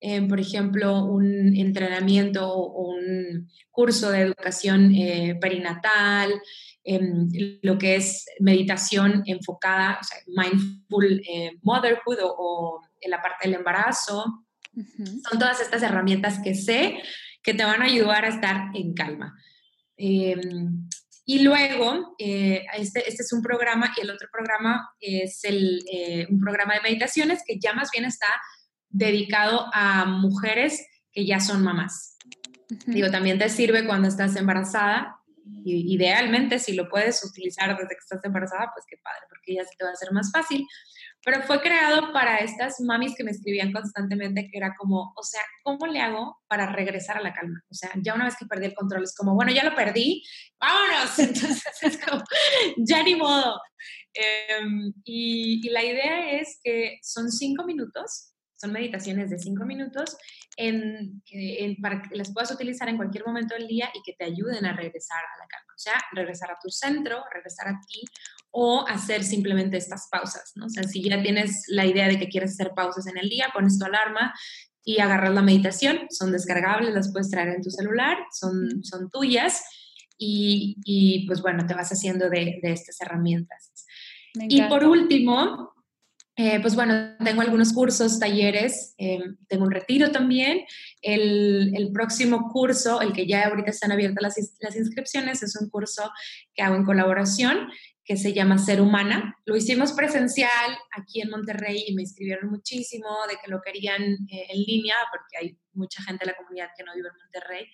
em, 0.00 0.28
por 0.28 0.40
ejemplo, 0.40 1.04
un 1.04 1.54
entrenamiento 1.56 2.50
o 2.50 2.94
un 2.94 3.48
curso 3.70 4.10
de 4.10 4.22
educación 4.22 4.94
eh, 4.94 5.36
perinatal, 5.40 6.32
em, 6.84 7.28
lo 7.62 7.76
que 7.76 7.96
es 7.96 8.24
meditación 8.40 9.22
enfocada, 9.26 9.98
o 10.00 10.04
sea, 10.04 10.18
mindful 10.26 11.20
eh, 11.28 11.52
motherhood 11.62 12.18
o 12.22 12.80
en 13.04 13.10
la 13.10 13.22
parte 13.22 13.46
del 13.48 13.58
embarazo. 13.58 14.46
Son 14.74 15.38
todas 15.38 15.60
estas 15.60 15.82
herramientas 15.82 16.40
que 16.42 16.54
sé 16.54 17.00
que 17.42 17.54
te 17.54 17.64
van 17.64 17.82
a 17.82 17.86
ayudar 17.86 18.24
a 18.24 18.28
estar 18.28 18.70
en 18.74 18.94
calma. 18.94 19.38
Em, 19.96 20.88
y 21.26 21.42
luego, 21.42 22.14
eh, 22.18 22.64
este, 22.74 23.08
este, 23.08 23.22
es 23.22 23.32
un 23.32 23.42
programa 23.42 23.92
y 23.96 24.00
el 24.00 24.10
otro 24.10 24.28
programa 24.32 24.90
es 25.00 25.44
el, 25.44 25.80
eh, 25.90 26.26
un 26.28 26.40
programa 26.40 26.74
de 26.74 26.80
meditaciones 26.80 27.42
que 27.46 27.58
ya 27.58 27.72
más 27.72 27.90
bien 27.90 28.04
está 28.04 28.26
dedicado 28.88 29.70
a 29.72 30.04
mujeres 30.04 30.86
que 31.12 31.24
ya 31.24 31.40
son 31.40 31.62
mamás. 31.62 32.16
Digo, 32.86 33.10
también 33.10 33.38
te 33.38 33.48
sirve 33.48 33.86
cuando 33.86 34.08
estás 34.08 34.36
embarazada. 34.36 35.20
Y 35.64 35.94
idealmente, 35.94 36.58
si 36.58 36.72
lo 36.72 36.88
puedes 36.88 37.22
utilizar 37.24 37.76
desde 37.76 37.88
que 37.88 38.00
estás 38.00 38.24
embarazada, 38.24 38.70
pues 38.74 38.86
qué 38.88 38.96
padre, 39.02 39.26
porque 39.28 39.54
ya 39.54 39.64
se 39.64 39.76
te 39.76 39.84
va 39.84 39.90
a 39.90 39.92
hacer 39.92 40.10
más 40.12 40.30
fácil. 40.32 40.66
Pero 41.24 41.42
fue 41.42 41.60
creado 41.60 42.12
para 42.12 42.38
estas 42.38 42.80
mamis 42.80 43.14
que 43.16 43.24
me 43.24 43.30
escribían 43.30 43.72
constantemente, 43.72 44.48
que 44.50 44.58
era 44.58 44.74
como, 44.76 45.12
o 45.16 45.22
sea, 45.22 45.40
¿cómo 45.62 45.86
le 45.86 46.00
hago 46.00 46.38
para 46.46 46.70
regresar 46.70 47.16
a 47.16 47.22
la 47.22 47.32
calma? 47.32 47.62
O 47.70 47.74
sea, 47.74 47.90
ya 48.02 48.14
una 48.14 48.26
vez 48.26 48.36
que 48.36 48.46
perdí 48.46 48.66
el 48.66 48.74
control, 48.74 49.04
es 49.04 49.14
como, 49.14 49.34
bueno, 49.34 49.50
ya 49.50 49.64
lo 49.64 49.74
perdí, 49.74 50.22
vámonos. 50.60 51.18
Entonces 51.18 51.82
es 51.82 51.98
como, 51.98 52.22
ya 52.76 53.02
ni 53.02 53.14
modo. 53.14 53.58
Em, 54.12 54.92
y, 55.04 55.68
la 55.70 55.82
idea 55.82 56.38
es 56.38 56.60
que 56.62 56.98
son 57.02 57.30
cinco 57.32 57.64
minutos, 57.64 58.34
son 58.54 58.72
meditaciones 58.72 59.30
de 59.30 59.38
cinco 59.38 59.64
minutos, 59.64 60.16
en, 60.56 61.22
en, 61.30 61.76
para 61.80 62.02
que 62.02 62.16
las 62.16 62.32
puedas 62.32 62.52
utilizar 62.52 62.88
en 62.88 62.96
cualquier 62.96 63.26
momento 63.26 63.54
del 63.54 63.66
día 63.66 63.90
y 63.92 64.02
que 64.02 64.14
te 64.16 64.26
ayuden 64.26 64.64
a 64.66 64.76
regresar 64.76 65.18
a 65.18 65.38
la 65.38 65.46
calma. 65.48 65.72
O 65.74 65.78
sea, 65.78 65.94
regresar 66.12 66.50
a 66.50 66.58
tu 66.62 66.70
centro, 66.70 67.24
regresar 67.32 67.68
a 67.68 67.80
ti, 67.88 68.04
o 68.56 68.86
hacer 68.86 69.24
simplemente 69.24 69.76
estas 69.76 70.06
pausas, 70.08 70.52
¿no? 70.54 70.66
O 70.66 70.68
sea, 70.68 70.84
si 70.84 71.02
ya 71.02 71.20
tienes 71.20 71.64
la 71.66 71.86
idea 71.86 72.06
de 72.06 72.20
que 72.20 72.28
quieres 72.28 72.52
hacer 72.52 72.70
pausas 72.72 73.08
en 73.08 73.18
el 73.18 73.28
día, 73.28 73.50
pones 73.52 73.80
tu 73.80 73.84
alarma 73.84 74.32
y 74.84 75.00
agarras 75.00 75.34
la 75.34 75.42
meditación, 75.42 76.06
son 76.08 76.30
descargables, 76.30 76.94
las 76.94 77.10
puedes 77.10 77.30
traer 77.30 77.48
en 77.48 77.62
tu 77.62 77.70
celular, 77.70 78.16
son, 78.30 78.84
son 78.84 79.10
tuyas 79.10 79.60
y, 80.16 80.76
y 80.84 81.26
pues 81.26 81.42
bueno, 81.42 81.66
te 81.66 81.74
vas 81.74 81.90
haciendo 81.90 82.30
de, 82.30 82.60
de 82.62 82.70
estas 82.70 83.00
herramientas. 83.00 83.72
Y 84.34 84.62
por 84.62 84.84
último, 84.84 85.72
eh, 86.36 86.60
pues 86.60 86.76
bueno, 86.76 87.16
tengo 87.24 87.40
algunos 87.40 87.72
cursos, 87.72 88.20
talleres, 88.20 88.94
eh, 88.98 89.20
tengo 89.48 89.64
un 89.64 89.72
retiro 89.72 90.12
también. 90.12 90.60
El, 91.02 91.72
el, 91.74 91.90
próximo 91.90 92.50
curso, 92.52 93.00
el 93.00 93.12
que 93.12 93.26
ya 93.26 93.48
ahorita 93.48 93.70
están 93.70 93.90
abiertas 93.90 94.22
las, 94.22 94.56
las, 94.60 94.76
inscripciones, 94.76 95.42
es 95.42 95.56
un 95.60 95.68
curso 95.68 96.08
que 96.54 96.62
hago 96.62 96.76
en 96.76 96.84
colaboración 96.84 97.68
que 98.04 98.16
se 98.16 98.32
llama 98.34 98.58
Ser 98.58 98.80
Humana. 98.80 99.36
Lo 99.46 99.56
hicimos 99.56 99.92
presencial 99.92 100.76
aquí 100.96 101.22
en 101.22 101.30
Monterrey 101.30 101.84
y 101.88 101.94
me 101.94 102.02
escribieron 102.02 102.50
muchísimo 102.50 103.08
de 103.28 103.36
que 103.42 103.50
lo 103.50 103.62
querían 103.62 104.02
eh, 104.02 104.46
en 104.50 104.62
línea 104.62 104.96
porque 105.10 105.38
hay 105.40 105.58
mucha 105.72 106.02
gente 106.02 106.24
de 106.24 106.32
la 106.32 106.36
comunidad 106.36 106.68
que 106.76 106.84
no 106.84 106.94
vive 106.94 107.08
en 107.08 107.18
Monterrey. 107.22 107.66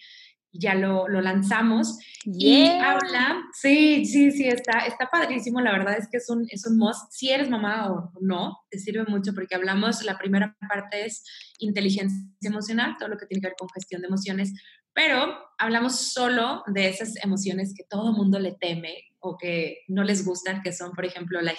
Ya 0.52 0.74
lo, 0.74 1.06
lo 1.06 1.20
lanzamos. 1.20 1.98
Y 2.24 2.66
habla, 2.66 3.40
sí, 3.52 4.04
sí, 4.04 4.32
sí, 4.32 4.48
está, 4.48 4.80
está 4.80 5.08
padrísimo, 5.08 5.60
la 5.60 5.70
verdad 5.70 5.96
es 5.96 6.08
que 6.10 6.16
es 6.16 6.28
un, 6.28 6.44
es 6.50 6.66
un 6.66 6.76
must, 6.76 7.12
si 7.12 7.30
eres 7.30 7.48
mamá 7.48 7.88
o 7.88 8.12
no, 8.20 8.58
te 8.68 8.78
sirve 8.80 9.04
mucho 9.04 9.32
porque 9.32 9.54
hablamos, 9.54 10.02
la 10.02 10.18
primera 10.18 10.56
parte 10.68 11.06
es 11.06 11.22
inteligencia 11.60 12.18
emocional, 12.42 12.96
todo 12.98 13.10
lo 13.10 13.16
que 13.16 13.26
tiene 13.26 13.40
que 13.40 13.46
ver 13.46 13.56
con 13.56 13.68
gestión 13.68 14.02
de 14.02 14.08
emociones, 14.08 14.52
pero 14.92 15.38
hablamos 15.56 16.12
solo 16.12 16.64
de 16.66 16.88
esas 16.88 17.14
emociones 17.22 17.72
que 17.76 17.84
todo 17.88 18.12
mundo 18.12 18.40
le 18.40 18.52
teme 18.52 19.09
o 19.20 19.36
que 19.36 19.78
no 19.88 20.02
les 20.02 20.24
gustan, 20.24 20.62
que 20.62 20.72
son, 20.72 20.92
por 20.92 21.04
ejemplo, 21.04 21.40
la, 21.40 21.54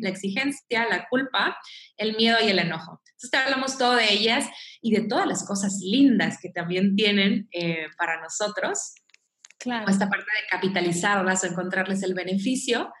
la 0.00 0.08
exigencia, 0.08 0.88
la 0.88 1.06
culpa, 1.08 1.56
el 1.96 2.16
miedo 2.16 2.38
y 2.42 2.48
el 2.48 2.58
enojo. 2.58 3.00
Entonces, 3.12 3.40
hablamos 3.40 3.78
todo 3.78 3.96
de 3.96 4.12
ellas 4.12 4.48
y 4.80 4.94
de 4.94 5.06
todas 5.06 5.26
las 5.26 5.46
cosas 5.46 5.78
lindas 5.82 6.38
que 6.40 6.48
también 6.48 6.96
tienen 6.96 7.48
eh, 7.52 7.86
para 7.98 8.20
nosotros. 8.20 8.94
Claro. 9.58 9.88
Esta 9.88 10.08
parte 10.08 10.24
de 10.24 10.48
capitalizarlas 10.50 11.44
o 11.44 11.46
encontrarles 11.46 12.02
el 12.02 12.14
beneficio. 12.14 12.92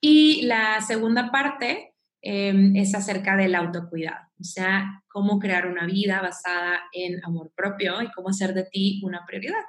Y 0.00 0.42
la 0.42 0.80
segunda 0.80 1.30
parte 1.30 1.94
em, 2.22 2.74
es 2.76 2.94
acerca 2.94 3.36
del 3.36 3.54
autocuidado, 3.54 4.28
o 4.38 4.44
sea, 4.44 5.02
cómo 5.08 5.38
crear 5.38 5.66
una 5.66 5.86
vida 5.86 6.20
basada 6.20 6.82
en 6.92 7.24
amor 7.24 7.52
propio 7.56 8.00
y 8.02 8.10
cómo 8.12 8.28
hacer 8.28 8.54
de 8.54 8.64
ti 8.64 9.00
una 9.04 9.24
prioridad. 9.26 9.64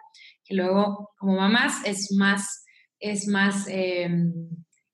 Que 0.45 0.55
luego, 0.55 1.11
como 1.17 1.35
mamás, 1.35 1.83
es 1.85 2.11
más 2.11 2.65
es 2.99 3.27
más 3.27 3.67
em, 3.67 4.33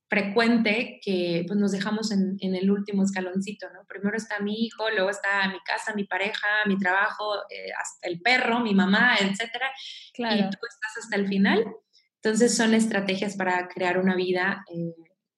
frecuente 0.07 0.99
que 1.03 1.43
pues, 1.47 1.59
nos 1.59 1.71
dejamos 1.71 2.11
en, 2.11 2.37
el 2.39 2.69
último 2.69 3.03
escaloncito, 3.03 3.67
¿no? 3.71 3.85
Primero 3.87 4.15
está 4.15 4.39
mi 4.39 4.65
hijo, 4.65 4.89
luego 4.91 5.09
está 5.09 5.47
mi 5.49 5.59
casa, 5.61 5.93
mi 5.95 6.05
pareja, 6.05 6.47
mi 6.67 6.77
trabajo, 6.77 7.35
eh, 7.49 7.71
hasta 7.77 8.07
el 8.07 8.21
perro, 8.21 8.59
mi 8.59 8.73
mamá, 8.73 9.17
etcétera, 9.17 9.71
y 10.17 10.21
tú 10.21 10.57
estás 10.69 10.97
hasta 11.03 11.15
el 11.15 11.27
final. 11.27 11.65
Entonces 12.21 12.55
son 12.55 12.73
estrategias 12.73 13.35
para 13.35 13.67
crear 13.67 13.97
una 13.97 14.15
vida 14.15 14.63
eh, 14.73 14.93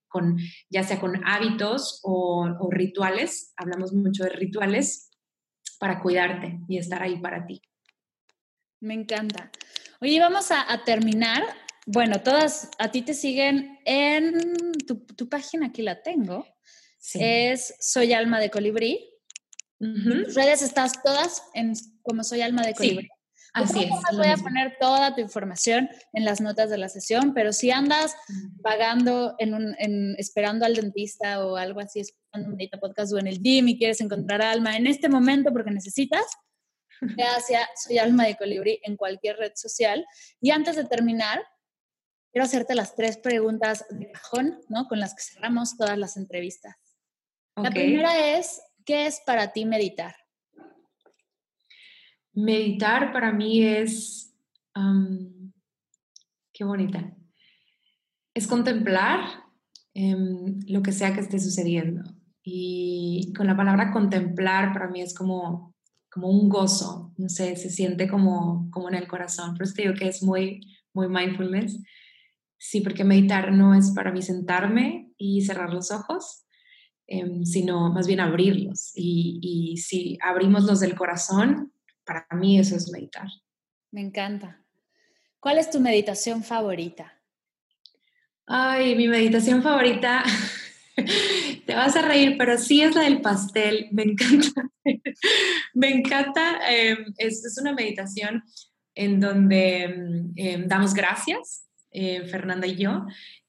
con, 0.08 0.38
ya 0.70 0.84
sea 0.84 1.00
con 1.00 1.26
hábitos 1.26 2.02
o, 2.04 2.70
rituales, 2.72 3.54
hablamos 3.58 3.94
mucho 3.94 4.24
de 4.24 4.30
rituales, 4.30 5.12
para 5.80 6.00
cuidarte 6.02 6.60
y 6.68 6.78
estar 6.78 7.04
ahí 7.04 7.20
para 7.20 7.46
ti. 7.46 7.62
Me 8.80 8.96
encanta. 8.96 9.52
Oye, 10.02 10.20
vamos 10.20 10.52
a 10.52 10.84
terminar 10.86 11.44
bueno, 11.88 12.22
todas 12.22 12.70
a 12.80 12.92
ti 12.92 13.02
te 13.02 13.14
siguen 13.14 13.80
en 13.86 14.74
tu, 14.86 15.30
página, 15.30 15.68
aquí 15.68 15.82
la 15.82 16.04
tengo. 16.04 16.46
Es 17.14 17.76
Soy 17.80 18.12
Alma 18.12 18.42
de 18.42 18.52
Colibrí. 18.52 19.10
Tus 19.80 20.36
redes 20.36 20.62
estás 20.62 21.02
todas 21.02 21.44
en 21.54 21.74
como 22.02 22.26
Soy 22.26 22.42
Alma 22.42 22.64
de 22.64 22.74
Colibrí. 22.74 23.10
Así 23.54 23.86
es. 23.86 23.90
Voy 24.18 24.28
a 24.28 24.36
poner 24.36 24.76
toda 24.82 25.16
tu 25.16 25.22
información 25.22 25.90
en 26.12 26.26
las 26.26 26.42
notas 26.42 26.70
de 26.70 26.78
la 26.78 26.90
sesión, 26.90 27.34
pero 27.34 27.54
si 27.54 27.72
andas 27.72 28.18
pagando, 28.62 29.36
en 29.40 29.54
un, 29.54 29.74
esperando 30.18 30.66
al 30.66 30.76
dentista 30.76 31.46
o 31.46 31.56
algo 31.56 31.80
así, 31.80 32.02
escuchando 32.02 32.50
un 32.50 32.80
podcast 32.82 33.14
o 33.14 33.18
en 33.18 33.28
el 33.28 33.42
gym 33.42 33.70
y 33.70 33.78
quieres 33.78 34.02
encontrar 34.02 34.42
alma 34.42 34.76
en 34.76 34.88
este 34.88 35.08
momento 35.08 35.54
porque 35.54 35.72
necesitas, 35.72 36.26
hacia 37.18 37.70
Soy 37.82 37.98
Alma 37.98 38.26
de 38.26 38.36
Colibrí 38.36 38.82
en 38.84 38.98
cualquier 38.98 39.38
red 39.38 39.54
social. 39.56 40.06
Y 40.42 40.52
antes 40.52 40.76
de 40.76 40.84
terminar, 40.84 41.42
quiero 42.38 42.46
hacerte 42.46 42.76
las 42.76 42.96
tres 42.96 43.18
preguntas 43.18 43.84
de 43.90 44.12
cajón, 44.12 44.60
¿no? 44.70 44.88
Con 44.88 45.00
las 45.00 45.16
que 45.16 45.24
cerramos 45.24 45.76
todas 45.76 45.98
las 45.98 46.18
entrevistas. 46.18 46.76
La 47.56 47.72
primera 47.72 48.38
es, 48.38 48.62
¿qué 48.86 49.08
es 49.08 49.24
para 49.26 49.54
ti 49.54 49.66
meditar? 49.66 50.16
Meditar 52.34 53.12
para 53.12 53.32
mí 53.32 53.64
es, 53.64 54.36
qué 56.54 56.64
bonita, 56.64 57.12
es 58.36 58.46
contemplar 58.46 59.22
em, 59.96 60.60
lo 60.68 60.84
que 60.84 60.92
sea 60.92 61.16
que 61.16 61.22
esté 61.22 61.40
sucediendo. 61.40 62.04
Y 62.44 63.34
con 63.36 63.48
la 63.48 63.58
palabra 63.58 63.92
contemplar 63.92 64.74
para 64.74 64.90
mí 64.90 65.02
es 65.02 65.16
como, 65.16 65.74
como 66.12 66.30
un 66.30 66.50
gozo, 66.50 67.16
no 67.18 67.30
sé, 67.30 67.56
se 67.56 67.72
siente 67.72 68.08
como, 68.08 68.70
como 68.70 68.90
en 68.90 68.94
el 68.94 69.08
corazón. 69.08 69.56
Por 69.56 69.64
eso 69.64 69.74
te 69.74 69.82
digo 69.82 69.96
que 69.96 70.08
es 70.08 70.22
muy, 70.22 70.62
muy 70.94 71.08
mindfulness. 71.08 71.82
Sí, 72.58 72.82
porque 72.82 73.04
meditar 73.04 73.52
no 73.52 73.76
es 73.76 73.92
para 73.92 74.12
mí 74.12 74.22
sentarme 74.22 75.12
y 75.18 75.42
cerrar 75.44 75.74
los 75.74 75.92
ojos, 75.92 76.46
em, 77.06 77.46
sino 77.46 77.92
más 77.92 78.08
bien 78.08 78.20
abrirlos. 78.20 78.92
Y, 78.96 79.40
y 79.42 79.78
si 79.78 80.18
abrimos 80.22 80.64
los 80.64 80.80
del 80.80 80.96
corazón, 80.96 81.72
para 82.04 82.28
mí 82.32 82.60
eso 82.60 82.76
es 82.76 82.90
meditar. 82.92 83.28
Me 83.92 84.02
encanta. 84.02 84.64
¿Cuál 85.40 85.60
es 85.60 85.70
tu 85.70 85.80
meditación 85.80 86.44
favorita? 86.44 87.22
Ay, 88.48 88.96
mi 88.96 89.08
meditación 89.08 89.62
favorita, 89.62 90.24
te 91.66 91.76
vas 91.76 91.96
a 91.96 92.02
reír, 92.02 92.36
pero 92.38 92.58
sí 92.58 92.82
es 92.82 92.96
la 92.96 93.04
del 93.04 93.22
pastel. 93.22 93.88
Me 93.92 94.04
encanta. 94.04 94.70
Me 95.74 95.90
encanta. 95.90 96.60
Em, 96.70 97.14
es, 97.18 97.46
es, 97.46 97.58
una 97.60 97.74
meditación 97.74 98.44
en 98.96 99.20
donde 99.20 100.32
em, 100.36 100.68
damos 100.68 100.94
gracias 100.94 101.67
eh, 102.00 102.28
Fernanda 102.28 102.68
y 102.68 102.76
yo, 102.76 103.08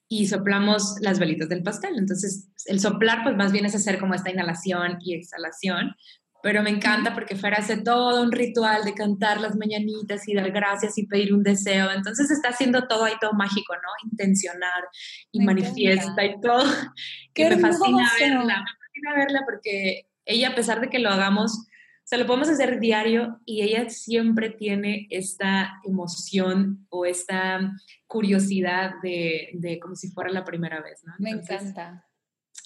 y 0.09 0.27
soplamos 0.27 0.97
las 1.03 1.19
velitas 1.19 1.51
del 1.51 1.63
pastel. 1.63 1.99
Entonces, 1.99 2.49
el 2.65 2.81
soplar, 2.81 3.23
pues 3.23 3.37
más 3.37 3.53
bien 3.53 3.67
es 3.67 3.75
hacer 3.75 3.99
como 3.99 4.15
esta 4.15 4.31
inhalación 4.31 4.97
y 5.01 5.15
exhalación, 5.15 5.95
pero 6.43 6.63
me 6.63 6.71
encanta 6.71 7.13
porque 7.13 7.37
Fer 7.37 7.53
hace 7.55 7.83
todo 7.83 8.23
un 8.23 8.33
ritual 8.33 8.85
de 8.85 8.95
cantar 8.95 9.39
las 9.39 9.57
mañanitas 9.57 10.27
y 10.29 10.35
dar 10.35 10.51
gracias 10.51 10.97
y 10.97 11.07
pedir 11.07 11.35
un 11.35 11.43
deseo. 11.43 11.91
Entonces 11.91 12.31
está 12.31 12.49
haciendo 12.49 12.89
todo 12.89 13.05
ahí 13.05 13.15
todo 13.21 13.35
mágico, 13.35 13.75
¿no? 13.75 14.11
Intencionar 14.11 14.85
y 15.31 15.45
manifiesta 15.45 16.25
y 16.25 16.41
todo. 16.41 16.65
que 17.35 17.51
me 17.51 17.59
fascina 17.59 18.11
verla, 18.19 18.65
me 18.65 18.87
fascina 18.87 19.15
verla 19.15 19.43
porque 19.45 20.07
ella, 20.25 20.51
a 20.51 20.55
pesar 20.55 20.81
de 20.81 20.89
que 20.89 21.01
lo 21.01 21.11
hagamos 21.11 21.67
o 22.09 22.11
sea, 22.11 22.19
lo 22.21 22.27
podemos 22.27 22.49
hacer 22.49 22.81
diario 22.81 23.39
y 23.45 23.61
ella 23.61 23.91
siempre 23.91 24.49
tiene 24.49 25.07
esta 25.11 25.79
emoción 25.85 26.87
o 26.89 27.05
esta 27.05 27.77
curiosidad 28.07 28.93
de, 29.03 29.51
de 29.53 29.79
como 29.79 29.95
si 29.95 30.09
fuera 30.09 30.31
la 30.31 30.43
primera 30.43 30.81
vez, 30.81 31.03
¿no? 31.05 31.13
Me 31.19 31.33
encanta. 31.33 32.09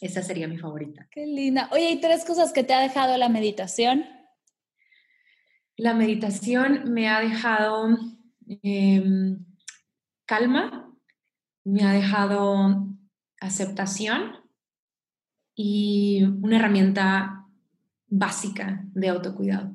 Esa 0.00 0.22
sería 0.22 0.46
mi 0.46 0.58
favorita. 0.58 1.08
Qué 1.10 1.26
linda. 1.26 1.68
Oye, 1.72 1.90
¿y 1.90 2.00
tres 2.00 2.24
cosas 2.24 2.52
que 2.52 2.62
te 2.62 2.72
ha 2.72 2.78
dejado 2.78 3.16
la 3.16 3.28
meditación? 3.28 4.04
La 5.76 5.92
meditación 5.92 6.92
me 6.92 7.08
ha 7.08 7.18
dejado 7.18 7.98
em, 8.62 9.44
calma, 10.24 10.96
me 11.64 11.82
ha 11.82 11.90
dejado 11.90 12.86
aceptación 13.40 14.36
y 15.56 16.22
una 16.42 16.58
herramienta 16.58 17.41
básica 18.12 18.84
de 18.92 19.08
autocuidado? 19.08 19.74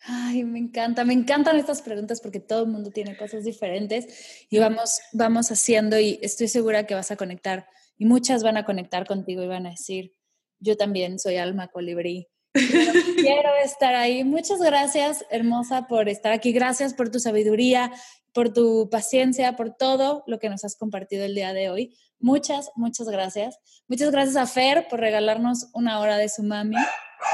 Ay, 0.00 0.44
me 0.44 0.58
encanta, 0.58 1.04
me 1.04 1.14
encantan 1.14 1.56
estas 1.56 1.82
preguntas 1.82 2.20
porque 2.20 2.40
todo 2.40 2.64
el 2.64 2.70
mundo 2.70 2.90
tiene 2.90 3.16
cosas 3.16 3.44
diferentes 3.44 4.46
y 4.50 4.58
vamos, 4.58 5.00
vamos 5.12 5.50
haciendo 5.50 5.98
y 5.98 6.18
estoy 6.22 6.48
segura 6.48 6.86
que 6.86 6.94
vas 6.94 7.10
a 7.10 7.16
conectar 7.16 7.68
y 7.96 8.06
muchas 8.06 8.42
van 8.42 8.56
a 8.56 8.64
conectar 8.64 9.06
contigo 9.06 9.42
y 9.42 9.48
van 9.48 9.66
a 9.66 9.70
decir, 9.70 10.12
yo 10.60 10.76
también 10.76 11.18
soy 11.18 11.36
alma 11.36 11.68
colibrí. 11.68 12.28
Quiero 12.54 13.50
estar 13.62 13.94
ahí. 13.94 14.24
Muchas 14.24 14.60
gracias, 14.60 15.24
hermosa, 15.30 15.86
por 15.86 16.08
estar 16.08 16.32
aquí. 16.32 16.52
Gracias 16.52 16.94
por 16.94 17.10
tu 17.10 17.20
sabiduría, 17.20 17.92
por 18.32 18.52
tu 18.52 18.88
paciencia, 18.90 19.54
por 19.54 19.74
todo 19.74 20.24
lo 20.26 20.38
que 20.38 20.48
nos 20.48 20.64
has 20.64 20.76
compartido 20.76 21.24
el 21.24 21.34
día 21.34 21.52
de 21.52 21.70
hoy. 21.70 21.96
Muchas, 22.18 22.70
muchas 22.74 23.08
gracias. 23.08 23.58
Muchas 23.86 24.10
gracias 24.10 24.36
a 24.36 24.46
Fer 24.46 24.88
por 24.88 25.00
regalarnos 25.00 25.68
una 25.72 26.00
hora 26.00 26.16
de 26.16 26.28
su 26.28 26.42
mami. 26.42 26.76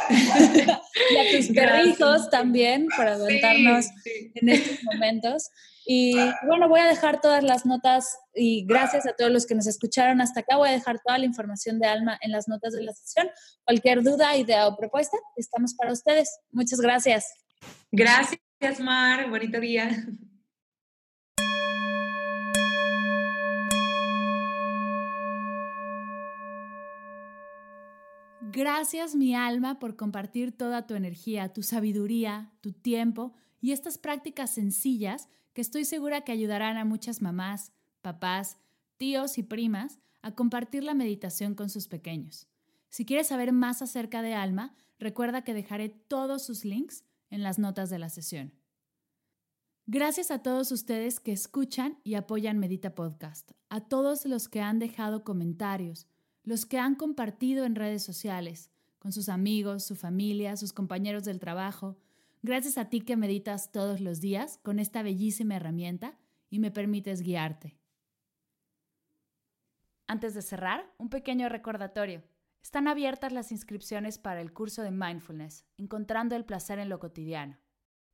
y 0.10 1.16
a 1.16 1.36
tus 1.36 1.48
perritos 1.54 2.30
también 2.30 2.86
por 2.96 3.06
aguantarnos 3.08 3.86
en 4.34 4.48
estos 4.48 4.82
momentos. 4.84 5.50
Y 5.86 6.14
bueno, 6.46 6.68
voy 6.68 6.80
a 6.80 6.86
dejar 6.86 7.20
todas 7.20 7.44
las 7.44 7.66
notas 7.66 8.18
y 8.34 8.64
gracias 8.64 9.06
a 9.06 9.12
todos 9.12 9.30
los 9.30 9.46
que 9.46 9.54
nos 9.54 9.66
escucharon 9.66 10.20
hasta 10.20 10.40
acá. 10.40 10.56
Voy 10.56 10.70
a 10.70 10.72
dejar 10.72 11.00
toda 11.04 11.18
la 11.18 11.26
información 11.26 11.78
de 11.78 11.86
Alma 11.86 12.18
en 12.22 12.32
las 12.32 12.48
notas 12.48 12.72
de 12.72 12.82
la 12.82 12.92
sesión. 12.92 13.28
Cualquier 13.64 14.02
duda, 14.02 14.36
idea 14.36 14.66
o 14.66 14.76
propuesta, 14.76 15.18
estamos 15.36 15.74
para 15.74 15.92
ustedes. 15.92 16.38
Muchas 16.52 16.80
gracias. 16.80 17.34
Gracias, 17.92 18.80
Mar. 18.80 19.28
Bonito 19.28 19.60
día. 19.60 19.90
Gracias 28.54 29.16
mi 29.16 29.34
alma 29.34 29.80
por 29.80 29.96
compartir 29.96 30.56
toda 30.56 30.86
tu 30.86 30.94
energía, 30.94 31.52
tu 31.52 31.64
sabiduría, 31.64 32.52
tu 32.60 32.72
tiempo 32.72 33.34
y 33.60 33.72
estas 33.72 33.98
prácticas 33.98 34.54
sencillas 34.54 35.28
que 35.54 35.60
estoy 35.60 35.84
segura 35.84 36.20
que 36.20 36.30
ayudarán 36.30 36.76
a 36.76 36.84
muchas 36.84 37.20
mamás, 37.20 37.72
papás, 38.00 38.58
tíos 38.96 39.38
y 39.38 39.42
primas 39.42 39.98
a 40.22 40.36
compartir 40.36 40.84
la 40.84 40.94
meditación 40.94 41.56
con 41.56 41.68
sus 41.68 41.88
pequeños. 41.88 42.46
Si 42.90 43.04
quieres 43.04 43.26
saber 43.26 43.50
más 43.50 43.82
acerca 43.82 44.22
de 44.22 44.34
Alma, 44.34 44.76
recuerda 45.00 45.42
que 45.42 45.52
dejaré 45.52 45.88
todos 45.88 46.44
sus 46.44 46.64
links 46.64 47.02
en 47.30 47.42
las 47.42 47.58
notas 47.58 47.90
de 47.90 47.98
la 47.98 48.08
sesión. 48.08 48.54
Gracias 49.86 50.30
a 50.30 50.44
todos 50.44 50.70
ustedes 50.70 51.18
que 51.18 51.32
escuchan 51.32 51.98
y 52.04 52.14
apoyan 52.14 52.60
Medita 52.60 52.94
Podcast, 52.94 53.50
a 53.68 53.80
todos 53.80 54.26
los 54.26 54.48
que 54.48 54.60
han 54.60 54.78
dejado 54.78 55.24
comentarios, 55.24 56.06
los 56.44 56.66
que 56.66 56.78
han 56.78 56.94
compartido 56.94 57.64
en 57.64 57.74
redes 57.74 58.02
sociales, 58.02 58.70
con 58.98 59.12
sus 59.12 59.28
amigos, 59.28 59.84
su 59.84 59.96
familia, 59.96 60.56
sus 60.56 60.72
compañeros 60.72 61.24
del 61.24 61.40
trabajo. 61.40 61.96
Gracias 62.42 62.78
a 62.78 62.88
ti 62.88 63.00
que 63.00 63.16
meditas 63.16 63.72
todos 63.72 64.00
los 64.00 64.20
días 64.20 64.58
con 64.62 64.78
esta 64.78 65.02
bellísima 65.02 65.56
herramienta 65.56 66.18
y 66.50 66.58
me 66.58 66.70
permites 66.70 67.22
guiarte. 67.22 67.76
Antes 70.06 70.34
de 70.34 70.42
cerrar, 70.42 70.92
un 70.98 71.08
pequeño 71.08 71.48
recordatorio. 71.48 72.22
Están 72.62 72.88
abiertas 72.88 73.32
las 73.32 73.52
inscripciones 73.52 74.18
para 74.18 74.40
el 74.40 74.52
curso 74.52 74.82
de 74.82 74.90
mindfulness, 74.90 75.66
encontrando 75.76 76.36
el 76.36 76.44
placer 76.44 76.78
en 76.78 76.88
lo 76.88 76.98
cotidiano. 76.98 77.58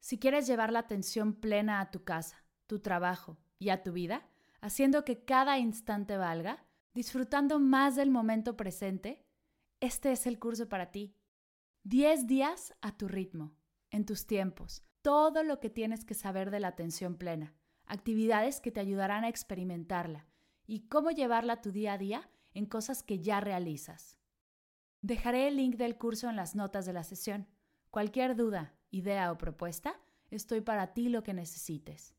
Si 0.00 0.18
quieres 0.18 0.46
llevar 0.46 0.72
la 0.72 0.80
atención 0.80 1.34
plena 1.34 1.80
a 1.80 1.90
tu 1.90 2.04
casa, 2.04 2.44
tu 2.66 2.78
trabajo 2.80 3.38
y 3.58 3.68
a 3.68 3.82
tu 3.82 3.92
vida, 3.92 4.26
haciendo 4.60 5.04
que 5.04 5.24
cada 5.24 5.58
instante 5.58 6.16
valga, 6.16 6.64
disfrutando 6.94 7.58
más 7.58 7.96
del 7.96 8.10
momento 8.10 8.56
presente, 8.56 9.24
este 9.80 10.12
es 10.12 10.26
el 10.26 10.38
curso 10.38 10.68
para 10.68 10.90
ti. 10.90 11.16
10 11.84 12.26
días 12.26 12.74
a 12.82 12.96
tu 12.96 13.08
ritmo, 13.08 13.54
en 13.90 14.04
tus 14.04 14.26
tiempos, 14.26 14.82
todo 15.02 15.42
lo 15.42 15.60
que 15.60 15.70
tienes 15.70 16.04
que 16.04 16.14
saber 16.14 16.50
de 16.50 16.60
la 16.60 16.68
atención 16.68 17.16
plena, 17.16 17.54
actividades 17.86 18.60
que 18.60 18.70
te 18.70 18.80
ayudarán 18.80 19.24
a 19.24 19.28
experimentarla 19.28 20.26
y 20.66 20.88
cómo 20.88 21.10
llevarla 21.10 21.54
a 21.54 21.60
tu 21.62 21.72
día 21.72 21.94
a 21.94 21.98
día 21.98 22.30
en 22.52 22.66
cosas 22.66 23.02
que 23.02 23.20
ya 23.20 23.40
realizas. 23.40 24.18
Dejaré 25.02 25.48
el 25.48 25.56
link 25.56 25.76
del 25.76 25.96
curso 25.96 26.28
en 26.28 26.36
las 26.36 26.54
notas 26.54 26.84
de 26.84 26.92
la 26.92 27.04
sesión. 27.04 27.48
Cualquier 27.90 28.36
duda, 28.36 28.74
idea 28.90 29.32
o 29.32 29.38
propuesta, 29.38 29.98
estoy 30.30 30.60
para 30.60 30.92
ti 30.92 31.08
lo 31.08 31.22
que 31.22 31.32
necesites. 31.32 32.14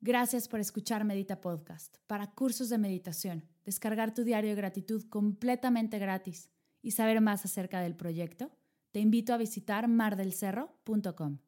Gracias 0.00 0.48
por 0.48 0.58
escuchar 0.58 1.04
Medita 1.04 1.40
Podcast 1.40 1.98
para 2.08 2.32
cursos 2.32 2.68
de 2.68 2.78
meditación, 2.78 3.48
descargar 3.64 4.14
tu 4.14 4.24
diario 4.24 4.50
de 4.50 4.56
gratitud 4.56 5.04
completamente 5.08 5.98
gratis 5.98 6.50
y 6.82 6.92
saber 6.92 7.20
más 7.20 7.44
acerca 7.44 7.80
del 7.80 7.94
proyecto. 7.94 8.50
Te 8.92 9.00
invito 9.00 9.32
a 9.32 9.38
visitar 9.38 9.88
mardelcerro.com. 9.88 11.38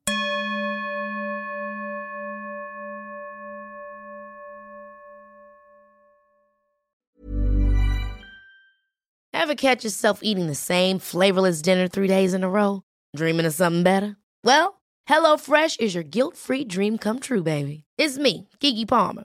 Ever 9.33 9.55
catch 9.57 9.85
yourself 9.85 10.21
eating 10.23 10.47
the 10.47 10.55
same 10.55 10.99
flavorless 10.99 11.61
dinner 11.61 11.87
three 11.87 12.09
days 12.09 12.33
in 12.33 12.43
a 12.43 12.49
row? 12.49 12.83
Dreaming 13.15 13.45
of 13.45 13.53
something 13.53 13.83
better? 13.83 14.17
Well, 14.43 14.81
HelloFresh 15.07 15.81
is 15.81 15.95
your 15.95 16.03
guilt-free 16.03 16.65
dream 16.65 16.97
come 16.97 17.21
true, 17.21 17.43
baby. 17.43 17.85
It's 17.99 18.17
me, 18.17 18.49
Kiki 18.59 18.87
Palmer. 18.87 19.25